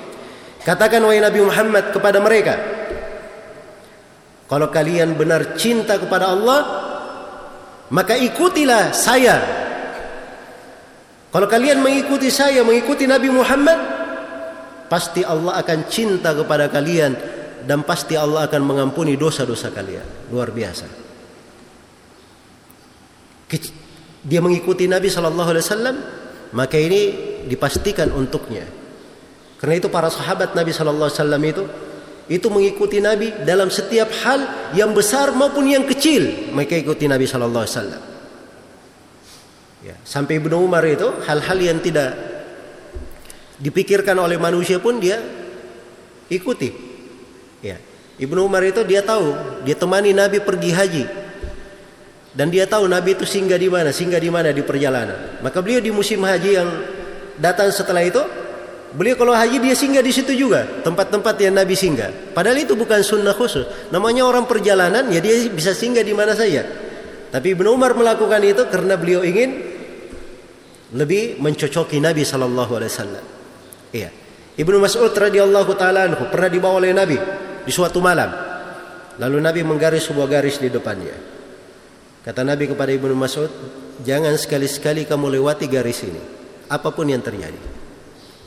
Katakan 0.65 1.05
wahai 1.05 1.21
Nabi 1.21 1.45
Muhammad 1.45 1.93
kepada 1.93 2.25
mereka, 2.25 2.57
kalau 4.49 4.73
kalian 4.73 5.13
benar 5.13 5.61
cinta 5.61 6.01
kepada 6.01 6.33
Allah, 6.33 6.61
maka 7.93 8.17
ikutilah 8.17 8.97
saya 8.97 9.65
kalau 11.35 11.51
kalian 11.51 11.83
mengikuti 11.83 12.31
saya, 12.31 12.63
mengikuti 12.63 13.11
Nabi 13.11 13.27
Muhammad, 13.27 13.75
pasti 14.95 15.27
Allah 15.27 15.59
akan 15.59 15.91
cinta 15.91 16.31
kepada 16.31 16.71
kalian 16.71 17.19
dan 17.67 17.83
pasti 17.83 18.15
Allah 18.15 18.47
akan 18.47 18.63
mengampuni 18.63 19.19
dosa-dosa 19.19 19.75
kalian. 19.75 20.31
Luar 20.31 20.55
biasa. 20.55 21.03
dia 24.25 24.41
mengikuti 24.41 24.87
Nabi 24.87 25.11
Shallallahu 25.11 25.51
Alaihi 25.51 25.67
Wasallam, 25.67 25.97
maka 26.55 26.79
ini 26.79 27.03
dipastikan 27.51 28.15
untuknya. 28.15 28.65
Karena 29.59 29.83
itu 29.83 29.91
para 29.91 30.15
sahabat 30.15 30.55
Nabi 30.55 30.71
Shallallahu 30.71 31.11
Alaihi 31.11 31.19
Wasallam 31.19 31.43
itu 31.43 31.63
itu 32.25 32.47
mengikuti 32.49 33.03
Nabi 33.03 33.35
dalam 33.43 33.69
setiap 33.69 34.09
hal 34.23 34.73
yang 34.79 34.95
besar 34.95 35.35
maupun 35.35 35.69
yang 35.69 35.85
kecil 35.85 36.55
mereka 36.55 36.79
ikuti 36.79 37.11
Nabi 37.11 37.27
Shallallahu 37.27 37.65
Alaihi 37.67 37.77
Wasallam. 37.79 38.03
Ya, 39.85 39.97
sampai 40.07 40.39
Ibnu 40.39 40.55
Umar 40.55 40.87
itu 40.87 41.11
hal-hal 41.29 41.59
yang 41.61 41.79
tidak 41.83 42.34
dipikirkan 43.59 44.19
oleh 44.19 44.39
manusia 44.39 44.83
pun 44.83 44.99
dia 44.99 45.21
ikuti. 46.31 46.71
Ya. 47.63 47.79
Ibnu 48.15 48.47
Umar 48.47 48.63
itu 48.63 48.87
dia 48.87 49.03
tahu, 49.03 49.35
dia 49.67 49.75
temani 49.75 50.15
Nabi 50.15 50.39
pergi 50.39 50.71
haji. 50.71 51.05
Dan 52.35 52.51
dia 52.51 52.67
tahu 52.67 52.91
Nabi 52.91 53.15
itu 53.15 53.27
singgah 53.27 53.59
di 53.59 53.71
mana, 53.71 53.95
singgah 53.95 54.19
di 54.19 54.31
mana 54.31 54.51
di 54.51 54.63
perjalanan. 54.63 55.39
Maka 55.43 55.63
beliau 55.63 55.79
di 55.79 55.95
musim 55.95 56.19
haji 56.23 56.51
yang 56.51 56.71
datang 57.39 57.71
setelah 57.71 58.03
itu, 58.03 58.19
beliau 58.95 59.15
kalau 59.15 59.35
haji 59.35 59.63
dia 59.63 59.75
singgah 59.75 60.03
di 60.03 60.11
situ 60.11 60.35
juga, 60.35 60.67
tempat-tempat 60.83 61.35
yang 61.39 61.55
Nabi 61.55 61.75
singgah. 61.79 62.11
Padahal 62.35 62.59
itu 62.59 62.75
bukan 62.75 63.03
sunnah 63.07 63.35
khusus. 63.35 63.67
Namanya 63.91 64.27
orang 64.27 64.51
perjalanan, 64.51 65.11
ya 65.15 65.23
dia 65.23 65.47
bisa 65.51 65.75
singgah 65.75 66.03
di 66.03 66.15
mana 66.15 66.35
saja. 66.35 66.67
Tapi 67.35 67.55
Ibnu 67.55 67.71
Umar 67.71 67.99
melakukan 67.99 68.43
itu 68.47 68.63
karena 68.71 68.95
beliau 68.95 69.27
ingin 69.27 69.59
lebih 70.95 71.43
mencocoki 71.43 71.99
Nabi 71.99 72.23
Shallallahu 72.23 72.73
Alaihi 72.79 72.91
Wasallam. 72.95 73.34
Iya. 73.95 74.11
Ibnu 74.59 74.83
Mas'ud 74.83 75.15
radhiyallahu 75.15 75.71
taala 75.79 76.11
anhu 76.11 76.27
pernah 76.27 76.51
dibawa 76.51 76.83
oleh 76.83 76.91
Nabi 76.91 77.15
di 77.63 77.71
suatu 77.71 78.03
malam. 78.03 78.27
Lalu 79.23 79.39
Nabi 79.39 79.61
menggaris 79.63 80.11
sebuah 80.11 80.27
garis 80.27 80.59
di 80.59 80.67
depannya. 80.67 81.15
Kata 82.27 82.43
Nabi 82.43 82.67
kepada 82.67 82.91
Ibnu 82.91 83.15
Mas'ud, 83.15 83.51
"Jangan 84.03 84.35
sekali-sekali 84.35 85.07
kamu 85.07 85.39
lewati 85.39 85.71
garis 85.71 86.03
ini, 86.03 86.19
apa 86.67 86.91
pun 86.91 87.07
yang 87.07 87.23
terjadi." 87.23 87.59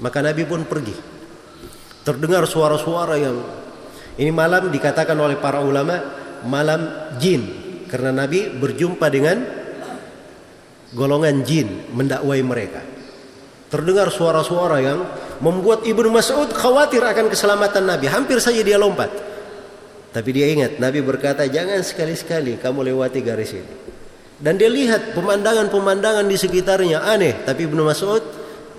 Maka 0.04 0.20
Nabi 0.20 0.44
pun 0.44 0.68
pergi. 0.68 0.96
Terdengar 2.04 2.44
suara-suara 2.44 3.16
yang 3.16 3.38
ini 4.20 4.32
malam 4.32 4.68
dikatakan 4.68 5.16
oleh 5.16 5.40
para 5.40 5.64
ulama 5.64 5.96
malam 6.44 7.14
jin 7.20 7.44
karena 7.88 8.12
Nabi 8.12 8.52
berjumpa 8.52 9.08
dengan 9.08 9.38
golongan 10.92 11.44
jin 11.44 11.92
mendakwai 11.92 12.42
mereka. 12.44 12.82
Terdengar 13.68 14.08
suara-suara 14.08 14.78
yang 14.80 15.00
membuat 15.44 15.86
Ibnu 15.86 16.10
Mas'ud 16.10 16.50
khawatir 16.54 17.02
akan 17.02 17.30
keselamatan 17.30 17.84
Nabi. 17.86 18.10
Hampir 18.10 18.42
saja 18.42 18.62
dia 18.62 18.78
lompat. 18.80 19.10
Tapi 20.14 20.30
dia 20.34 20.50
ingat, 20.50 20.82
Nabi 20.82 21.04
berkata, 21.06 21.46
jangan 21.46 21.78
sekali-sekali 21.84 22.58
kamu 22.58 22.90
lewati 22.94 23.20
garis 23.22 23.54
ini. 23.54 23.74
Dan 24.38 24.58
dia 24.58 24.70
lihat 24.70 25.18
pemandangan-pemandangan 25.18 26.26
di 26.26 26.38
sekitarnya 26.38 27.06
aneh. 27.06 27.46
Tapi 27.46 27.66
Ibnu 27.66 27.82
Mas'ud 27.86 28.24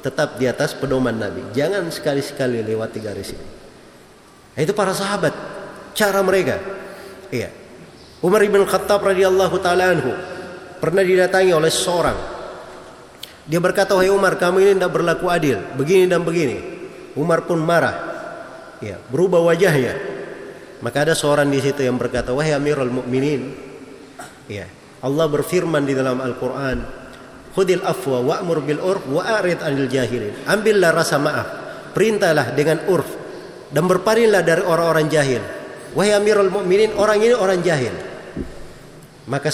tetap 0.03 0.39
di 0.39 0.47
atas 0.47 0.75
pedoman 0.79 1.15
Nabi. 1.15 1.51
Jangan 1.55 1.91
sekali-sekali 1.91 2.63
lewati 2.63 2.99
garis 3.03 3.35
ini. 3.35 3.49
Nah, 4.55 4.61
itu 4.63 4.75
para 4.75 4.95
sahabat. 4.95 5.35
Cara 5.95 6.23
mereka. 6.23 6.59
Iya. 7.31 7.51
Umar 8.19 8.43
ibn 8.43 8.63
Khattab 8.67 9.03
radhiyallahu 9.07 9.57
taala 9.63 9.95
anhu 9.95 10.11
pernah 10.83 11.07
didatangi 11.07 11.55
oleh 11.55 11.71
seorang 11.71 12.38
dia 13.49 13.61
berkata, 13.65 13.97
"Wahai 13.97 14.13
Umar, 14.13 14.37
kamu 14.37 14.61
ini 14.61 14.73
tidak 14.77 14.93
berlaku 14.93 15.33
adil, 15.33 15.57
begini 15.81 16.05
dan 16.05 16.21
begini." 16.21 16.61
Umar 17.17 17.49
pun 17.49 17.59
marah. 17.65 17.97
Ya, 18.79 19.01
berubah 19.09 19.41
wajahnya. 19.41 19.97
Maka 20.85 21.09
ada 21.09 21.17
seorang 21.17 21.49
di 21.51 21.59
situ 21.59 21.83
yang 21.83 21.97
berkata, 21.97 22.31
"Wahai 22.31 22.55
Amirul 22.55 22.93
Mukminin, 22.93 23.51
ya, 24.47 24.69
Allah 25.03 25.27
berfirman 25.27 25.83
di 25.83 25.97
dalam 25.97 26.23
Al-Qur'an, 26.23 26.79
"Khudil 27.57 27.83
afwa 27.83 28.23
wa'mur 28.23 28.63
bil 28.63 28.79
urf 28.79 29.03
wa 29.11 29.25
arid 29.25 29.65
'anil 29.65 29.91
jahilin." 29.91 30.47
Ambillah 30.47 30.95
rasa 30.95 31.19
maaf, 31.19 31.49
perintahlah 31.97 32.55
dengan 32.55 32.85
urf 32.87 33.11
dan 33.73 33.89
berpalinglah 33.91 34.45
dari 34.45 34.63
orang-orang 34.63 35.09
jahil. 35.11 35.43
Wahai 35.97 36.15
Amirul 36.15 36.53
Mukminin, 36.53 36.95
orang 36.95 37.19
ini 37.19 37.35
orang 37.35 37.65
jahil. 37.65 37.97
Maka 39.27 39.51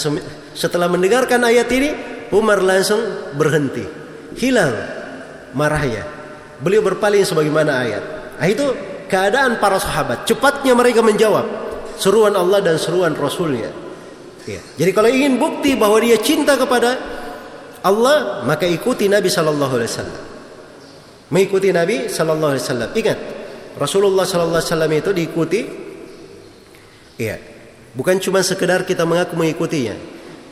setelah 0.53 0.85
mendengarkan 0.85 1.41
ayat 1.41 1.67
ini, 1.73 2.14
Umar 2.35 2.59
langsung 2.59 2.99
berhenti. 3.39 3.87
Hilang 4.35 4.75
marahnya. 5.55 6.03
Beliau 6.59 6.83
berpaling 6.83 7.23
sebagaimana 7.23 7.71
ayat. 7.81 8.03
Nah, 8.35 8.47
itu 8.51 8.65
keadaan 9.07 9.57
para 9.63 9.79
sahabat. 9.79 10.27
Cepatnya 10.27 10.75
mereka 10.75 10.99
menjawab 10.99 11.47
seruan 11.95 12.35
Allah 12.35 12.59
dan 12.59 12.75
seruan 12.75 13.15
Rasulnya. 13.15 13.71
Ya. 14.45 14.61
Jadi 14.77 14.91
kalau 14.91 15.09
ingin 15.09 15.39
bukti 15.41 15.73
bahwa 15.73 15.97
dia 16.03 16.19
cinta 16.21 16.53
kepada 16.59 16.99
Allah, 17.81 18.45
maka 18.45 18.67
ikuti 18.67 19.09
Nabi 19.09 19.31
Shallallahu 19.31 19.73
Alaihi 19.77 19.91
Wasallam. 19.91 20.21
Mengikuti 21.33 21.69
Nabi 21.73 22.05
Shallallahu 22.11 22.51
Alaihi 22.53 22.65
Wasallam. 22.65 22.89
Ingat, 22.93 23.19
Rasulullah 23.79 24.25
Shallallahu 24.27 24.61
Alaihi 24.61 24.71
Wasallam 24.73 24.91
itu 24.93 25.11
diikuti. 25.15 25.61
Ya, 27.15 27.39
bukan 27.95 28.19
cuma 28.19 28.43
sekedar 28.43 28.83
kita 28.83 29.07
mengaku 29.07 29.39
mengikutinya, 29.39 29.95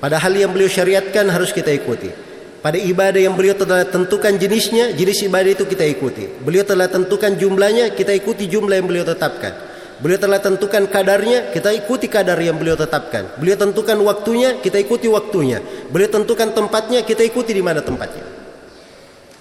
pada 0.04 0.20
hal 0.20 0.36
yang 0.36 0.52
beliau 0.52 0.68
syariatkan 0.68 1.32
harus 1.32 1.56
kita 1.56 1.72
ikuti. 1.72 2.12
Pada 2.60 2.76
ibadah 2.76 3.24
yang 3.24 3.40
beliau 3.40 3.56
telah 3.56 3.88
tentukan 3.88 4.36
jenisnya, 4.36 4.92
jenis 4.92 5.32
ibadah 5.32 5.56
itu 5.56 5.64
kita 5.64 5.88
ikuti. 5.88 6.28
Beliau 6.44 6.68
telah 6.68 6.92
tentukan 6.92 7.32
jumlahnya, 7.40 7.96
kita 7.96 8.12
ikuti 8.12 8.52
jumlah 8.52 8.84
yang 8.84 8.88
beliau 8.92 9.08
tetapkan. 9.08 9.56
Beliau 10.04 10.20
telah 10.20 10.44
tentukan 10.44 10.92
kadarnya, 10.92 11.56
kita 11.56 11.72
ikuti 11.72 12.12
kadar 12.12 12.36
yang 12.44 12.60
beliau 12.60 12.76
tetapkan. 12.76 13.40
Beliau 13.40 13.56
tentukan 13.56 13.96
waktunya, 14.04 14.60
kita 14.60 14.76
ikuti 14.84 15.08
waktunya. 15.08 15.64
Beliau 15.88 16.12
tentukan 16.12 16.52
tempatnya, 16.52 17.08
kita 17.08 17.24
ikuti 17.24 17.56
di 17.56 17.64
mana 17.64 17.80
tempatnya. 17.80 18.28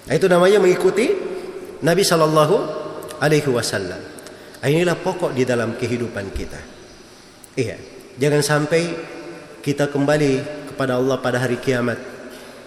Nah, 0.07 0.13
itu 0.15 0.31
namanya 0.31 0.63
mengikuti 0.63 1.11
Nabi 1.83 2.07
Shallallahu 2.07 2.55
Alaihi 3.19 3.51
Wasallam. 3.51 3.99
Nah, 4.63 4.67
inilah 4.71 4.95
pokok 4.95 5.35
di 5.35 5.43
dalam 5.43 5.75
kehidupan 5.75 6.31
kita. 6.31 6.59
Iya, 7.59 7.75
jangan 8.15 8.39
sampai 8.39 8.81
kita 9.63 9.87
kembali 9.87 10.43
kepada 10.75 10.99
Allah 10.99 11.23
pada 11.23 11.39
hari 11.39 11.55
kiamat 11.55 11.95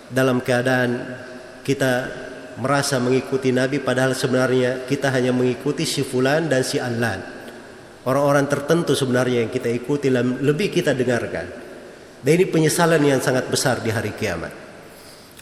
dalam 0.09 0.41
keadaan 0.41 0.97
kita 1.61 2.09
merasa 2.57 2.97
mengikuti 2.97 3.53
Nabi 3.53 3.85
padahal 3.85 4.17
sebenarnya 4.17 4.89
kita 4.89 5.13
hanya 5.13 5.29
mengikuti 5.37 5.85
si 5.85 6.01
fulan 6.01 6.49
dan 6.49 6.65
si 6.65 6.81
allan. 6.81 7.21
Orang-orang 8.09 8.49
tertentu 8.49 8.97
sebenarnya 8.97 9.45
yang 9.45 9.53
kita 9.53 9.69
ikuti 9.69 10.09
lebih 10.09 10.73
kita 10.73 10.97
dengarkan. 10.97 11.47
Dan 12.17 12.33
ini 12.33 12.49
penyesalan 12.49 13.03
yang 13.05 13.21
sangat 13.21 13.45
besar 13.53 13.85
di 13.85 13.93
hari 13.93 14.17
kiamat. 14.17 14.55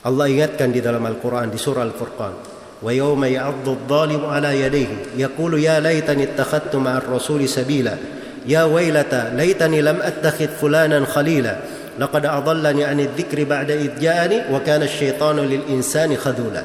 Allah 0.02 0.26
ingatkan 0.26 0.74
di 0.74 0.82
dalam 0.82 1.06
Al-Quran 1.06 1.54
di 1.54 1.60
surah 1.60 1.86
Al-Furqan. 1.86 2.34
Wa 2.82 2.90
yawma 2.90 3.30
ya'addu 3.30 3.86
dhalimu 3.86 4.26
ala 4.26 4.50
yadayhi 4.50 5.14
yaqulu 5.22 5.54
ya 5.60 5.78
ma'ar 5.78 7.04
rasuli 7.06 7.46
sabila 7.46 8.23
ya 8.44 8.68
wailata 8.68 9.32
laitani 9.32 9.80
lam 9.80 10.00
attakhid 10.00 10.54
fulanan 10.56 11.08
khalila. 11.08 11.82
Laqad 11.94 12.26
adallani 12.26 12.82
'ani 12.82 13.06
dzikri 13.14 13.46
ba'da 13.46 13.70
idja'ani 13.74 14.50
wa 14.50 14.58
kana 14.66 14.90
asyaitanu 14.90 15.46
lil 15.46 15.62
insani 15.70 16.18
khadula. 16.18 16.62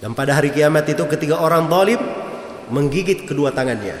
Dan 0.00 0.14
pada 0.16 0.38
hari 0.38 0.54
kiamat 0.54 0.86
itu 0.88 1.04
ketiga 1.10 1.42
orang 1.42 1.66
zalim 1.66 2.00
menggigit 2.70 3.26
kedua 3.26 3.50
tangannya. 3.50 3.98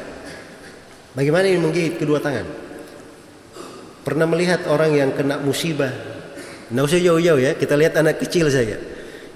Bagaimana 1.12 1.44
ini 1.50 1.58
menggigit 1.58 1.98
kedua 1.98 2.22
tangan? 2.22 2.46
Pernah 4.06 4.26
melihat 4.30 4.64
orang 4.70 4.94
yang 4.94 5.10
kena 5.10 5.42
musibah? 5.42 5.90
Nggak 6.70 6.84
usah 6.86 7.00
jauh-jauh 7.02 7.40
ya 7.42 7.52
kita 7.58 7.74
lihat 7.74 7.98
anak 7.98 8.22
kecil 8.22 8.46
saja. 8.46 8.78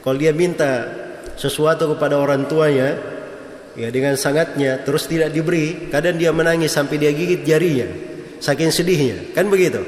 Kalau 0.00 0.16
dia 0.16 0.30
minta 0.30 0.86
sesuatu 1.34 1.98
kepada 1.98 2.14
orang 2.14 2.46
tuanya 2.46 2.94
ya 3.74 3.90
dengan 3.90 4.14
sangatnya 4.14 4.82
terus 4.82 5.06
tidak 5.06 5.34
diberi. 5.34 5.90
Kadang 5.90 6.18
dia 6.18 6.30
menangis 6.30 6.74
sampai 6.74 6.98
dia 6.98 7.10
gigit 7.10 7.42
jarinya 7.42 7.86
saking 8.42 8.70
sedihnya. 8.70 9.34
Kan 9.34 9.50
begitu? 9.50 9.82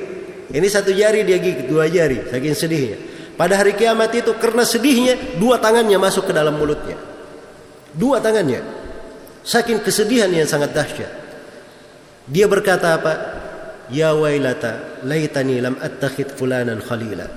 Ini 0.51 0.67
satu 0.71 0.95
jari 0.95 1.27
dia 1.27 1.39
gigit 1.39 1.67
dua 1.67 1.91
jari 1.91 2.27
saking 2.31 2.55
sedihnya. 2.55 2.99
Pada 3.37 3.59
hari 3.61 3.77
kiamat 3.77 4.17
itu 4.17 4.33
karena 4.41 4.65
sedihnya 4.65 5.37
dua 5.37 5.61
tangannya 5.61 5.99
masuk 6.01 6.31
ke 6.31 6.33
dalam 6.33 6.57
mulutnya. 6.57 6.97
Dua 7.93 8.21
tangannya. 8.21 8.65
Saking 9.47 9.85
kesedihan 9.85 10.29
yang 10.33 10.49
sangat 10.49 10.75
dahsyat. 10.75 11.13
Dia 12.27 12.51
berkata 12.51 12.99
apa? 12.99 13.13
Ya 13.87 14.11
wailata 14.11 14.99
laitani 15.07 15.63
lam 15.63 15.79
attakhid 15.79 16.35
fulanan 16.35 16.83
khalila. 16.83 17.31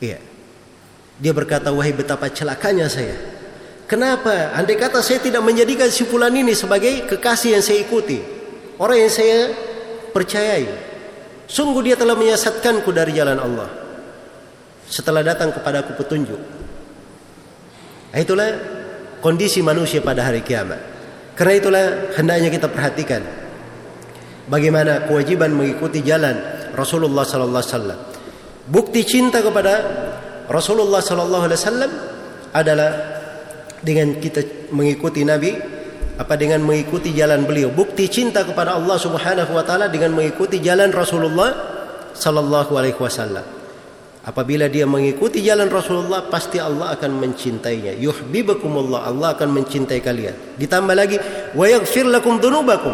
Iya. 0.00 0.18
Dia 1.18 1.32
berkata 1.34 1.74
wahai 1.74 1.92
betapa 1.92 2.30
celakanya 2.30 2.86
saya 2.86 3.37
Kenapa? 3.88 4.52
Andai 4.52 4.76
kata 4.76 5.00
saya 5.00 5.16
tidak 5.24 5.40
menjadikan 5.40 5.88
si 5.88 6.04
fulan 6.04 6.36
ini 6.36 6.52
sebagai 6.52 7.08
kekasih 7.08 7.56
yang 7.56 7.64
saya 7.64 7.80
ikuti. 7.80 8.20
Orang 8.76 9.00
yang 9.00 9.08
saya 9.08 9.48
percayai. 10.12 10.68
Sungguh 11.48 11.80
dia 11.80 11.96
telah 11.96 12.12
menyesatkanku 12.12 12.92
dari 12.92 13.16
jalan 13.16 13.40
Allah. 13.40 13.68
Setelah 14.84 15.24
datang 15.24 15.56
kepadaku 15.56 15.96
petunjuk. 15.96 16.40
Nah, 18.12 18.18
itulah 18.20 18.48
kondisi 19.24 19.64
manusia 19.64 20.04
pada 20.04 20.20
hari 20.20 20.44
kiamat. 20.44 20.80
Karena 21.32 21.52
itulah 21.56 21.84
hendaknya 22.12 22.52
kita 22.52 22.68
perhatikan 22.68 23.24
bagaimana 24.52 25.08
kewajiban 25.08 25.56
mengikuti 25.56 26.04
jalan 26.04 26.36
Rasulullah 26.76 27.24
sallallahu 27.24 27.62
alaihi 27.64 27.72
wasallam. 27.72 27.98
Bukti 28.68 29.00
cinta 29.08 29.40
kepada 29.40 29.74
Rasulullah 30.44 31.00
sallallahu 31.00 31.44
alaihi 31.48 31.60
wasallam 31.60 31.92
adalah 32.52 33.17
dengan 33.82 34.18
kita 34.18 34.70
mengikuti 34.74 35.22
Nabi 35.22 35.54
apa 36.18 36.34
dengan 36.34 36.66
mengikuti 36.66 37.14
jalan 37.14 37.46
beliau. 37.46 37.70
Bukti 37.70 38.10
cinta 38.10 38.42
kepada 38.42 38.74
Allah 38.74 38.98
Subhanahu 38.98 39.54
wa 39.54 39.62
taala 39.62 39.86
dengan 39.86 40.18
mengikuti 40.18 40.58
jalan 40.58 40.90
Rasulullah 40.90 41.54
sallallahu 42.10 42.74
alaihi 42.74 42.98
wasallam. 42.98 43.58
Apabila 44.28 44.68
dia 44.68 44.84
mengikuti 44.84 45.40
jalan 45.40 45.72
Rasulullah, 45.72 46.28
pasti 46.28 46.60
Allah 46.60 46.92
akan 46.92 47.16
mencintainya. 47.16 47.96
Yuhibbukumullah, 47.96 49.08
Allah 49.08 49.32
akan 49.32 49.56
mencintai 49.56 50.04
kalian. 50.04 50.60
Ditambah 50.60 50.92
lagi, 50.92 51.16
wa 51.56 51.64
yaghfir 51.64 52.04
lakum 52.04 52.36
dzunubakum. 52.36 52.92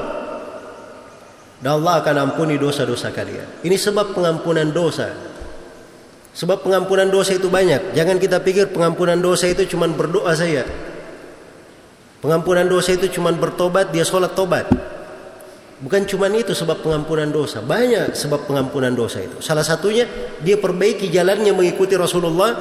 Dan 1.59 1.83
Allah 1.83 2.07
akan 2.07 2.15
ampuni 2.31 2.55
dosa-dosa 2.55 3.11
kalian. 3.11 3.67
Ini 3.67 3.75
sebab 3.75 4.15
pengampunan 4.15 4.71
dosa. 4.71 5.34
Sebab 6.35 6.67
pengampunan 6.67 7.07
dosa 7.07 7.39
itu 7.39 7.47
banyak. 7.47 7.95
Jangan 7.95 8.19
kita 8.19 8.43
pikir 8.43 8.75
pengampunan 8.75 9.15
dosa 9.23 9.47
itu 9.47 9.71
cuma 9.71 9.87
berdoa 9.87 10.35
saja. 10.35 10.67
Pengampunan 12.19 12.67
dosa 12.67 12.99
itu 12.99 13.07
cuma 13.15 13.31
bertobat, 13.31 13.95
dia 13.95 14.03
sholat 14.03 14.35
tobat. 14.35 14.67
Bukan 15.79 16.09
cuma 16.11 16.27
itu 16.33 16.57
sebab 16.57 16.81
pengampunan 16.81 17.29
dosa, 17.29 17.61
banyak 17.61 18.17
sebab 18.17 18.51
pengampunan 18.51 18.91
dosa 18.97 19.21
itu. 19.21 19.39
Salah 19.45 19.63
satunya 19.63 20.09
dia 20.41 20.57
perbaiki 20.59 21.13
jalannya 21.13 21.53
mengikuti 21.53 21.95
Rasulullah 21.95 22.57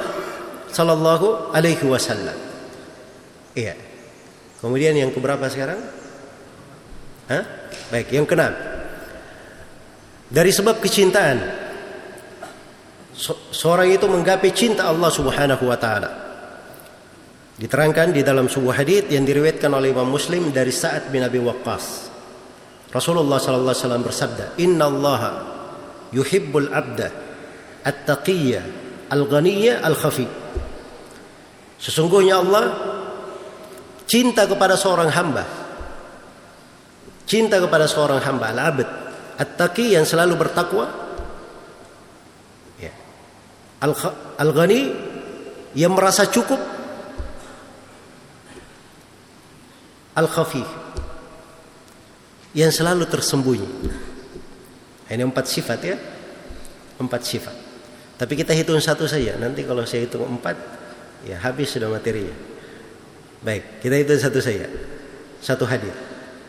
sallallahu 0.70 1.56
alaihi 1.56 1.86
wasallam. 1.88 2.36
Iya. 3.56 3.80
Kemudian 4.60 5.00
yang 5.00 5.16
keberapa 5.16 5.48
sekarang? 5.48 5.80
Hah? 7.32 7.44
Baik, 7.90 8.12
yang 8.12 8.28
keenam. 8.28 8.52
Dari 10.28 10.52
sebab 10.52 10.84
kecintaan 10.84 11.63
seorang 13.54 13.94
itu 13.94 14.06
menggapai 14.10 14.52
cinta 14.52 14.90
Allah 14.90 15.10
Subhanahu 15.14 15.64
wa 15.70 15.78
taala. 15.78 16.10
Diterangkan 17.54 18.10
di 18.18 18.26
dalam 18.26 18.50
sebuah 18.50 18.82
hadis 18.82 19.06
yang 19.14 19.30
diriwayatkan 19.30 19.70
oleh 19.70 19.94
Imam 19.94 20.10
Muslim 20.10 20.50
dari 20.50 20.74
Sa'ad 20.74 21.14
bin 21.14 21.22
Abi 21.22 21.38
Waqqas. 21.38 22.10
Rasulullah 22.90 23.38
sallallahu 23.38 23.74
alaihi 23.74 23.86
wasallam 23.86 24.06
bersabda, 24.06 24.46
"Inna 24.62 24.86
Allah 24.90 25.22
yuhibbul 26.10 26.70
'abda 26.74 27.08
at-taqiyya 27.86 28.62
al-ghaniyya 29.14 29.86
al-khafi." 29.86 30.26
Sesungguhnya 31.78 32.42
Allah 32.42 32.64
cinta 34.10 34.50
kepada 34.50 34.74
seorang 34.74 35.10
hamba. 35.14 35.44
Cinta 37.30 37.62
kepada 37.62 37.86
seorang 37.86 38.18
hamba 38.22 38.50
al-'abd 38.50 38.88
at-taqi 39.38 39.94
yang 39.94 40.06
selalu 40.06 40.38
bertakwa. 40.38 41.03
Al-ghani 43.84 44.82
yang 45.76 45.92
merasa 45.92 46.24
cukup. 46.32 46.60
Al-khafi 50.14 50.64
yang 52.54 52.70
selalu 52.70 53.10
tersembunyi. 53.10 53.70
Ini 55.10 55.26
empat 55.26 55.46
sifat 55.46 55.80
ya, 55.84 55.98
empat 57.02 57.22
sifat. 57.26 57.56
Tapi 58.18 58.34
kita 58.38 58.54
hitung 58.54 58.78
satu 58.80 59.10
saja. 59.10 59.36
Nanti 59.42 59.66
kalau 59.66 59.84
saya 59.84 60.06
hitung 60.06 60.26
empat, 60.26 60.56
ya 61.26 61.42
habis 61.42 61.74
sudah 61.74 61.90
materinya. 61.90 62.34
Baik, 63.42 63.84
kita 63.84 64.00
hitung 64.00 64.22
satu 64.22 64.40
saja. 64.40 64.70
Satu 65.44 65.68
hadis. 65.68 65.92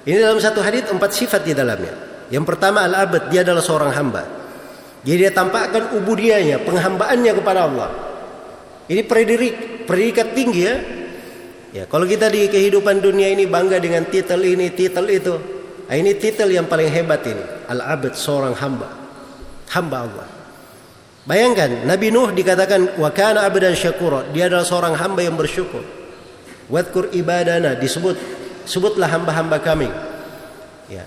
Ini 0.04 0.20
dalam 0.20 0.38
satu 0.38 0.60
hadis 0.60 0.86
empat 0.86 1.10
sifat 1.16 1.42
di 1.42 1.56
dalamnya. 1.56 1.96
Yang 2.28 2.44
pertama 2.52 2.84
al-abad, 2.84 3.32
dia 3.32 3.40
adalah 3.42 3.64
seorang 3.64 3.90
hamba. 3.96 4.43
Jadi 5.04 5.16
dia 5.20 5.32
tampakkan 5.32 5.92
ubudianya, 6.00 6.64
penghambaannya 6.64 7.32
kepada 7.36 7.60
Allah. 7.68 7.90
Ini 8.88 9.04
predikat, 9.04 9.54
predikat 9.84 10.28
tinggi 10.32 10.62
ya. 10.64 10.76
Ya, 11.74 11.84
kalau 11.90 12.08
kita 12.08 12.30
di 12.30 12.48
kehidupan 12.48 13.02
dunia 13.04 13.28
ini 13.28 13.44
bangga 13.44 13.76
dengan 13.82 14.06
titel 14.08 14.40
ini, 14.46 14.70
titel 14.72 15.04
itu, 15.10 15.34
Nah, 15.84 15.96
ini 16.00 16.16
titel 16.16 16.48
yang 16.48 16.64
paling 16.64 16.88
hebat 16.88 17.20
ini. 17.28 17.44
Al-abad 17.68 18.16
seorang 18.16 18.56
hamba. 18.56 18.88
Hamba 19.68 19.96
Allah. 20.08 20.26
Bayangkan 21.24 21.88
Nabi 21.88 22.12
Nuh 22.12 22.32
dikatakan 22.32 23.00
wa 23.00 23.08
kana 23.12 23.44
abdan 23.44 23.72
syakura. 23.76 24.28
Dia 24.32 24.48
adalah 24.48 24.64
seorang 24.64 24.96
hamba 24.96 25.24
yang 25.24 25.36
bersyukur. 25.36 25.84
Wadkur 26.68 27.12
ibadana 27.12 27.76
disebut 27.76 28.16
sebutlah 28.64 29.08
hamba-hamba 29.08 29.60
kami. 29.60 29.88
Ya. 30.88 31.04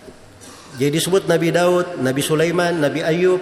Jadi 0.77 1.01
disebut 1.01 1.25
Nabi 1.25 1.49
Daud, 1.49 1.97
Nabi 2.01 2.21
Sulaiman, 2.21 2.77
Nabi 2.77 3.01
Ayub, 3.01 3.41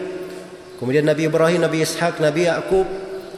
kemudian 0.78 1.05
Nabi 1.07 1.28
Ibrahim, 1.28 1.63
Nabi 1.63 1.84
Ishak, 1.84 2.19
Nabi 2.19 2.47
Yakub. 2.47 2.88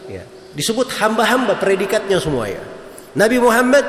Ya. 0.07 0.23
Disebut 0.57 0.89
hamba-hamba 0.97 1.57
predikatnya 1.61 2.17
semua 2.17 2.49
ya. 2.49 2.63
Nabi 3.17 3.37
Muhammad 3.41 3.85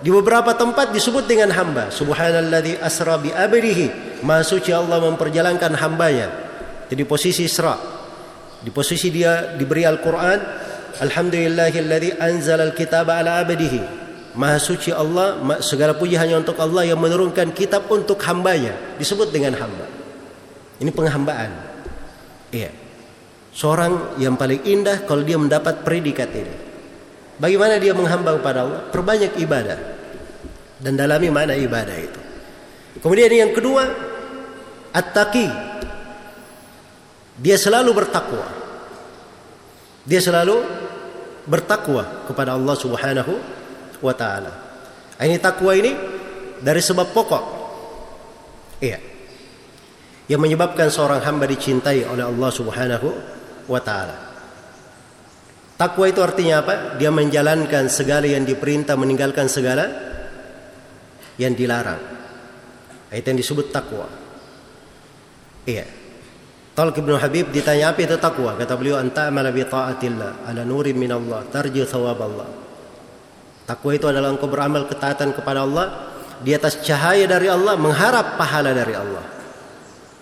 di 0.00 0.08
beberapa 0.08 0.56
tempat 0.56 0.96
disebut 0.96 1.28
dengan 1.28 1.52
hamba. 1.52 1.92
Subhanalladzi 1.92 2.80
asra 2.80 3.20
bi 3.20 3.28
abdihi. 3.28 4.18
Maha 4.24 4.40
suci 4.44 4.72
Allah 4.72 4.96
memperjalankan 5.00 5.76
hambanya. 5.76 6.28
Jadi 6.88 7.02
posisi 7.04 7.44
Isra. 7.46 7.76
Di 8.60 8.72
posisi 8.72 9.12
dia 9.12 9.54
diberi 9.56 9.84
Al-Qur'an. 9.84 10.40
Alhamdulillahilladzi 11.00 12.16
anzala 12.16 12.66
al-kitaba 12.68 13.20
ala 13.20 13.44
abdihi. 13.44 13.80
Maha 14.40 14.62
suci 14.62 14.94
Allah, 14.94 15.36
segala 15.60 15.98
puji 15.98 16.14
hanya 16.14 16.38
untuk 16.38 16.54
Allah 16.62 16.86
yang 16.86 17.02
menurunkan 17.02 17.50
kitab 17.52 17.90
untuk 17.90 18.20
hambanya. 18.24 18.72
Disebut 18.96 19.28
dengan 19.34 19.58
hamba. 19.58 19.84
Ini 20.80 20.90
penghambaan. 20.94 21.69
Iya. 22.50 22.70
Seorang 23.50 24.18
yang 24.22 24.38
paling 24.38 24.62
indah 24.62 25.02
kalau 25.06 25.26
dia 25.26 25.34
mendapat 25.34 25.82
predikat 25.82 26.30
ini. 26.34 26.54
Bagaimana 27.40 27.80
dia 27.80 27.96
menghamba 27.96 28.36
kepada 28.36 28.58
Allah? 28.62 28.80
Perbanyak 28.92 29.32
ibadah 29.40 29.78
dan 30.78 30.92
dalami 30.94 31.28
mana 31.32 31.56
ibadah 31.56 31.96
itu. 31.96 32.20
Kemudian 33.00 33.32
yang 33.32 33.52
kedua, 33.56 33.86
at-taqi. 34.92 35.48
Dia 37.40 37.56
selalu 37.56 37.90
bertakwa. 37.96 38.46
Dia 40.04 40.20
selalu 40.20 40.60
bertakwa 41.48 42.28
kepada 42.28 42.54
Allah 42.54 42.76
Subhanahu 42.76 43.34
wa 44.04 44.14
taala. 44.14 44.52
Ini 45.20 45.40
takwa 45.40 45.72
ini 45.72 45.92
dari 46.60 46.80
sebab 46.84 47.12
pokok. 47.12 47.44
Iya. 48.80 49.09
Yang 50.30 50.40
menyebabkan 50.46 50.86
seorang 50.94 51.26
hamba 51.26 51.50
dicintai 51.50 52.06
oleh 52.06 52.22
Allah 52.22 52.50
Subhanahu 52.54 53.08
wa 53.66 53.80
taala. 53.82 54.30
Takwa 55.80 56.04
itu 56.06 56.20
artinya 56.20 56.60
apa? 56.60 57.00
Dia 57.00 57.08
menjalankan 57.08 57.88
segala 57.88 58.28
yang 58.28 58.44
diperintah, 58.44 58.94
meninggalkan 59.00 59.48
segala 59.48 59.88
yang 61.40 61.56
dilarang. 61.56 61.98
Itu 63.08 63.26
yang 63.26 63.40
disebut 63.40 63.72
takwa. 63.72 64.06
Iya. 65.64 65.88
Talq 66.76 67.00
bin 67.00 67.16
Habib 67.16 67.48
ditanya 67.48 67.96
apa 67.96 68.04
itu 68.04 68.20
takwa? 68.20 68.60
Kata 68.60 68.76
beliau, 68.76 69.00
"Anta 69.00 69.32
amala 69.32 69.50
bi 69.50 69.64
taatillah 69.64 70.46
ala 70.46 70.62
nurin 70.62 70.94
min 71.00 71.10
Allah, 71.10 71.48
thawab 71.48 72.18
Allah." 72.20 72.48
Takwa 73.64 73.90
itu 73.96 74.04
adalah 74.04 74.30
engkau 74.30 74.52
beramal 74.52 74.84
ketaatan 74.84 75.32
kepada 75.32 75.64
Allah 75.64 76.12
di 76.44 76.52
atas 76.52 76.84
cahaya 76.84 77.24
dari 77.24 77.48
Allah, 77.48 77.74
mengharap 77.80 78.36
pahala 78.36 78.76
dari 78.76 78.92
Allah. 78.92 79.39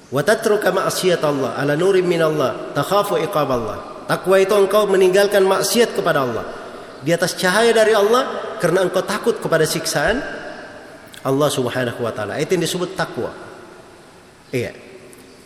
Wa 0.09 0.25
tatruka 0.25 0.73
ma'siyat 0.73 1.21
Allah 1.21 1.53
ala 1.57 1.77
nurin 1.77 2.09
min 2.09 2.21
Allah, 2.25 2.73
takhafu 2.73 3.21
iqab 3.21 3.49
Allah. 3.53 3.79
Takwa 4.09 4.41
itu 4.41 4.57
engkau 4.57 4.89
meninggalkan 4.89 5.45
maksiat 5.45 5.93
kepada 5.93 6.25
Allah. 6.25 6.45
Di 7.05 7.13
atas 7.13 7.37
cahaya 7.37 7.77
dari 7.77 7.93
Allah 7.93 8.57
karena 8.57 8.89
engkau 8.89 9.05
takut 9.05 9.37
kepada 9.37 9.69
siksaan 9.69 10.17
Allah 11.29 11.49
Subhanahu 11.53 12.01
wa 12.01 12.13
taala. 12.17 12.41
Itu 12.41 12.57
yang 12.57 12.65
disebut 12.65 12.97
takwa. 12.97 13.29
Iya. 14.49 14.73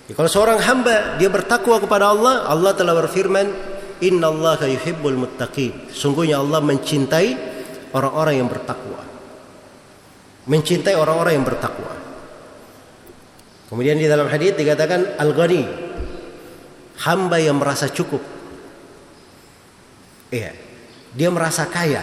Ya, 0.06 0.12
kalau 0.14 0.30
seorang 0.30 0.62
hamba 0.62 1.18
dia 1.18 1.26
bertakwa 1.26 1.82
kepada 1.82 2.14
Allah, 2.14 2.46
Allah 2.46 2.70
telah 2.70 2.94
berfirman, 3.02 3.46
"Inna 3.98 4.30
Allah 4.30 4.62
yuhibbul 4.62 5.18
muttaqin." 5.18 5.90
Sungguhnya 5.90 6.38
Allah 6.38 6.62
mencintai 6.62 7.28
orang-orang 7.90 8.34
yang 8.38 8.46
bertakwa. 8.46 9.02
Mencintai 10.46 10.94
orang-orang 10.94 11.42
yang 11.42 11.46
bertakwa. 11.46 11.92
Kemudian 13.72 13.96
di 13.96 14.04
dalam 14.04 14.28
hadis 14.28 14.52
dikatakan 14.52 15.16
al-ghani, 15.16 15.64
hamba 17.00 17.40
yang 17.40 17.56
merasa 17.56 17.88
cukup 17.88 18.20
Iya. 20.32 20.52
Dia 21.12 21.28
merasa 21.28 21.68
kaya. 21.68 22.00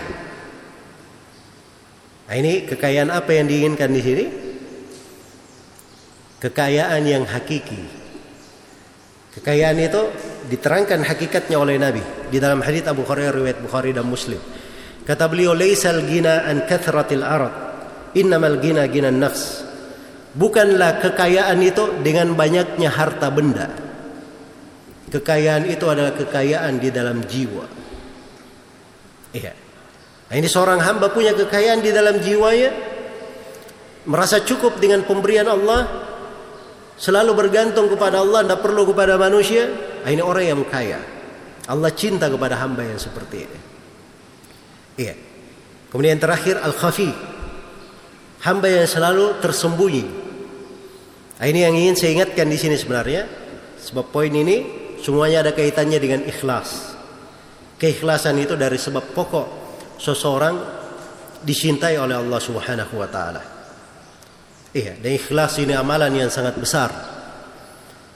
Nah, 2.30 2.36
ini 2.38 2.70
kekayaan 2.70 3.10
apa 3.10 3.34
yang 3.34 3.50
diinginkan 3.50 3.90
di 3.90 4.02
sini? 4.06 4.26
Kekayaan 6.38 7.02
yang 7.10 7.26
hakiki. 7.26 7.82
Kekayaan 9.34 9.82
itu 9.82 10.02
diterangkan 10.54 11.02
hakikatnya 11.10 11.58
oleh 11.58 11.82
Nabi 11.82 12.06
di 12.30 12.38
dalam 12.38 12.62
hadis 12.62 12.86
Abu 12.86 13.02
Hurairah 13.02 13.34
riwayat 13.34 13.60
Bukhari 13.66 13.98
dan 13.98 14.06
Muslim. 14.06 14.38
Kata 15.10 15.26
beliau, 15.26 15.58
"Laisal 15.58 16.06
gina 16.06 16.46
an 16.46 16.70
kathratil 16.70 17.26
arad, 17.26 17.54
innamal 18.14 18.62
gina 18.62 18.86
gina 18.86 19.10
nafs." 19.10 19.69
Bukanlah 20.30 21.02
kekayaan 21.02 21.58
itu 21.66 22.06
dengan 22.06 22.38
banyaknya 22.38 22.90
harta 22.94 23.34
benda. 23.34 23.68
Kekayaan 25.10 25.66
itu 25.66 25.90
adalah 25.90 26.14
kekayaan 26.14 26.78
di 26.78 26.90
dalam 26.94 27.26
jiwa. 27.26 27.66
Iya. 29.34 29.54
Nah, 30.30 30.36
ini 30.38 30.46
seorang 30.46 30.78
hamba 30.86 31.10
punya 31.10 31.34
kekayaan 31.34 31.82
di 31.82 31.90
dalam 31.90 32.22
jiwanya, 32.22 32.70
merasa 34.06 34.46
cukup 34.46 34.78
dengan 34.78 35.02
pemberian 35.02 35.50
Allah, 35.50 35.90
selalu 36.94 37.34
bergantung 37.34 37.90
kepada 37.90 38.22
Allah, 38.22 38.46
tidak 38.46 38.62
perlu 38.62 38.86
kepada 38.86 39.18
manusia. 39.18 39.66
Nah, 40.06 40.10
ini 40.14 40.22
orang 40.22 40.46
yang 40.46 40.62
kaya. 40.70 41.02
Allah 41.66 41.90
cinta 41.94 42.30
kepada 42.30 42.62
hamba 42.62 42.86
yang 42.86 43.02
seperti 43.02 43.38
ini. 43.50 43.60
Iya. 45.02 45.16
Kemudian 45.90 46.22
terakhir 46.22 46.62
al-khafi. 46.62 47.10
Hamba 48.40 48.68
yang 48.72 48.88
selalu 48.88 49.44
tersembunyi. 49.44 50.06
Nah, 51.40 51.46
ini 51.48 51.60
yang 51.64 51.76
ingin 51.76 51.96
saya 51.96 52.12
ingatkan 52.16 52.48
di 52.48 52.56
sini 52.60 52.76
sebenarnya. 52.80 53.28
Sebab 53.80 54.12
poin 54.12 54.32
ini 54.32 54.64
semuanya 55.00 55.44
ada 55.44 55.52
kaitannya 55.56 56.00
dengan 56.00 56.22
ikhlas. 56.28 56.96
Keikhlasan 57.80 58.36
itu 58.40 58.60
dari 58.60 58.76
sebab 58.76 59.16
pokok 59.16 59.48
seseorang 60.00 60.56
dicintai 61.44 61.96
oleh 61.96 62.20
Allah 62.20 62.40
Subhanahu 62.40 62.94
wa 63.00 63.08
taala. 63.08 63.42
Iya, 64.76 65.00
dan 65.00 65.12
ikhlas 65.16 65.58
ini 65.64 65.74
amalan 65.74 66.12
yang 66.12 66.30
sangat 66.32 66.60
besar. 66.60 66.92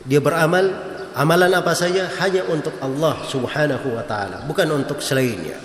Dia 0.04 0.20
beramal 0.20 0.68
amalan 1.16 1.52
apa 1.56 1.72
saja 1.74 2.12
hanya 2.20 2.44
untuk 2.52 2.76
Allah 2.84 3.24
Subhanahu 3.24 3.96
wa 3.96 4.04
taala, 4.04 4.44
bukan 4.44 4.68
untuk 4.72 5.00
selainnya. 5.00 5.56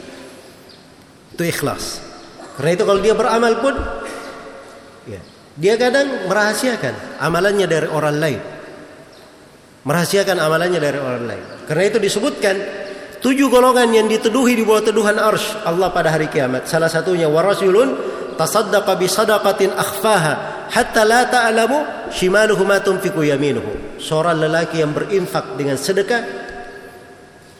Itu 1.34 1.42
ikhlas. 1.42 2.00
Karena 2.54 2.70
itu 2.74 2.84
kalau 2.86 3.00
dia 3.02 3.14
beramal 3.14 3.54
pun 3.62 3.74
dia 5.58 5.74
kadang 5.74 6.30
merahasiakan 6.30 7.18
amalannya 7.18 7.66
dari 7.66 7.88
orang 7.90 8.16
lain 8.16 8.40
merahasiakan 9.88 10.36
amalannya 10.36 10.76
dari 10.76 11.00
orang 11.00 11.24
lain. 11.24 11.44
Karena 11.64 11.84
itu 11.88 11.96
disebutkan 11.96 12.54
tujuh 13.24 13.48
golongan 13.48 13.88
yang 13.88 14.04
dituduhi 14.04 14.52
di 14.52 14.64
bawah 14.68 14.84
tuduhan 14.84 15.16
arsh 15.16 15.64
Allah 15.64 15.88
pada 15.88 16.12
hari 16.12 16.28
kiamat. 16.28 16.68
Salah 16.68 16.92
satunya 16.92 17.24
warasulun 17.24 17.96
tasaddaqa 18.36 18.92
bi 19.00 19.08
sadaqatin 19.08 19.72
akhfaha 19.72 20.68
hatta 20.68 21.02
la 21.08 21.24
ta'lamu 21.24 22.10
shimaluhu 22.12 22.68
ma 22.68 22.84
tunfiqu 22.84 23.24
yaminuhu. 23.24 23.96
Seorang 23.96 24.36
lelaki 24.36 24.84
yang 24.84 24.92
berinfak 24.92 25.56
dengan 25.56 25.80
sedekah 25.80 26.46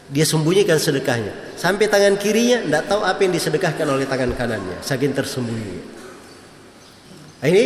dia 0.09 0.25
sembunyikan 0.25 0.81
sedekahnya 0.81 1.53
sampai 1.61 1.85
tangan 1.85 2.17
kirinya 2.17 2.65
tidak 2.65 2.89
tahu 2.89 3.05
apa 3.05 3.21
yang 3.29 3.33
disedekahkan 3.37 3.85
oleh 3.85 4.09
tangan 4.09 4.33
kanannya 4.37 4.81
saking 4.85 5.13
tersembunyi. 5.13 5.98
Ini 7.39 7.65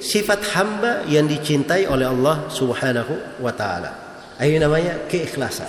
sifat 0.00 0.40
hamba 0.56 1.04
yang 1.04 1.28
dicintai 1.28 1.84
oleh 1.84 2.08
Allah 2.08 2.48
Subhanahu 2.48 3.40
wa 3.40 3.52
taala. 3.52 3.92
Ini 4.40 4.60
namanya 4.60 5.04
keikhlasan. 5.08 5.68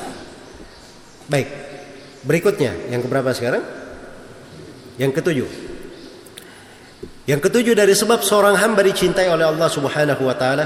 Baik. 1.27 1.47
Berikutnya 2.25 2.73
yang 2.89 3.05
keberapa 3.05 3.29
sekarang? 3.35 3.61
Yang 4.97 5.11
ketujuh. 5.21 5.49
Yang 7.25 7.41
ketujuh 7.49 7.73
dari 7.73 7.93
sebab 7.93 8.21
seorang 8.21 8.55
hamba 8.57 8.85
dicintai 8.85 9.29
oleh 9.29 9.45
Allah 9.45 9.69
Subhanahu 9.69 10.23
wa 10.25 10.35
taala 10.37 10.65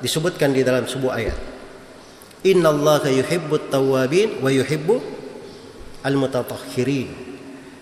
disebutkan 0.00 0.50
di 0.54 0.64
dalam 0.64 0.88
sebuah 0.88 1.12
ayat. 1.18 1.38
Inna 2.42 2.74
Allah 2.74 3.02
yuhibbut 3.06 3.70
tawabin 3.70 4.42
wa 4.42 4.50
yuhibbu 4.50 4.96
al-mutatahhirin. 6.02 7.10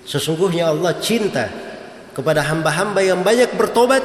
Sesungguhnya 0.04 0.68
Allah 0.68 0.96
cinta 1.00 1.69
kepada 2.14 2.42
hamba-hamba 2.46 3.00
yang 3.00 3.20
banyak 3.22 3.54
bertobat 3.54 4.02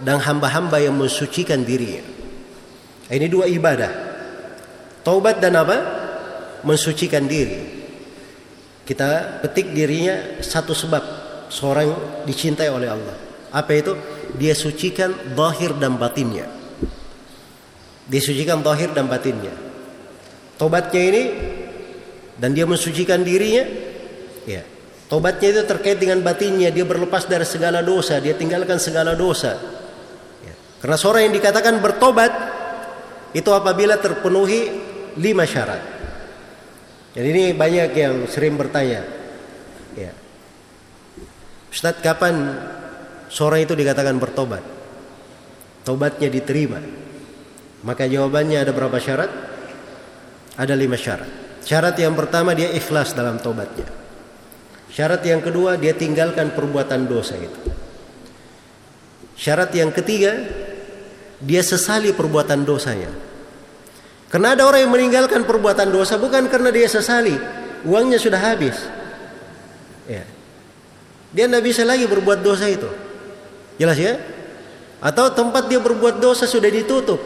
dan 0.00 0.20
hamba-hamba 0.20 0.76
yang 0.80 0.96
mensucikan 0.96 1.64
dirinya. 1.64 2.04
Ini 3.08 3.26
dua 3.30 3.46
ibadah. 3.46 3.92
Taubat 5.06 5.38
dan 5.38 5.54
apa? 5.54 5.76
Mensucikan 6.66 7.24
diri. 7.30 7.62
Kita 8.82 9.42
petik 9.42 9.70
dirinya 9.70 10.42
satu 10.42 10.74
sebab 10.74 11.02
seorang 11.50 12.22
dicintai 12.26 12.70
oleh 12.70 12.90
Allah. 12.90 13.16
Apa 13.54 13.72
itu? 13.78 13.94
Dia 14.34 14.52
sucikan 14.52 15.14
zahir 15.32 15.78
dan 15.78 15.96
batinnya. 15.96 16.50
Dia 18.06 18.22
sucikan 18.22 18.62
zahir 18.62 18.90
dan 18.94 19.06
batinnya. 19.06 19.54
Tobatnya 20.58 21.02
ini 21.02 21.22
dan 22.36 22.52
dia 22.52 22.66
mensucikan 22.68 23.22
dirinya, 23.22 23.64
ya. 24.44 24.62
Tobatnya 25.06 25.48
itu 25.54 25.62
terkait 25.62 26.02
dengan 26.02 26.18
batinnya, 26.26 26.74
dia 26.74 26.82
berlepas 26.82 27.30
dari 27.30 27.46
segala 27.46 27.78
dosa, 27.78 28.18
dia 28.18 28.34
tinggalkan 28.34 28.82
segala 28.82 29.14
dosa. 29.14 29.54
Karena 30.82 30.96
seorang 30.98 31.30
yang 31.30 31.34
dikatakan 31.34 31.78
bertobat 31.78 32.32
itu 33.32 33.50
apabila 33.54 33.96
terpenuhi 33.98 34.70
lima 35.18 35.46
syarat. 35.46 35.82
Jadi 37.16 37.26
ini 37.32 37.44
banyak 37.56 37.90
yang 37.96 38.14
sering 38.28 38.60
bertanya, 38.60 39.00
ya, 39.96 40.12
Ustadz 41.72 42.04
kapan 42.04 42.34
seorang 43.32 43.64
itu 43.64 43.72
dikatakan 43.72 44.20
bertobat? 44.20 44.62
Tobatnya 45.86 46.28
diterima. 46.28 46.82
Maka 47.86 48.10
jawabannya 48.10 48.58
ada 48.58 48.74
berapa 48.74 48.98
syarat? 48.98 49.30
Ada 50.58 50.74
lima 50.74 50.98
syarat. 50.98 51.62
Syarat 51.62 51.94
yang 51.98 52.14
pertama 52.18 52.52
dia 52.52 52.70
ikhlas 52.74 53.14
dalam 53.14 53.38
tobatnya. 53.42 54.05
Syarat 54.96 55.20
yang 55.28 55.44
kedua 55.44 55.76
dia 55.76 55.92
tinggalkan 55.92 56.56
perbuatan 56.56 57.04
dosa 57.04 57.36
itu. 57.36 57.60
Syarat 59.36 59.68
yang 59.76 59.92
ketiga 59.92 60.32
dia 61.36 61.60
sesali 61.60 62.16
perbuatan 62.16 62.64
dosanya. 62.64 63.12
Karena 64.32 64.56
ada 64.56 64.64
orang 64.64 64.88
yang 64.88 64.92
meninggalkan 64.96 65.44
perbuatan 65.44 65.92
dosa 65.92 66.16
bukan 66.16 66.48
karena 66.48 66.72
dia 66.72 66.88
sesali, 66.88 67.36
uangnya 67.84 68.16
sudah 68.16 68.40
habis. 68.40 68.72
Ya. 70.08 70.24
Dia 71.36 71.44
tidak 71.44 71.68
bisa 71.68 71.84
lagi 71.84 72.08
berbuat 72.08 72.40
dosa 72.40 72.64
itu. 72.64 72.88
Jelas 73.76 74.00
ya? 74.00 74.16
Atau 75.04 75.28
tempat 75.36 75.68
dia 75.68 75.76
berbuat 75.76 76.24
dosa 76.24 76.48
sudah 76.48 76.72
ditutup. 76.72 77.20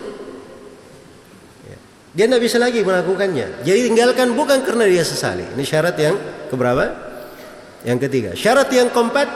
Ya. 1.70 1.78
Dia 2.18 2.24
tidak 2.26 2.42
bisa 2.42 2.58
lagi 2.58 2.82
melakukannya. 2.82 3.62
Jadi 3.62 3.78
tinggalkan 3.94 4.34
bukan 4.34 4.58
karena 4.66 4.90
dia 4.90 5.06
sesali. 5.06 5.46
Ini 5.54 5.62
syarat 5.62 5.94
yang 6.02 6.18
keberapa? 6.50 7.09
Yang 7.84 7.98
ketiga. 8.08 8.30
Syarat 8.36 8.68
yang 8.72 8.92
keempat, 8.92 9.28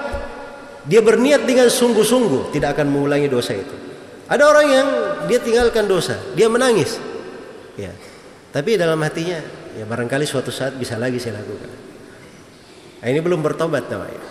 dia 0.85 1.01
berniat 1.01 1.49
dengan 1.49 1.73
sungguh-sungguh 1.73 2.53
tidak 2.53 2.77
akan 2.77 2.93
mengulangi 2.93 3.29
dosa 3.29 3.57
itu. 3.57 3.73
Ada 4.29 4.45
orang 4.45 4.67
yang 4.69 4.87
dia 5.29 5.41
tinggalkan 5.41 5.89
dosa, 5.89 6.17
dia 6.37 6.49
menangis. 6.49 7.01
Ya. 7.77 7.93
Tapi 8.53 8.77
dalam 8.77 9.01
hatinya, 9.01 9.41
ya 9.77 9.85
barangkali 9.89 10.29
suatu 10.29 10.53
saat 10.53 10.77
bisa 10.77 11.01
lagi 11.01 11.17
saya 11.17 11.41
lakukan. 11.41 11.73
Nah, 13.01 13.09
ini 13.09 13.21
belum 13.21 13.41
bertobat 13.45 13.89
namanya. 13.89 14.23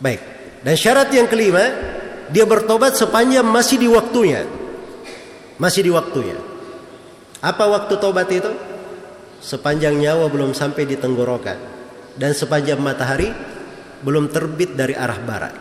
Baik. 0.00 0.20
Dan 0.64 0.74
syarat 0.76 1.08
yang 1.12 1.28
kelima, 1.28 1.62
dia 2.32 2.44
bertobat 2.48 2.96
sepanjang 2.96 3.44
masih 3.44 3.80
di 3.80 3.88
waktunya. 3.88 4.44
Masih 5.60 5.84
di 5.84 5.92
waktunya. 5.92 6.36
Apa 7.44 7.68
waktu 7.68 7.92
tobat 8.00 8.28
itu? 8.32 8.50
Sepanjang 9.42 9.98
nyawa 9.98 10.30
belum 10.30 10.54
sampai 10.54 10.86
di 10.86 10.94
tenggorokan 10.94 11.71
dan 12.16 12.36
sepanjang 12.36 12.80
matahari 12.80 13.32
belum 14.02 14.28
terbit 14.28 14.74
dari 14.74 14.92
arah 14.92 15.18
barat. 15.22 15.54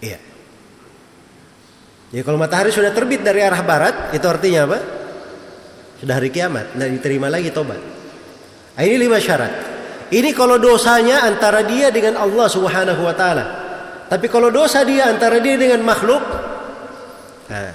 Iya. 0.00 0.18
Ya 2.14 2.22
kalau 2.24 2.38
matahari 2.40 2.72
sudah 2.72 2.90
terbit 2.94 3.20
dari 3.20 3.42
arah 3.44 3.60
barat, 3.60 4.14
itu 4.16 4.24
artinya 4.24 4.64
apa? 4.70 4.78
Sudah 6.00 6.14
hari 6.16 6.28
kiamat, 6.28 6.76
tidak 6.76 6.90
diterima 7.00 7.28
lagi 7.32 7.48
tobat. 7.52 7.80
Nah, 8.76 8.82
ini 8.84 8.96
lima 9.00 9.16
syarat. 9.16 9.52
Ini 10.12 10.30
kalau 10.36 10.60
dosanya 10.60 11.26
antara 11.26 11.66
dia 11.66 11.90
dengan 11.90 12.20
Allah 12.20 12.46
Subhanahu 12.46 13.02
wa 13.02 13.14
taala. 13.16 13.44
Tapi 14.06 14.30
kalau 14.30 14.54
dosa 14.54 14.86
dia 14.86 15.10
antara 15.10 15.42
dia 15.42 15.58
dengan 15.58 15.82
makhluk, 15.82 16.22
nah, 17.50 17.74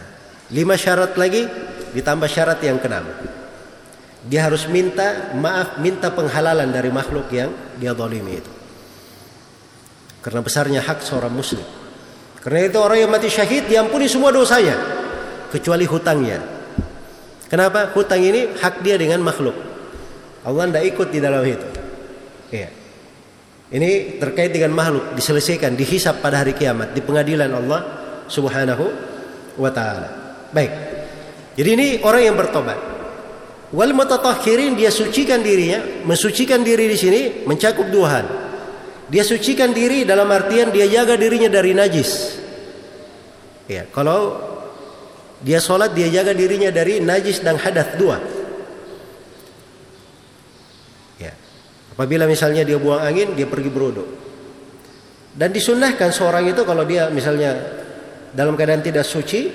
lima 0.54 0.80
syarat 0.80 1.18
lagi 1.20 1.44
ditambah 1.92 2.30
syarat 2.32 2.62
yang 2.64 2.80
keenam. 2.80 3.04
Dia 4.22 4.46
harus 4.46 4.70
minta 4.70 5.34
maaf, 5.34 5.82
minta 5.82 6.14
penghalalan 6.14 6.70
dari 6.70 6.94
makhluk 6.94 7.26
yang 7.34 7.50
dia 7.82 7.98
zalimi 7.98 8.38
itu. 8.38 8.52
Karena 10.22 10.46
besarnya 10.46 10.82
hak 10.86 11.02
seorang 11.02 11.34
muslim. 11.34 11.66
Karena 12.42 12.70
itu 12.70 12.78
orang 12.78 12.98
yang 13.02 13.10
mati 13.10 13.30
syahid 13.30 13.66
diampuni 13.66 14.06
semua 14.06 14.30
dosanya 14.30 14.78
kecuali 15.50 15.90
hutangnya. 15.90 16.38
Kenapa? 17.50 17.90
Hutang 17.92 18.22
ini 18.22 18.54
hak 18.62 18.86
dia 18.86 18.96
dengan 18.96 19.26
makhluk. 19.26 19.54
Allah 20.46 20.70
tidak 20.70 20.86
ikut 20.94 21.08
di 21.10 21.20
dalam 21.20 21.42
itu. 21.46 21.68
Ya. 22.54 22.70
Ini 23.72 24.20
terkait 24.20 24.52
dengan 24.52 24.76
makhluk 24.76 25.16
diselesaikan, 25.16 25.74
dihisap 25.80 26.20
pada 26.20 26.44
hari 26.44 26.54
kiamat 26.54 26.92
di 26.92 27.02
pengadilan 27.02 27.52
Allah 27.52 27.82
Subhanahu 28.28 28.86
wa 29.58 29.72
taala. 29.72 30.10
Baik. 30.52 30.72
Jadi 31.56 31.70
ini 31.76 31.88
orang 32.04 32.22
yang 32.26 32.36
bertobat. 32.36 32.91
Wal 33.72 33.96
mutatahhirin 33.96 34.76
dia 34.76 34.92
sucikan 34.92 35.40
dirinya, 35.40 36.04
mensucikan 36.04 36.60
diri 36.60 36.92
di 36.92 36.98
sini 37.00 37.22
mencakup 37.48 37.88
dua 37.88 38.08
hal. 38.12 38.26
Dia 39.08 39.24
sucikan 39.24 39.72
diri 39.72 40.04
dalam 40.04 40.28
artian 40.28 40.72
dia 40.76 40.88
jaga 40.92 41.16
dirinya 41.16 41.48
dari 41.48 41.72
najis. 41.72 42.40
Ya, 43.72 43.88
kalau 43.88 44.52
Dia 45.42 45.58
sholat, 45.58 45.98
dia 45.98 46.06
jaga 46.06 46.38
dirinya 46.38 46.70
dari 46.70 47.02
najis 47.02 47.42
dan 47.42 47.58
hadat 47.58 47.98
dua. 47.98 48.22
Ya. 51.18 51.34
Apabila 51.98 52.30
misalnya 52.30 52.62
dia 52.62 52.78
buang 52.78 53.02
angin, 53.02 53.34
dia 53.34 53.50
pergi 53.50 53.74
beruduk. 53.74 54.06
Dan 55.34 55.50
disunnahkan 55.50 56.14
seorang 56.14 56.46
itu 56.46 56.62
kalau 56.62 56.86
dia 56.86 57.10
misalnya 57.10 57.58
dalam 58.38 58.54
keadaan 58.54 58.86
tidak 58.86 59.02
suci, 59.02 59.50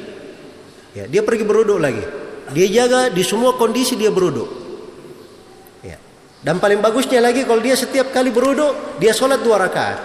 ya, 0.91 1.07
dia 1.07 1.23
pergi 1.23 1.47
beruduk 1.47 1.79
lagi. 1.79 2.26
Dia 2.55 2.67
jaga 2.71 3.11
di 3.11 3.23
semua 3.27 3.59
kondisi 3.59 3.99
dia 3.99 4.13
beruduk. 4.15 4.47
Ya. 5.83 5.99
Dan 6.43 6.63
paling 6.63 6.79
bagusnya 6.79 7.19
lagi 7.19 7.43
kalau 7.43 7.59
dia 7.59 7.75
setiap 7.75 8.15
kali 8.15 8.31
beruduk, 8.31 9.01
dia 9.03 9.11
sholat 9.11 9.43
dua 9.43 9.59
rakaat. 9.59 9.99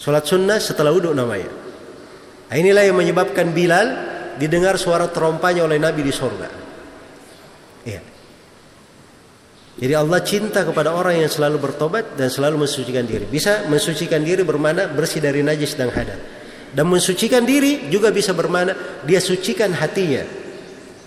Sholat 0.00 0.24
sunnah 0.26 0.58
setelah 0.58 0.90
uduk 0.90 1.14
namanya. 1.14 1.52
Nah, 2.50 2.56
inilah 2.58 2.82
yang 2.82 2.98
menyebabkan 2.98 3.54
Bilal 3.54 3.88
didengar 4.40 4.74
suara 4.80 5.06
terompanya 5.06 5.68
oleh 5.68 5.78
Nabi 5.78 6.02
di 6.02 6.10
sorga. 6.10 6.48
Iya. 7.86 8.02
Jadi 9.80 9.94
Allah 9.94 10.20
cinta 10.26 10.66
kepada 10.66 10.90
orang 10.90 11.22
yang 11.22 11.30
selalu 11.30 11.70
bertobat 11.70 12.18
dan 12.18 12.26
selalu 12.32 12.66
mensucikan 12.66 13.06
diri. 13.06 13.28
Bisa 13.30 13.70
mensucikan 13.70 14.24
diri 14.24 14.42
bermana 14.42 14.90
bersih 14.90 15.22
dari 15.22 15.44
najis 15.46 15.78
dan 15.78 15.92
hadat. 15.94 16.18
Dan 16.74 16.90
mensucikan 16.90 17.46
diri 17.46 17.86
juga 17.92 18.10
bisa 18.10 18.34
bermana 18.34 19.02
dia 19.06 19.22
sucikan 19.22 19.70
hatinya 19.74 20.39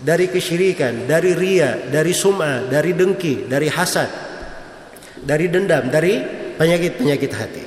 dari 0.04 0.28
kesyirikan, 0.28 1.08
dari 1.08 1.32
ria, 1.32 1.88
dari 1.88 2.12
sum'ah, 2.12 2.68
dari 2.68 2.92
dengki, 2.92 3.48
dari 3.48 3.72
hasad, 3.72 4.10
dari 5.24 5.48
dendam, 5.48 5.88
dari 5.88 6.20
penyakit-penyakit 6.60 7.32
hati. 7.32 7.64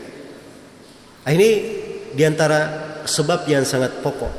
Nah, 1.25 1.31
ini 1.33 1.49
di 2.13 2.23
antara 2.23 2.59
sebab 3.09 3.49
yang 3.49 3.65
sangat 3.65 4.05
pokok 4.05 4.33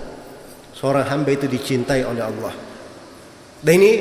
seorang 0.79 1.11
hamba 1.11 1.35
itu 1.35 1.51
dicintai 1.51 2.07
oleh 2.07 2.23
Allah. 2.23 2.55
Dan 3.59 3.75
ini 3.83 3.93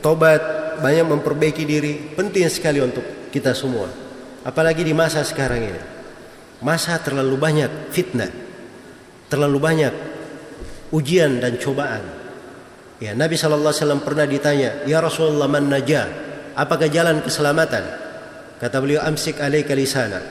tobat 0.00 0.40
banyak 0.80 1.04
memperbaiki 1.04 1.68
diri 1.68 2.16
penting 2.16 2.48
sekali 2.48 2.80
untuk 2.80 3.28
kita 3.28 3.52
semua. 3.52 3.92
Apalagi 4.42 4.80
di 4.80 4.96
masa 4.96 5.20
sekarang 5.20 5.60
ini. 5.60 5.82
Masa 6.64 6.96
terlalu 6.96 7.36
banyak 7.36 7.92
fitnah. 7.92 8.32
Terlalu 9.28 9.58
banyak 9.60 9.94
ujian 10.96 11.38
dan 11.38 11.60
cobaan. 11.60 12.21
Ya, 13.02 13.18
Nabi 13.18 13.34
SAW 13.34 13.98
pernah 13.98 14.22
ditanya, 14.30 14.86
"Ya 14.86 15.02
Rasulullah, 15.02 15.50
man 15.50 15.66
najah? 15.66 16.06
Apakah 16.54 16.86
jalan 16.86 17.18
keselamatan?" 17.18 17.82
Kata 18.62 18.78
beliau, 18.78 19.02
"Amsik 19.02 19.42
alaika 19.42 19.74
lisana." 19.74 20.22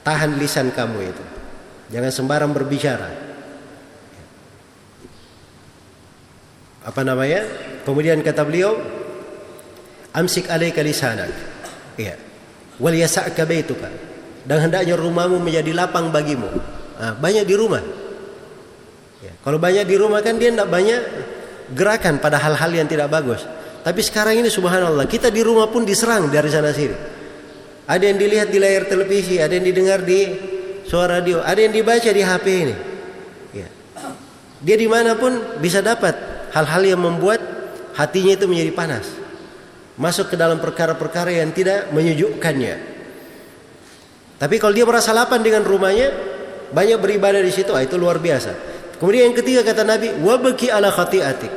Tahan 0.00 0.40
lisan 0.40 0.72
kamu 0.72 0.98
itu. 1.04 1.24
Jangan 1.92 2.08
sembarang 2.08 2.52
berbicara. 2.56 3.28
apa 6.80 7.00
namanya? 7.04 7.44
Kemudian 7.84 8.24
kata 8.24 8.40
beliau, 8.40 8.72
amsik 10.16 10.48
alaika 10.48 10.80
lisanak. 10.80 11.28
Iya. 12.00 12.16
Wal 12.80 12.96
yasa'ka 12.96 13.44
baituka. 13.44 13.92
Dan 14.48 14.64
hendaknya 14.64 14.96
rumahmu 14.96 15.36
menjadi 15.44 15.76
lapang 15.76 16.08
bagimu. 16.08 16.48
Nah, 16.96 17.12
banyak 17.20 17.44
di 17.44 17.54
rumah. 17.54 17.84
Ya. 19.20 19.32
Kalau 19.44 19.60
banyak 19.60 19.84
di 19.84 19.96
rumah 20.00 20.24
kan 20.24 20.40
dia 20.40 20.48
tidak 20.48 20.72
banyak 20.72 21.00
gerakan 21.74 22.18
pada 22.18 22.38
hal-hal 22.38 22.70
yang 22.74 22.88
tidak 22.90 23.10
bagus. 23.10 23.46
Tapi 23.80 24.00
sekarang 24.04 24.44
ini 24.44 24.52
subhanallah 24.52 25.08
kita 25.08 25.32
di 25.32 25.40
rumah 25.40 25.70
pun 25.72 25.88
diserang 25.88 26.28
dari 26.28 26.50
sana 26.52 26.70
sini. 26.74 26.96
Ada 27.90 28.04
yang 28.12 28.18
dilihat 28.20 28.48
di 28.52 28.58
layar 28.60 28.86
televisi, 28.86 29.40
ada 29.42 29.50
yang 29.50 29.66
didengar 29.66 30.04
di 30.04 30.20
suara 30.86 31.18
radio, 31.18 31.42
ada 31.42 31.58
yang 31.58 31.74
dibaca 31.74 32.10
di 32.12 32.22
HP 32.22 32.46
ini. 32.46 32.74
Ya. 33.56 33.68
Dia 34.62 34.76
di 34.78 34.86
mana 34.86 35.16
pun 35.16 35.58
bisa 35.58 35.82
dapat 35.82 36.14
hal-hal 36.54 36.82
yang 36.86 37.00
membuat 37.02 37.40
hatinya 37.98 38.36
itu 38.36 38.46
menjadi 38.46 38.72
panas. 38.76 39.06
Masuk 39.98 40.30
ke 40.30 40.36
dalam 40.38 40.62
perkara-perkara 40.62 41.34
yang 41.34 41.50
tidak 41.50 41.90
menyejukkannya. 41.90 42.74
Tapi 44.38 44.56
kalau 44.56 44.72
dia 44.72 44.86
merasa 44.88 45.12
lapang 45.12 45.44
dengan 45.44 45.66
rumahnya, 45.66 46.14
banyak 46.72 46.96
beribadah 46.96 47.42
di 47.42 47.52
situ, 47.52 47.74
ah, 47.74 47.82
itu 47.82 47.98
luar 47.98 48.22
biasa. 48.22 48.69
Kemudian 49.00 49.32
yang 49.32 49.36
ketiga 49.40 49.64
kata 49.64 49.80
Nabi, 49.80 50.12
wabaki 50.20 50.68
ala 50.68 50.92
khati'atik. 50.92 51.48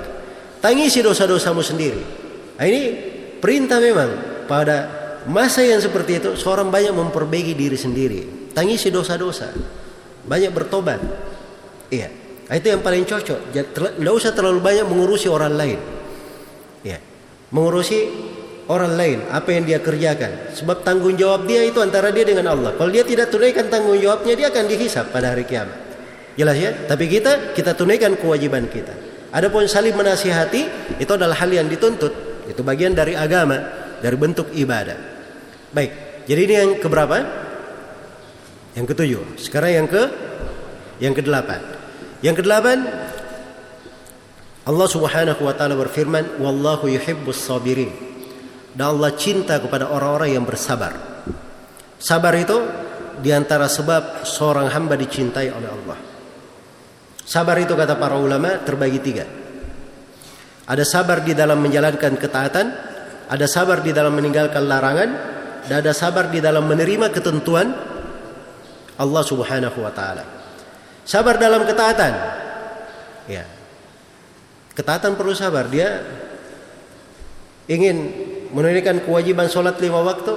Tangisi 0.64 1.04
dosa-dosamu 1.04 1.60
sendiri. 1.60 2.00
Nah, 2.56 2.64
ini 2.64 2.82
perintah 3.44 3.84
memang 3.84 4.10
pada 4.48 4.88
masa 5.28 5.60
yang 5.60 5.84
seperti 5.84 6.24
itu 6.24 6.30
seorang 6.40 6.72
banyak 6.72 6.96
memperbaiki 6.96 7.52
diri 7.52 7.76
sendiri. 7.76 8.22
Tangisi 8.56 8.88
dosa-dosa. 8.88 9.52
Banyak 10.24 10.56
bertobat. 10.56 11.04
Iya. 11.92 12.08
Nah, 12.48 12.56
itu 12.56 12.72
yang 12.72 12.80
paling 12.80 13.04
cocok. 13.04 13.52
Tidak 13.52 14.14
usah 14.16 14.32
terlalu 14.32 14.64
banyak 14.64 14.88
mengurusi 14.88 15.28
orang 15.28 15.52
lain. 15.52 15.80
Ya. 16.80 17.04
Mengurusi 17.52 18.08
orang 18.72 18.96
lain, 18.96 19.20
apa 19.28 19.52
yang 19.52 19.68
dia 19.68 19.84
kerjakan. 19.84 20.56
Sebab 20.56 20.88
tanggung 20.88 21.20
jawab 21.20 21.44
dia 21.44 21.60
itu 21.68 21.84
antara 21.84 22.08
dia 22.16 22.24
dengan 22.24 22.56
Allah. 22.56 22.72
Kalau 22.80 22.88
dia 22.88 23.04
tidak 23.04 23.28
tunaikan 23.28 23.68
tanggung 23.68 24.00
jawabnya, 24.00 24.32
dia 24.32 24.48
akan 24.48 24.64
dihisap 24.72 25.12
pada 25.12 25.36
hari 25.36 25.44
kiamat. 25.44 25.93
Jelas 26.34 26.58
ya? 26.58 26.72
Tapi 26.90 27.06
kita, 27.06 27.54
kita 27.54 27.78
tunaikan 27.78 28.18
kewajiban 28.18 28.66
kita. 28.66 28.94
Adapun 29.34 29.66
saling 29.66 29.94
menasihati, 29.98 30.94
itu 31.02 31.12
adalah 31.14 31.38
hal 31.38 31.50
yang 31.50 31.66
dituntut. 31.66 32.46
Itu 32.50 32.62
bagian 32.62 32.94
dari 32.94 33.14
agama, 33.18 33.58
dari 34.02 34.18
bentuk 34.18 34.50
ibadah. 34.54 34.98
Baik, 35.74 36.24
jadi 36.30 36.42
ini 36.46 36.54
yang 36.54 36.72
keberapa? 36.78 37.18
Yang 38.78 38.86
ketujuh. 38.94 39.24
Sekarang 39.42 39.72
yang 39.74 39.88
ke 39.90 40.04
yang 41.02 41.14
kedelapan. 41.18 41.62
Yang 42.22 42.46
kedelapan, 42.46 42.78
Allah 44.64 44.88
Subhanahu 44.88 45.42
wa 45.44 45.54
taala 45.58 45.76
berfirman, 45.76 46.40
"Wallahu 46.40 46.88
yuhibbus 46.88 47.42
sabirin." 47.42 47.92
Dan 48.74 48.98
Allah 48.98 49.14
cinta 49.14 49.62
kepada 49.62 49.90
orang-orang 49.90 50.34
yang 50.34 50.46
bersabar. 50.46 50.98
Sabar 52.02 52.34
itu 52.38 52.58
di 53.22 53.30
antara 53.30 53.70
sebab 53.70 54.26
seorang 54.26 54.70
hamba 54.74 54.98
dicintai 54.98 55.54
oleh 55.54 55.70
Allah. 55.70 56.13
Sabar 57.24 57.56
itu 57.60 57.72
kata 57.74 57.96
para 57.96 58.20
ulama 58.20 58.60
terbagi 58.62 59.00
tiga. 59.00 59.26
Ada 60.64 60.84
sabar 60.88 61.24
di 61.24 61.36
dalam 61.36 61.60
menjalankan 61.60 62.16
ketaatan, 62.16 62.66
ada 63.28 63.46
sabar 63.48 63.84
di 63.84 63.92
dalam 63.92 64.16
meninggalkan 64.16 64.64
larangan, 64.64 65.10
dan 65.68 65.76
ada 65.80 65.92
sabar 65.96 66.28
di 66.28 66.44
dalam 66.44 66.68
menerima 66.68 67.12
ketentuan 67.12 67.72
Allah 69.00 69.24
Subhanahu 69.24 69.80
wa 69.80 69.92
taala. 69.92 70.24
Sabar 71.04 71.36
dalam 71.36 71.68
ketaatan. 71.68 72.14
Ya. 73.28 73.44
Ketaatan 74.76 75.20
perlu 75.20 75.36
sabar. 75.36 75.68
Dia 75.68 76.00
ingin 77.68 78.12
menunaikan 78.56 79.04
kewajiban 79.04 79.52
sholat 79.52 79.80
lima 79.84 80.00
waktu. 80.00 80.34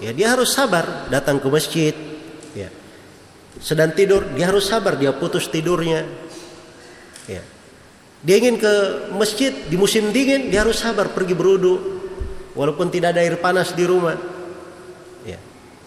Ya 0.00 0.16
dia 0.16 0.32
harus 0.32 0.56
sabar 0.56 1.08
datang 1.12 1.36
ke 1.36 1.48
masjid. 1.52 1.92
Ya. 2.56 2.72
Sedang 3.58 3.90
tidur 3.90 4.30
dia 4.30 4.46
harus 4.46 4.70
sabar 4.70 4.94
dia 4.94 5.10
putus 5.10 5.50
tidurnya. 5.50 6.06
Ya. 7.26 7.42
Dia 8.22 8.36
ingin 8.38 8.60
ke 8.62 8.72
masjid 9.16 9.50
di 9.50 9.74
musim 9.74 10.14
dingin 10.14 10.52
dia 10.52 10.62
harus 10.62 10.78
sabar 10.78 11.10
pergi 11.10 11.34
berudu 11.34 11.98
walaupun 12.54 12.92
tidak 12.92 13.18
ada 13.18 13.26
air 13.26 13.34
panas 13.42 13.74
di 13.74 13.82
rumah. 13.82 14.14
Ya. 15.26 15.40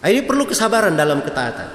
Ini 0.04 0.28
perlu 0.28 0.44
kesabaran 0.44 0.92
dalam 0.92 1.24
ketaatan. 1.24 1.68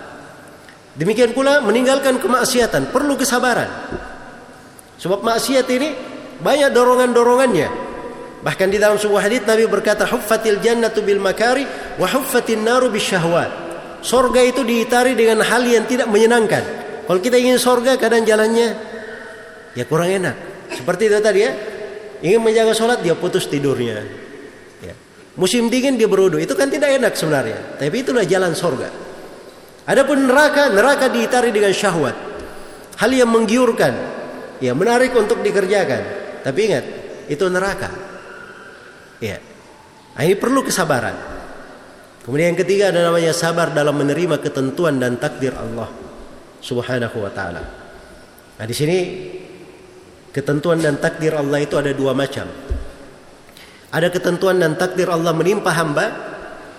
Demikian 0.93 1.33
pula 1.33 1.63
meninggalkan 1.63 2.21
kemaksiatan 2.21 2.93
perlu 2.93 3.17
kesabaran. 3.17 3.71
Sebab 4.99 5.23
maksiat 5.23 5.67
ini 5.71 5.89
banyak 6.43 6.75
dorongan-dorongannya. 6.75 7.69
Bahkan 8.39 8.67
di 8.71 8.79
dalam 8.79 8.99
sebuah 8.99 9.27
hadis 9.27 9.43
Nabi 9.43 9.67
berkata, 9.67 10.07
"Huffatil 10.07 10.59
jannatu 10.63 11.03
bil 11.03 11.19
makari 11.19 11.63
wa 11.99 12.07
huffatin 12.07 12.63
naru 12.63 12.91
bisyahwat." 12.91 13.68
Sorga 13.99 14.39
itu 14.43 14.63
diitari 14.63 15.15
dengan 15.15 15.43
hal 15.43 15.63
yang 15.67 15.83
tidak 15.83 16.07
menyenangkan. 16.07 16.63
Kalau 17.03 17.19
kita 17.19 17.35
ingin 17.35 17.57
sorga, 17.57 17.97
kadang 17.97 18.23
jalannya 18.23 18.77
ya 19.73 19.83
kurang 19.83 20.13
enak. 20.13 20.35
Seperti 20.71 21.09
itu 21.09 21.17
tadi 21.19 21.39
ya. 21.41 21.51
Ingin 22.19 22.43
menjaga 22.43 22.75
sholat, 22.75 22.99
dia 22.99 23.15
putus 23.15 23.47
tidurnya. 23.47 24.03
Ya. 24.83 24.93
Musim 25.39 25.71
dingin 25.71 25.95
dia 25.95 26.07
berudu. 26.07 26.35
Itu 26.35 26.53
kan 26.53 26.67
tidak 26.67 26.99
enak 26.99 27.15
sebenarnya. 27.15 27.79
Tapi 27.79 27.95
itulah 28.03 28.27
jalan 28.27 28.51
sorga. 28.53 28.91
Adapun 29.87 30.27
neraka, 30.27 30.69
neraka 30.69 31.07
diitari 31.09 31.49
dengan 31.49 31.71
syahwat. 31.71 32.13
Hal 32.99 33.11
yang 33.15 33.31
menggiurkan, 33.31 33.95
ya 34.59 34.75
menarik 34.75 35.15
untuk 35.15 35.39
dikerjakan. 35.39 36.03
Tapi 36.43 36.59
ingat, 36.67 36.85
itu 37.31 37.45
neraka. 37.47 37.89
Ya. 39.23 39.39
Nah, 40.13 40.21
ini 40.27 40.35
perlu 40.35 40.61
kesabaran. 40.61 41.38
Kemudian 42.29 42.53
yang 42.53 42.61
ketiga 42.61 42.93
ada 42.93 43.09
namanya 43.09 43.33
sabar 43.33 43.73
dalam 43.73 43.97
menerima 43.97 44.37
ketentuan 44.37 45.01
dan 45.01 45.17
takdir 45.17 45.49
Allah 45.49 45.89
Subhanahu 46.61 47.25
wa 47.25 47.31
taala. 47.33 47.65
Nah, 48.53 48.65
di 48.69 48.75
sini 48.77 48.97
ketentuan 50.29 50.77
dan 50.77 51.01
takdir 51.01 51.33
Allah 51.33 51.57
itu 51.57 51.73
ada 51.73 51.89
dua 51.89 52.13
macam. 52.13 52.45
Ada 53.89 54.13
ketentuan 54.13 54.61
dan 54.61 54.77
takdir 54.77 55.09
Allah 55.09 55.33
menimpa 55.33 55.73
hamba 55.73 56.05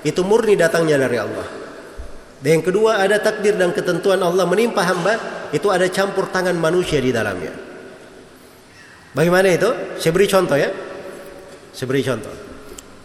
itu 0.07 0.22
murni 0.22 0.55
datangnya 0.55 1.03
dari 1.03 1.18
Allah. 1.18 1.46
Dan 2.38 2.62
yang 2.62 2.64
kedua 2.70 3.03
ada 3.03 3.18
takdir 3.18 3.59
dan 3.59 3.74
ketentuan 3.74 4.22
Allah 4.22 4.46
menimpa 4.46 4.86
hamba 4.86 5.18
itu 5.51 5.66
ada 5.66 5.90
campur 5.90 6.30
tangan 6.30 6.55
manusia 6.55 7.03
di 7.03 7.11
dalamnya. 7.11 7.51
Bagaimana 9.18 9.51
itu? 9.51 9.98
Saya 9.98 10.14
beri 10.14 10.30
contoh 10.30 10.55
ya. 10.55 10.70
Saya 11.74 11.90
beri 11.90 12.07
contoh. 12.07 12.34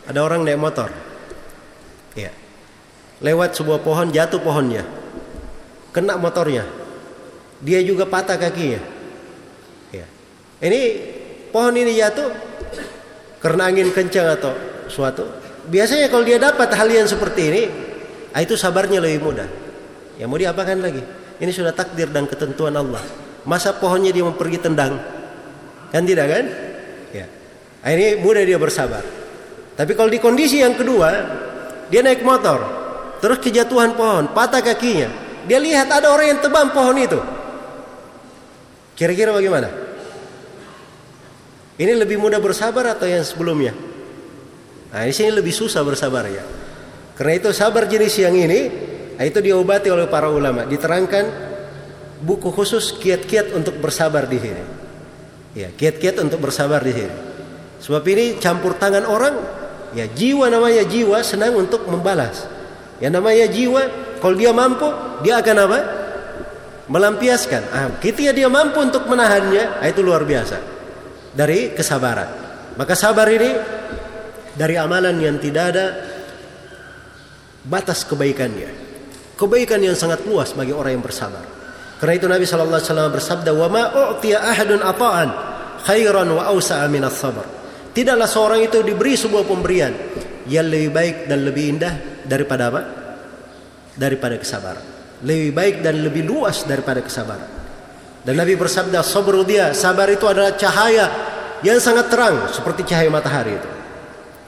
Ada 0.06 0.22
orang 0.22 0.46
naik 0.46 0.62
motor. 0.62 1.15
Ya. 2.16 2.32
Lewat 3.20 3.56
sebuah 3.56 3.84
pohon 3.84 4.10
jatuh 4.10 4.40
pohonnya. 4.40 4.88
Kena 5.92 6.16
motornya. 6.16 6.64
Dia 7.64 7.80
juga 7.84 8.08
patah 8.08 8.36
kakinya. 8.40 8.80
Ya. 9.92 10.08
Ini 10.60 10.82
pohon 11.52 11.76
ini 11.76 11.96
jatuh 11.96 12.32
karena 13.40 13.72
angin 13.72 13.92
kencang 13.92 14.36
atau 14.36 14.52
suatu. 14.92 15.24
Biasanya 15.68 16.12
kalau 16.12 16.24
dia 16.28 16.40
dapat 16.40 16.72
hal 16.76 16.88
yang 16.92 17.08
seperti 17.08 17.42
ini, 17.52 17.64
ah, 18.36 18.42
itu 18.44 18.60
sabarnya 18.60 19.00
lebih 19.00 19.22
mudah. 19.24 19.48
Ya 20.16 20.28
mau 20.28 20.40
diapakan 20.40 20.80
lagi? 20.80 21.04
Ini 21.40 21.52
sudah 21.52 21.76
takdir 21.76 22.08
dan 22.12 22.28
ketentuan 22.28 22.76
Allah. 22.76 23.04
Masa 23.44 23.76
pohonnya 23.76 24.10
dia 24.16 24.24
mau 24.24 24.36
pergi 24.36 24.60
tendang? 24.60 24.98
Kan 25.92 26.04
tidak 26.08 26.28
kan? 26.32 26.46
Ya. 27.12 27.26
Ini 27.86 28.24
mudah 28.24 28.44
dia 28.44 28.58
bersabar. 28.58 29.04
Tapi 29.76 29.92
kalau 29.94 30.08
di 30.10 30.20
kondisi 30.24 30.64
yang 30.64 30.74
kedua, 30.74 31.12
dia 31.96 32.04
naik 32.04 32.28
motor, 32.28 32.60
terus 33.24 33.40
kejatuhan 33.40 33.96
pohon, 33.96 34.28
patah 34.36 34.60
kakinya. 34.60 35.08
Dia 35.48 35.64
lihat 35.64 35.88
ada 35.88 36.12
orang 36.12 36.36
yang 36.36 36.40
tebang 36.44 36.76
pohon 36.76 37.00
itu. 37.00 37.16
Kira-kira 39.00 39.32
bagaimana? 39.32 39.72
Ini 41.80 41.96
lebih 41.96 42.20
mudah 42.20 42.44
bersabar 42.44 42.92
atau 42.92 43.08
yang 43.08 43.24
sebelumnya? 43.24 43.72
Nah, 44.92 45.08
di 45.08 45.16
sini 45.16 45.40
lebih 45.40 45.56
susah 45.56 45.88
bersabar 45.88 46.28
ya. 46.28 46.44
Karena 47.16 47.40
itu 47.40 47.56
sabar 47.56 47.88
jenis 47.88 48.20
yang 48.20 48.36
ini 48.36 48.68
itu 49.16 49.40
diobati 49.40 49.88
oleh 49.88 50.12
para 50.12 50.28
ulama. 50.28 50.68
Diterangkan 50.68 51.32
buku 52.28 52.52
khusus 52.52 52.92
kiat-kiat 53.00 53.56
untuk 53.56 53.80
bersabar 53.80 54.28
di 54.28 54.36
sini. 54.44 54.64
Ya, 55.56 55.72
kiat-kiat 55.72 56.20
untuk 56.20 56.44
bersabar 56.44 56.84
di 56.84 56.92
sini. 56.92 57.16
Sebab 57.80 58.04
ini 58.04 58.36
campur 58.36 58.76
tangan 58.76 59.08
orang, 59.08 59.64
ya 59.96 60.06
jiwa 60.12 60.52
namanya 60.52 60.84
jiwa 60.84 61.24
senang 61.24 61.56
untuk 61.56 61.88
membalas. 61.88 62.46
Yang 63.00 63.14
namanya 63.16 63.46
jiwa, 63.48 63.82
kalau 64.20 64.36
dia 64.36 64.52
mampu, 64.52 64.88
dia 65.24 65.40
akan 65.40 65.56
apa? 65.68 65.80
Melampiaskan. 66.92 67.62
Ah, 67.74 67.88
ketika 67.98 68.32
dia 68.36 68.52
mampu 68.52 68.78
untuk 68.84 69.08
menahannya, 69.08 69.82
ah, 69.82 69.88
itu 69.88 70.04
luar 70.04 70.28
biasa. 70.28 70.58
Dari 71.36 71.76
kesabaran. 71.76 72.30
Maka 72.76 72.94
sabar 72.96 73.28
ini 73.32 73.52
dari 74.56 74.76
amalan 74.80 75.16
yang 75.20 75.36
tidak 75.40 75.64
ada 75.76 75.86
batas 77.64 78.08
kebaikannya. 78.08 78.84
Kebaikan 79.36 79.84
yang 79.84 79.96
sangat 80.00 80.24
luas 80.24 80.56
bagi 80.56 80.72
orang 80.72 80.96
yang 80.96 81.04
bersabar. 81.04 81.44
Karena 82.00 82.14
itu 82.16 82.28
Nabi 82.28 82.46
sallallahu 82.48 82.80
alaihi 82.80 82.92
wasallam 82.92 83.12
bersabda, 83.12 83.52
"Wa 83.52 83.68
ma 83.68 83.84
u'tiya 84.16 84.40
ahadun 84.40 84.80
ata'an 84.80 85.30
khairan 85.84 86.28
wa 86.32 86.44
awsa'a 86.52 86.88
min 86.88 87.04
as-sabr." 87.04 87.65
Tidaklah 87.96 88.28
seorang 88.28 88.60
itu 88.60 88.84
diberi 88.84 89.16
sebuah 89.16 89.48
pemberian 89.48 89.96
yang 90.52 90.68
lebih 90.68 90.92
baik 90.92 91.16
dan 91.32 91.40
lebih 91.48 91.64
indah 91.72 91.94
daripada 92.28 92.68
apa? 92.68 92.82
Daripada 93.96 94.36
kesabaran. 94.36 94.84
Lebih 95.24 95.56
baik 95.56 95.76
dan 95.80 96.04
lebih 96.04 96.28
luas 96.28 96.68
daripada 96.68 97.00
kesabaran. 97.00 97.48
Dan 98.28 98.36
Nabi 98.36 98.60
bersabda, 98.60 99.00
"Sabru 99.00 99.48
dia, 99.48 99.72
sabar 99.72 100.12
itu 100.12 100.28
adalah 100.28 100.60
cahaya 100.60 101.08
yang 101.64 101.80
sangat 101.80 102.12
terang 102.12 102.52
seperti 102.52 102.84
cahaya 102.84 103.08
matahari 103.08 103.56
itu." 103.56 103.70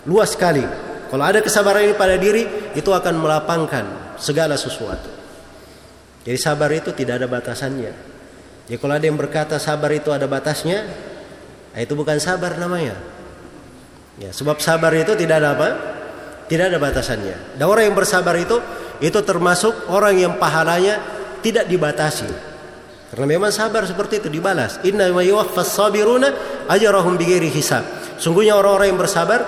luas 0.07 0.33
sekali. 0.33 0.63
Kalau 1.07 1.23
ada 1.23 1.39
kesabaran 1.43 1.87
ini 1.87 1.95
pada 1.95 2.15
diri, 2.19 2.71
itu 2.75 2.91
akan 2.91 3.15
melapangkan 3.19 4.15
segala 4.19 4.55
sesuatu. 4.59 5.07
Jadi 6.23 6.35
sabar 6.35 6.67
itu 6.75 6.91
tidak 6.91 7.23
ada 7.23 7.27
batasannya. 7.31 7.93
Jadi 8.67 8.75
kalau 8.75 8.93
ada 8.99 9.05
yang 9.07 9.15
berkata 9.15 9.55
sabar 9.55 9.95
itu 9.95 10.11
ada 10.11 10.27
batasnya, 10.27 10.83
nah 11.71 11.79
itu 11.79 11.95
bukan 11.95 12.19
sabar 12.19 12.59
namanya. 12.59 12.99
Ya, 14.17 14.33
sebab 14.33 14.57
sabar 14.57 14.93
itu 14.97 15.13
tidak 15.13 15.41
ada 15.43 15.53
apa? 15.53 15.69
Tidak 16.49 16.65
ada 16.73 16.79
batasannya. 16.81 17.59
Dan 17.59 17.65
orang 17.69 17.91
yang 17.91 17.97
bersabar 17.97 18.33
itu 18.39 18.57
itu 18.97 19.19
termasuk 19.21 19.93
orang 19.93 20.17
yang 20.17 20.33
pahalanya 20.41 20.97
tidak 21.45 21.69
dibatasi. 21.69 22.29
Karena 23.13 23.25
memang 23.29 23.53
sabar 23.53 23.85
seperti 23.85 24.25
itu 24.25 24.29
dibalas. 24.33 24.81
Inna 24.83 25.07
yuwaffas 25.11 25.69
sabiruna 25.69 26.29
ajrahum 26.65 27.15
bighairi 27.15 27.53
hisab. 27.53 27.85
Sungguhnya 28.17 28.57
orang-orang 28.57 28.95
yang 28.95 28.99
bersabar 28.99 29.39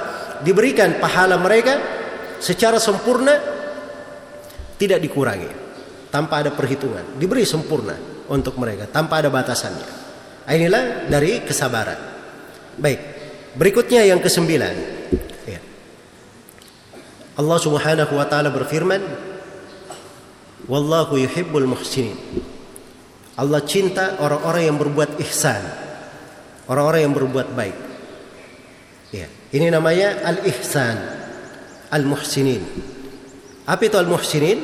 diberikan 0.46 1.02
pahala 1.02 1.36
mereka 1.36 1.76
secara 2.40 2.80
sempurna 2.80 3.36
tidak 4.80 5.04
dikurangi 5.04 5.52
tanpa 6.08 6.42
ada 6.42 6.52
perhitungan 6.56 7.20
diberi 7.20 7.44
sempurna 7.44 7.94
untuk 8.32 8.56
mereka 8.56 8.88
tanpa 8.88 9.20
ada 9.20 9.28
batasannya 9.28 9.88
inilah 10.48 11.12
dari 11.12 11.44
kesabaran 11.44 12.00
baik 12.80 13.19
berikutnya 13.58 14.06
yang 14.06 14.22
kesembilan 14.22 14.76
ya. 15.48 15.60
Allah 17.40 17.58
subhanahu 17.58 18.14
wa 18.14 18.26
ta'ala 18.28 18.54
berfirman 18.54 19.02
Wallahu 20.70 21.18
yuhibbul 21.18 21.66
muhsinin 21.66 22.18
Allah 23.40 23.64
cinta 23.66 24.22
orang-orang 24.22 24.70
yang 24.70 24.78
berbuat 24.78 25.18
ihsan 25.26 25.64
orang-orang 26.70 27.10
yang 27.10 27.16
berbuat 27.16 27.48
baik 27.58 27.78
ya 29.10 29.40
ini 29.50 29.74
namanya 29.74 30.22
al-ihsan, 30.30 30.98
al-muhsinin. 31.90 32.62
Apa 33.66 33.90
itu 33.90 33.98
al-muhsinin? 33.98 34.60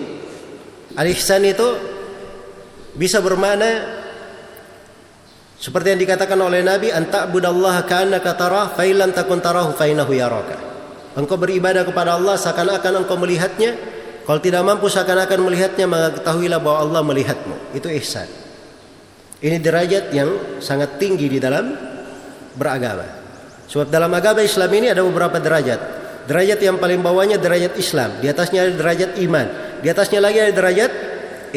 Al-ihsan 0.94 1.42
itu 1.42 1.68
bisa 2.94 3.18
bermakna 3.18 4.05
seperti 5.66 5.98
yang 5.98 6.02
dikatakan 6.06 6.38
oleh 6.38 6.62
Nabi, 6.62 6.94
"Anta 6.94 7.26
budallaha 7.26 7.90
ka'annaka 7.90 8.38
tarah, 8.38 8.70
fa 8.78 8.86
illam 8.86 9.10
takun 9.10 9.42
tarahu 9.42 9.74
fa 9.74 9.90
innahu 9.90 10.14
yaraka." 10.14 10.62
Engkau 11.18 11.42
beribadah 11.42 11.82
kepada 11.82 12.22
Allah 12.22 12.38
seakan-akan 12.38 13.02
engkau 13.02 13.18
melihatnya. 13.18 13.74
Kalau 14.30 14.38
tidak 14.38 14.62
mampu 14.62 14.86
seakan-akan 14.94 15.42
melihatnya, 15.42 15.90
maka 15.90 16.22
ketahuilah 16.22 16.62
bahwa 16.62 16.86
Allah 16.86 17.02
melihatmu. 17.02 17.74
Itu 17.74 17.90
ihsan. 17.98 18.30
Ini 19.42 19.58
derajat 19.58 20.14
yang 20.14 20.62
sangat 20.62 21.02
tinggi 21.02 21.34
di 21.34 21.42
dalam 21.42 21.74
beragama. 22.54 23.06
Sebab 23.66 23.90
dalam 23.90 24.14
agama 24.14 24.46
Islam 24.46 24.70
ini 24.70 24.94
ada 24.94 25.02
beberapa 25.02 25.42
derajat. 25.42 25.82
Derajat 26.30 26.62
yang 26.62 26.78
paling 26.78 27.02
bawahnya 27.02 27.42
derajat 27.42 27.74
Islam, 27.78 28.22
di 28.22 28.30
atasnya 28.30 28.70
ada 28.70 28.74
derajat 28.78 29.18
iman, 29.18 29.48
di 29.82 29.88
atasnya 29.90 30.22
lagi 30.22 30.38
ada 30.42 30.54
derajat 30.54 30.92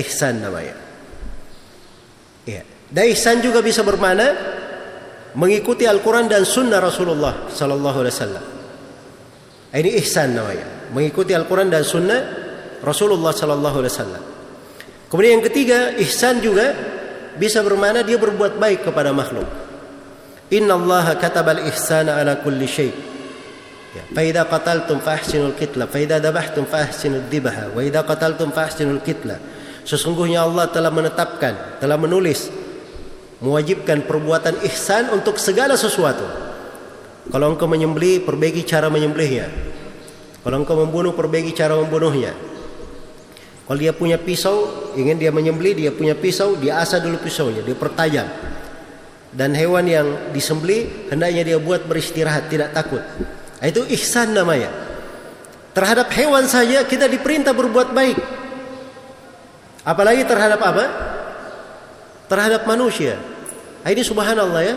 ihsan 0.00 0.40
namanya. 0.40 0.76
Ya. 2.48 2.64
Dan 2.64 2.77
ihsan 2.96 3.44
juga 3.44 3.60
bisa 3.60 3.84
bermakna 3.84 4.32
mengikuti 5.36 5.84
Al-Quran 5.84 6.24
dan 6.30 6.48
Sunnah 6.48 6.80
Rasulullah 6.80 7.52
Sallallahu 7.52 7.98
Alaihi 8.00 8.14
Wasallam. 8.16 8.44
Ini 9.68 9.90
ihsan 10.00 10.32
namanya, 10.32 10.88
mengikuti 10.96 11.36
Al-Quran 11.36 11.68
dan 11.68 11.84
Sunnah 11.84 12.20
Rasulullah 12.80 13.36
Sallallahu 13.36 13.76
Alaihi 13.84 13.92
Wasallam. 13.92 14.22
Kemudian 15.12 15.40
yang 15.40 15.44
ketiga, 15.44 15.78
ihsan 16.00 16.40
juga 16.40 16.72
bisa 17.36 17.60
bermakna 17.60 18.00
dia 18.00 18.16
berbuat 18.16 18.56
baik 18.56 18.88
kepada 18.88 19.12
makhluk. 19.12 19.46
Inna 20.48 20.80
Allah 20.80 21.12
katabal 21.20 21.68
ihsana 21.68 22.16
ala 22.16 22.40
kulli 22.40 22.64
syai. 22.64 22.92
Ya. 23.92 24.04
Faida 24.12 24.44
qataltum 24.48 25.00
fahsinul 25.00 25.56
kitla, 25.56 25.88
faida 25.88 26.20
dabahtum 26.20 26.64
fahsinul 26.68 27.28
dibaha, 27.28 27.72
wa 27.72 27.80
idza 27.80 28.04
qataltum 28.04 28.52
fahsinul 28.52 29.00
kitla. 29.00 29.36
Sesungguhnya 29.84 30.44
Allah 30.44 30.68
telah 30.68 30.92
menetapkan, 30.92 31.80
telah 31.80 31.96
menulis 31.96 32.52
mewajibkan 33.38 34.04
perbuatan 34.04 34.62
ihsan 34.66 35.14
untuk 35.14 35.38
segala 35.38 35.78
sesuatu. 35.78 36.24
Kalau 37.28 37.52
engkau 37.52 37.68
menyembelih, 37.68 38.24
perbaiki 38.24 38.64
cara 38.64 38.88
menyembelihnya. 38.88 39.46
Kalau 40.42 40.56
engkau 40.58 40.76
membunuh, 40.80 41.12
perbaiki 41.12 41.52
cara 41.52 41.76
membunuhnya. 41.76 42.32
Kalau 43.68 43.78
dia 43.78 43.92
punya 43.92 44.16
pisau, 44.16 44.90
ingin 44.96 45.20
dia 45.20 45.28
menyembelih, 45.28 45.76
dia 45.76 45.90
punya 45.92 46.16
pisau, 46.16 46.56
dia 46.56 46.80
asah 46.80 47.04
dulu 47.04 47.20
pisaunya, 47.20 47.60
dia 47.60 47.76
pertajam 47.76 48.24
dan 49.32 49.52
hewan 49.52 49.84
yang 49.84 50.06
disembeli 50.32 51.08
hendaknya 51.12 51.54
dia 51.54 51.58
buat 51.60 51.84
beristirahat 51.84 52.48
tidak 52.48 52.72
takut 52.72 53.02
nah, 53.60 53.66
itu 53.68 53.84
ihsan 53.98 54.32
namanya 54.32 54.72
terhadap 55.76 56.08
hewan 56.16 56.48
saja 56.48 56.88
kita 56.88 57.04
diperintah 57.06 57.52
berbuat 57.52 57.92
baik 57.92 58.18
apalagi 59.84 60.24
terhadap 60.24 60.60
apa 60.64 60.84
terhadap 62.28 62.68
manusia. 62.68 63.16
Nah, 63.82 63.90
ini 63.90 64.04
subhanallah 64.04 64.62
ya. 64.62 64.76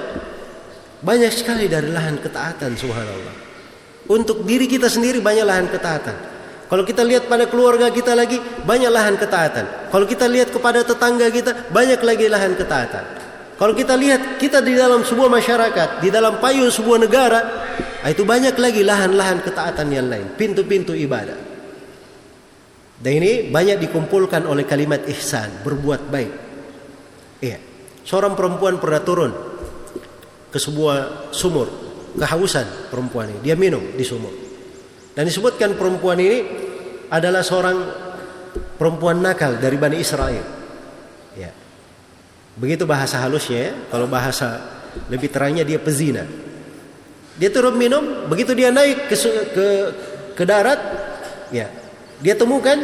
Banyak 1.02 1.34
sekali 1.34 1.68
dari 1.68 1.91
lahan 1.91 2.18
ketaatan 2.18 2.74
subhanallah. 2.80 3.36
Untuk 4.10 4.47
diri 4.47 4.66
kita 4.66 4.88
sendiri 4.88 5.20
banyak 5.20 5.45
lahan 5.45 5.68
ketaatan. 5.70 6.16
Kalau 6.72 6.88
kita 6.88 7.04
lihat 7.04 7.28
pada 7.28 7.52
keluarga 7.52 7.91
kita 7.91 8.16
lagi 8.16 8.39
banyak 8.39 8.88
lahan 8.88 9.20
ketaatan. 9.20 9.91
Kalau 9.91 10.06
kita 10.08 10.26
lihat 10.32 10.56
kepada 10.56 10.88
tetangga 10.88 11.28
kita 11.28 11.68
banyak 11.68 11.99
lagi 11.99 12.26
lahan 12.32 12.56
ketaatan. 12.56 13.04
Kalau 13.60 13.78
kita 13.78 13.93
lihat 13.93 14.41
kita 14.41 14.58
di 14.64 14.74
dalam 14.74 15.06
sebuah 15.06 15.30
masyarakat, 15.30 16.02
di 16.02 16.10
dalam 16.10 16.41
payung 16.41 16.74
sebuah 16.74 16.97
negara, 16.97 17.39
ah, 18.02 18.10
itu 18.10 18.26
banyak 18.26 18.58
lagi 18.58 18.82
lahan-lahan 18.82 19.38
ketaatan 19.45 19.86
yang 19.93 20.10
lain, 20.10 20.34
pintu-pintu 20.34 20.97
ibadah. 20.97 21.38
Dan 23.02 23.22
ini 23.22 23.54
banyak 23.54 23.78
dikumpulkan 23.86 24.49
oleh 24.49 24.66
kalimat 24.66 25.06
ihsan, 25.14 25.62
berbuat 25.62 26.10
baik. 26.10 26.51
Seorang 28.02 28.34
perempuan 28.34 28.82
pernah 28.82 29.02
turun 29.02 29.32
ke 30.52 30.58
sebuah 30.60 31.32
sumur, 31.32 31.70
kehausan 32.18 32.91
perempuan 32.91 33.32
ini. 33.32 33.39
Dia 33.45 33.56
minum 33.56 33.82
di 33.93 34.04
sumur. 34.04 34.34
Dan 35.12 35.28
disebutkan 35.28 35.76
perempuan 35.76 36.18
ini 36.20 36.39
adalah 37.12 37.43
seorang 37.43 37.78
perempuan 38.80 39.20
nakal 39.20 39.60
dari 39.60 39.78
Bani 39.78 39.97
Israel. 39.99 40.43
Ya. 41.36 41.52
Begitu 42.56 42.84
bahasa 42.84 43.20
halusnya 43.20 43.60
ya. 43.60 43.74
Kalau 43.91 44.08
bahasa 44.08 44.80
lebih 45.08 45.32
terangnya 45.32 45.64
dia 45.64 45.80
pezina. 45.80 46.24
Dia 47.39 47.47
turun 47.47 47.80
minum, 47.80 48.28
begitu 48.28 48.52
dia 48.52 48.70
naik 48.76 49.08
ke 49.08 49.16
ke, 49.56 49.66
ke 50.36 50.43
darat, 50.43 50.80
ya. 51.49 51.72
Dia 52.22 52.36
temukan 52.38 52.78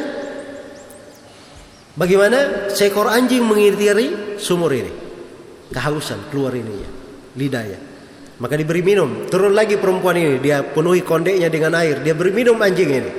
bagaimana 1.94 2.72
seekor 2.72 3.12
anjing 3.12 3.44
mengitiri 3.44 4.40
sumur 4.40 4.72
ini. 4.72 5.07
Kehausan 5.72 6.32
keluar 6.32 6.56
ininya, 6.56 6.88
lidahnya. 7.36 7.80
Maka 8.38 8.54
diberi 8.54 8.86
minum. 8.86 9.26
Turun 9.28 9.52
lagi 9.58 9.76
perempuan 9.82 10.16
ini, 10.16 10.38
dia 10.38 10.62
penuhi 10.62 11.02
kondeknya 11.02 11.50
dengan 11.50 11.74
air, 11.76 12.00
dia 12.06 12.14
beri 12.14 12.32
minum 12.32 12.56
anjing 12.62 12.92
ini. 12.92 13.12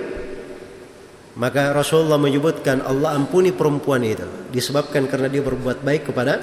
Maka 1.39 1.71
Rasulullah 1.71 2.19
menyebutkan 2.19 2.83
Allah 2.83 3.15
ampuni 3.15 3.55
perempuan 3.55 4.03
itu 4.03 4.27
disebabkan 4.51 5.07
karena 5.07 5.31
dia 5.31 5.39
berbuat 5.39 5.87
baik 5.87 6.11
kepada 6.11 6.35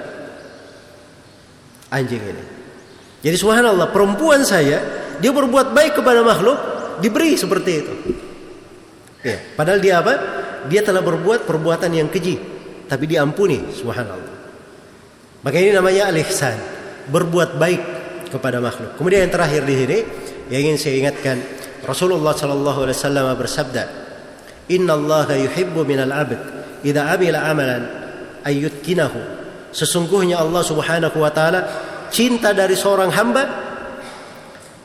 anjing 1.92 2.24
ini. 2.24 2.44
Jadi 3.20 3.36
subhanallah 3.36 3.92
perempuan 3.92 4.48
saya 4.48 4.80
dia 5.20 5.32
berbuat 5.36 5.76
baik 5.76 6.00
kepada 6.00 6.24
makhluk 6.24 6.60
diberi 7.04 7.36
seperti 7.36 7.72
itu. 7.76 7.94
Ya, 9.26 9.42
padahal 9.60 9.84
dia 9.84 10.00
apa? 10.00 10.14
Dia 10.72 10.80
telah 10.80 11.04
berbuat 11.04 11.44
perbuatan 11.44 11.92
yang 11.92 12.08
keji 12.08 12.40
tapi 12.88 13.04
diampuni 13.04 13.76
subhanallah. 13.76 14.35
Maka 15.46 15.62
ini 15.62 15.78
namanya 15.78 16.10
al-ihsan, 16.10 16.58
berbuat 17.14 17.62
baik 17.62 17.82
kepada 18.34 18.58
makhluk. 18.58 18.98
Kemudian 18.98 19.30
yang 19.30 19.34
terakhir 19.34 19.62
di 19.62 19.76
sini 19.78 20.00
yang 20.50 20.62
ingin 20.66 20.78
saya 20.82 20.96
ingatkan 21.06 21.38
Rasulullah 21.86 22.34
sallallahu 22.34 22.90
alaihi 22.90 22.98
wasallam 22.98 23.26
bersabda, 23.38 23.84
Inna 24.74 24.98
Allah 24.98 25.30
yuhibbu 25.38 25.86
minal 25.86 26.10
abd 26.10 26.42
idza 26.82 27.14
amila 27.14 27.46
amalan 27.46 27.84
ayyutkinahu. 28.42 29.22
Sesungguhnya 29.70 30.42
Allah 30.42 30.66
Subhanahu 30.66 31.18
wa 31.22 31.30
taala 31.30 31.62
cinta 32.10 32.50
dari 32.50 32.74
seorang 32.74 33.14
hamba 33.14 33.44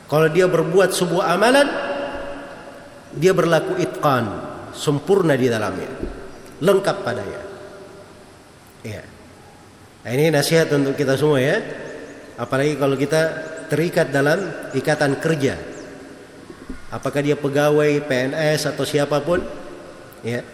kalau 0.05 0.29
dia 0.29 0.45
berbuat 0.45 0.93
sebuah 0.93 1.25
amalan 1.41 1.67
dia 3.17 3.33
berlaku 3.33 3.81
itqan, 3.81 4.29
sempurna 4.77 5.33
di 5.33 5.49
dalamnya, 5.49 5.89
lengkap 6.61 6.97
padanya. 7.01 7.41
Ya. 8.85 9.10
Nah, 10.01 10.09
ini 10.11 10.33
nasihat 10.33 10.71
untuk 10.73 10.97
kita 10.97 11.13
semua 11.17 11.37
ya. 11.37 11.61
Apalagi 12.41 12.73
kalau 12.77 12.97
kita 12.97 13.21
terikat 13.69 14.09
dalam 14.09 14.71
ikatan 14.73 15.21
kerja. 15.21 15.55
Apakah 16.91 17.21
dia 17.23 17.39
pegawai, 17.39 18.03
PNS 18.03 18.75
atau 18.75 18.83
siapa 18.83 19.23
pun, 19.23 19.39
Ya. 20.21 20.45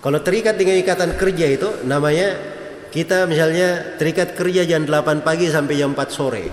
Kalau 0.00 0.20
terikat 0.20 0.56
dengan 0.56 0.76
ikatan 0.80 1.16
kerja 1.16 1.46
itu 1.48 1.68
namanya 1.84 2.36
kita 2.92 3.24
misalnya 3.24 3.96
terikat 3.96 4.36
kerja 4.36 4.64
jam 4.64 4.84
8 4.84 5.24
pagi 5.24 5.48
sampai 5.48 5.74
jam 5.76 5.96
4 5.96 6.08
sore. 6.12 6.44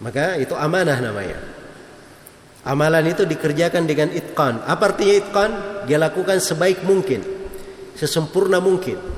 Maka 0.00 0.36
itu 0.36 0.52
amanah 0.56 0.98
namanya. 1.00 1.38
Amalan 2.68 3.08
itu 3.08 3.24
dikerjakan 3.24 3.88
dengan 3.88 4.12
itqan. 4.12 4.60
Apa 4.68 4.92
artinya 4.92 5.14
itqan? 5.16 5.50
Dia 5.88 5.96
lakukan 5.96 6.36
sebaik 6.36 6.84
mungkin. 6.84 7.24
Sesempurna 7.96 8.60
mungkin. 8.60 9.17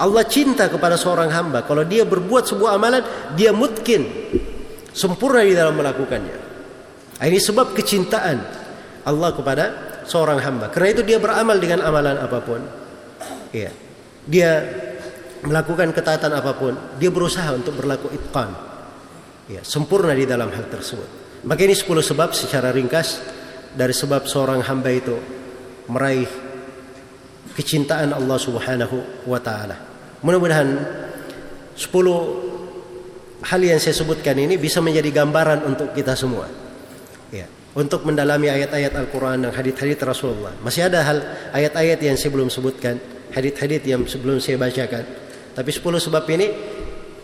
Allah 0.00 0.24
cinta 0.24 0.72
kepada 0.72 0.96
seorang 0.96 1.28
hamba. 1.28 1.60
Kalau 1.68 1.84
dia 1.84 2.08
berbuat 2.08 2.48
sebuah 2.48 2.80
amalan, 2.80 3.04
dia 3.36 3.52
mungkin 3.52 4.08
sempurna 4.96 5.44
di 5.44 5.52
dalam 5.52 5.76
melakukannya. 5.76 6.48
Ini 7.20 7.36
sebab 7.36 7.76
kecintaan 7.76 8.36
Allah 9.04 9.30
kepada 9.36 9.64
seorang 10.08 10.40
hamba. 10.40 10.72
Karena 10.72 10.88
itu 10.96 11.02
dia 11.04 11.20
beramal 11.20 11.60
dengan 11.60 11.84
amalan 11.84 12.16
apa 12.16 12.38
pun. 12.40 12.60
Ya. 13.52 13.68
Dia 14.24 14.50
melakukan 15.44 15.92
ketaatan 15.92 16.32
apa 16.32 16.52
pun, 16.56 16.76
dia 16.96 17.12
berusaha 17.12 17.48
untuk 17.52 17.76
berlaku 17.76 18.08
itqan. 18.12 18.52
Ya, 19.50 19.60
sempurna 19.66 20.16
di 20.16 20.24
dalam 20.24 20.48
hal 20.48 20.64
tersebut. 20.70 21.42
Maka 21.44 21.60
ini 21.64 21.74
10 21.74 21.88
sebab 22.04 22.30
secara 22.36 22.70
ringkas 22.70 23.20
dari 23.72 23.92
sebab 23.96 24.28
seorang 24.28 24.60
hamba 24.64 24.90
itu 24.92 25.16
meraih 25.88 26.28
kecintaan 27.56 28.14
Allah 28.14 28.38
Subhanahu 28.38 29.26
wa 29.26 29.40
taala. 29.42 29.89
Mudah-mudahan 30.20 30.68
10 31.76 33.40
hal 33.40 33.60
yang 33.64 33.80
saya 33.80 33.96
sebutkan 33.96 34.36
ini 34.36 34.60
bisa 34.60 34.84
menjadi 34.84 35.24
gambaran 35.24 35.64
untuk 35.64 35.96
kita 35.96 36.12
semua. 36.12 36.44
Ya 37.32 37.48
untuk 37.70 38.02
mendalami 38.02 38.50
ayat-ayat 38.50 38.98
Al-Quran 38.98 39.46
dan 39.46 39.52
hadith-hadith 39.54 40.02
Rasulullah. 40.02 40.50
Masih 40.58 40.90
ada 40.90 41.06
hal 41.06 41.18
ayat-ayat 41.54 42.02
yang 42.02 42.16
saya 42.18 42.34
belum 42.34 42.50
sebutkan, 42.50 42.98
hadith-hadith 43.30 43.84
yang 43.86 44.02
sebelum 44.10 44.42
saya 44.42 44.58
bacakan. 44.58 45.04
Tapi 45.54 45.70
10 45.70 46.02
sebab 46.02 46.24
ini 46.34 46.46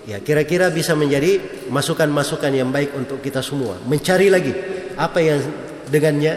ya 0.07 0.22
kira-kira 0.22 0.70
bisa 0.70 0.94
menjadi 0.94 1.66
masukan-masukan 1.66 2.53
yang 2.55 2.70
baik 2.70 2.94
untuk 2.94 3.18
kita 3.18 3.42
semua. 3.42 3.82
Mencari 3.82 4.30
lagi 4.30 4.55
apa 4.94 5.18
yang 5.18 5.42
dengannya 5.90 6.34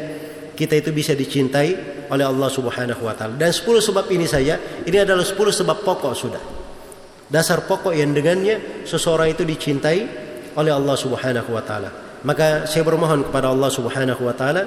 kita 0.58 0.82
itu 0.82 0.90
bisa 0.90 1.14
dicintai 1.14 1.99
oleh 2.10 2.26
Allah 2.26 2.50
Subhanahu 2.50 3.02
wa 3.06 3.14
taala. 3.14 3.38
Dan 3.38 3.54
10 3.54 3.66
sebab 3.80 4.06
ini 4.10 4.26
saja, 4.26 4.58
ini 4.86 4.98
adalah 4.98 5.24
10 5.24 5.38
sebab 5.38 5.86
pokok 5.86 6.14
sudah. 6.14 6.44
Dasar 7.30 7.64
pokok 7.64 7.94
yang 7.94 8.12
dengannya 8.12 8.84
seseorang 8.90 9.32
itu 9.34 9.46
dicintai 9.46 10.00
oleh 10.58 10.74
Allah 10.74 10.98
Subhanahu 10.98 11.50
wa 11.54 11.62
taala. 11.62 11.90
Maka 12.26 12.66
saya 12.66 12.84
bermohon 12.84 13.30
kepada 13.30 13.54
Allah 13.54 13.70
Subhanahu 13.70 14.26
wa 14.26 14.34
taala 14.34 14.64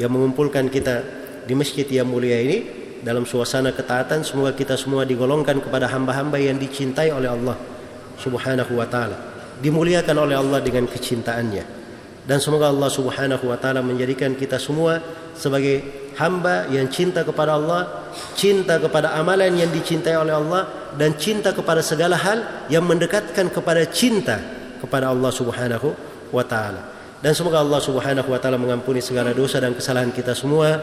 yang 0.00 0.10
mengumpulkan 0.10 0.72
kita 0.72 1.04
di 1.44 1.54
masjid 1.56 1.84
yang 1.84 2.08
mulia 2.08 2.40
ini 2.40 2.58
dalam 3.02 3.22
suasana 3.22 3.70
ketaatan 3.70 4.26
semoga 4.26 4.54
kita 4.54 4.74
semua 4.74 5.06
digolongkan 5.06 5.62
kepada 5.62 5.86
hamba-hamba 5.90 6.38
yang 6.38 6.58
dicintai 6.58 7.14
oleh 7.14 7.30
Allah 7.30 7.54
Subhanahu 8.18 8.74
wa 8.74 8.86
taala 8.90 9.16
dimuliakan 9.62 10.16
oleh 10.18 10.36
Allah 10.38 10.58
dengan 10.62 10.86
kecintaannya 10.90 11.64
dan 12.26 12.38
semoga 12.42 12.70
Allah 12.70 12.90
Subhanahu 12.90 13.44
wa 13.46 13.58
taala 13.58 13.80
menjadikan 13.80 14.34
kita 14.34 14.58
semua 14.58 14.98
sebagai 15.38 16.07
hamba 16.18 16.66
yang 16.68 16.90
cinta 16.90 17.22
kepada 17.22 17.54
Allah, 17.54 18.10
cinta 18.34 18.76
kepada 18.82 19.14
amalan 19.14 19.54
yang 19.54 19.70
dicintai 19.70 20.18
oleh 20.18 20.34
Allah 20.34 20.92
dan 20.98 21.14
cinta 21.14 21.54
kepada 21.54 21.78
segala 21.78 22.18
hal 22.18 22.66
yang 22.66 22.82
mendekatkan 22.82 23.48
kepada 23.48 23.86
cinta 23.86 24.42
kepada 24.82 25.14
Allah 25.14 25.30
Subhanahu 25.30 25.94
wa 26.34 26.44
taala. 26.44 26.82
Dan 27.18 27.34
semoga 27.34 27.62
Allah 27.62 27.78
Subhanahu 27.78 28.28
wa 28.30 28.38
taala 28.38 28.58
mengampuni 28.58 28.98
segala 28.98 29.30
dosa 29.30 29.62
dan 29.62 29.74
kesalahan 29.74 30.10
kita 30.10 30.34
semua, 30.34 30.74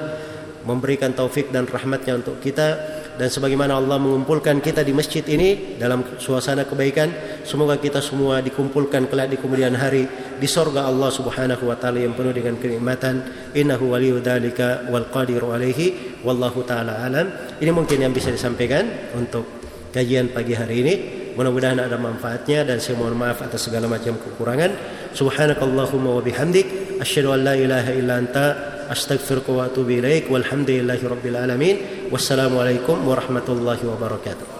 memberikan 0.64 1.12
taufik 1.12 1.52
dan 1.52 1.68
rahmatnya 1.68 2.20
untuk 2.20 2.40
kita 2.40 2.95
dan 3.16 3.32
sebagaimana 3.32 3.80
Allah 3.80 3.96
mengumpulkan 3.96 4.60
kita 4.60 4.84
di 4.84 4.92
masjid 4.92 5.24
ini 5.24 5.80
dalam 5.80 6.04
suasana 6.20 6.68
kebaikan, 6.68 7.08
semoga 7.48 7.80
kita 7.80 8.04
semua 8.04 8.44
dikumpulkan 8.44 9.08
kelak 9.08 9.32
di 9.32 9.40
kemudian 9.40 9.72
hari 9.72 10.04
di 10.36 10.44
sorga 10.44 10.84
Allah 10.84 11.08
Subhanahu 11.08 11.72
wa 11.72 11.80
taala 11.80 12.04
yang 12.04 12.12
penuh 12.12 12.36
dengan 12.36 12.60
kenikmatan. 12.60 13.24
Innahu 13.56 13.96
waliyyu 13.96 14.20
dzalika 14.20 14.92
wal 14.92 15.08
qadiru 15.08 15.56
alaihi 15.56 16.20
wallahu 16.28 16.68
taala 16.68 17.08
alam. 17.08 17.32
Ini 17.56 17.72
mungkin 17.72 18.04
yang 18.04 18.12
bisa 18.12 18.36
disampaikan 18.36 18.84
untuk 19.16 19.48
kajian 19.96 20.36
pagi 20.36 20.52
hari 20.52 20.76
ini. 20.84 20.96
Mudah-mudahan 21.40 21.80
ada 21.80 21.96
manfaatnya 21.96 22.68
dan 22.68 22.84
saya 22.84 23.00
mohon 23.00 23.16
maaf 23.16 23.44
atas 23.44 23.72
segala 23.72 23.88
macam 23.88 24.20
kekurangan. 24.20 24.76
Subhanakallahumma 25.16 26.20
wa 26.20 26.24
bihamdik 26.24 27.00
asyhadu 27.00 27.32
an 27.32 27.48
la 27.48 27.56
ilaha 27.56 27.92
illa 27.96 28.20
anta 28.20 28.75
أستغفرك 28.92 29.50
وأتوب 29.50 29.90
إليك 29.90 30.32
والحمد 30.32 30.70
لله 30.70 31.00
رب 31.04 31.26
العالمين 31.26 31.78
والسلام 32.12 32.58
عليكم 32.58 33.08
ورحمة 33.08 33.48
الله 33.50 33.80
وبركاته. 33.88 34.55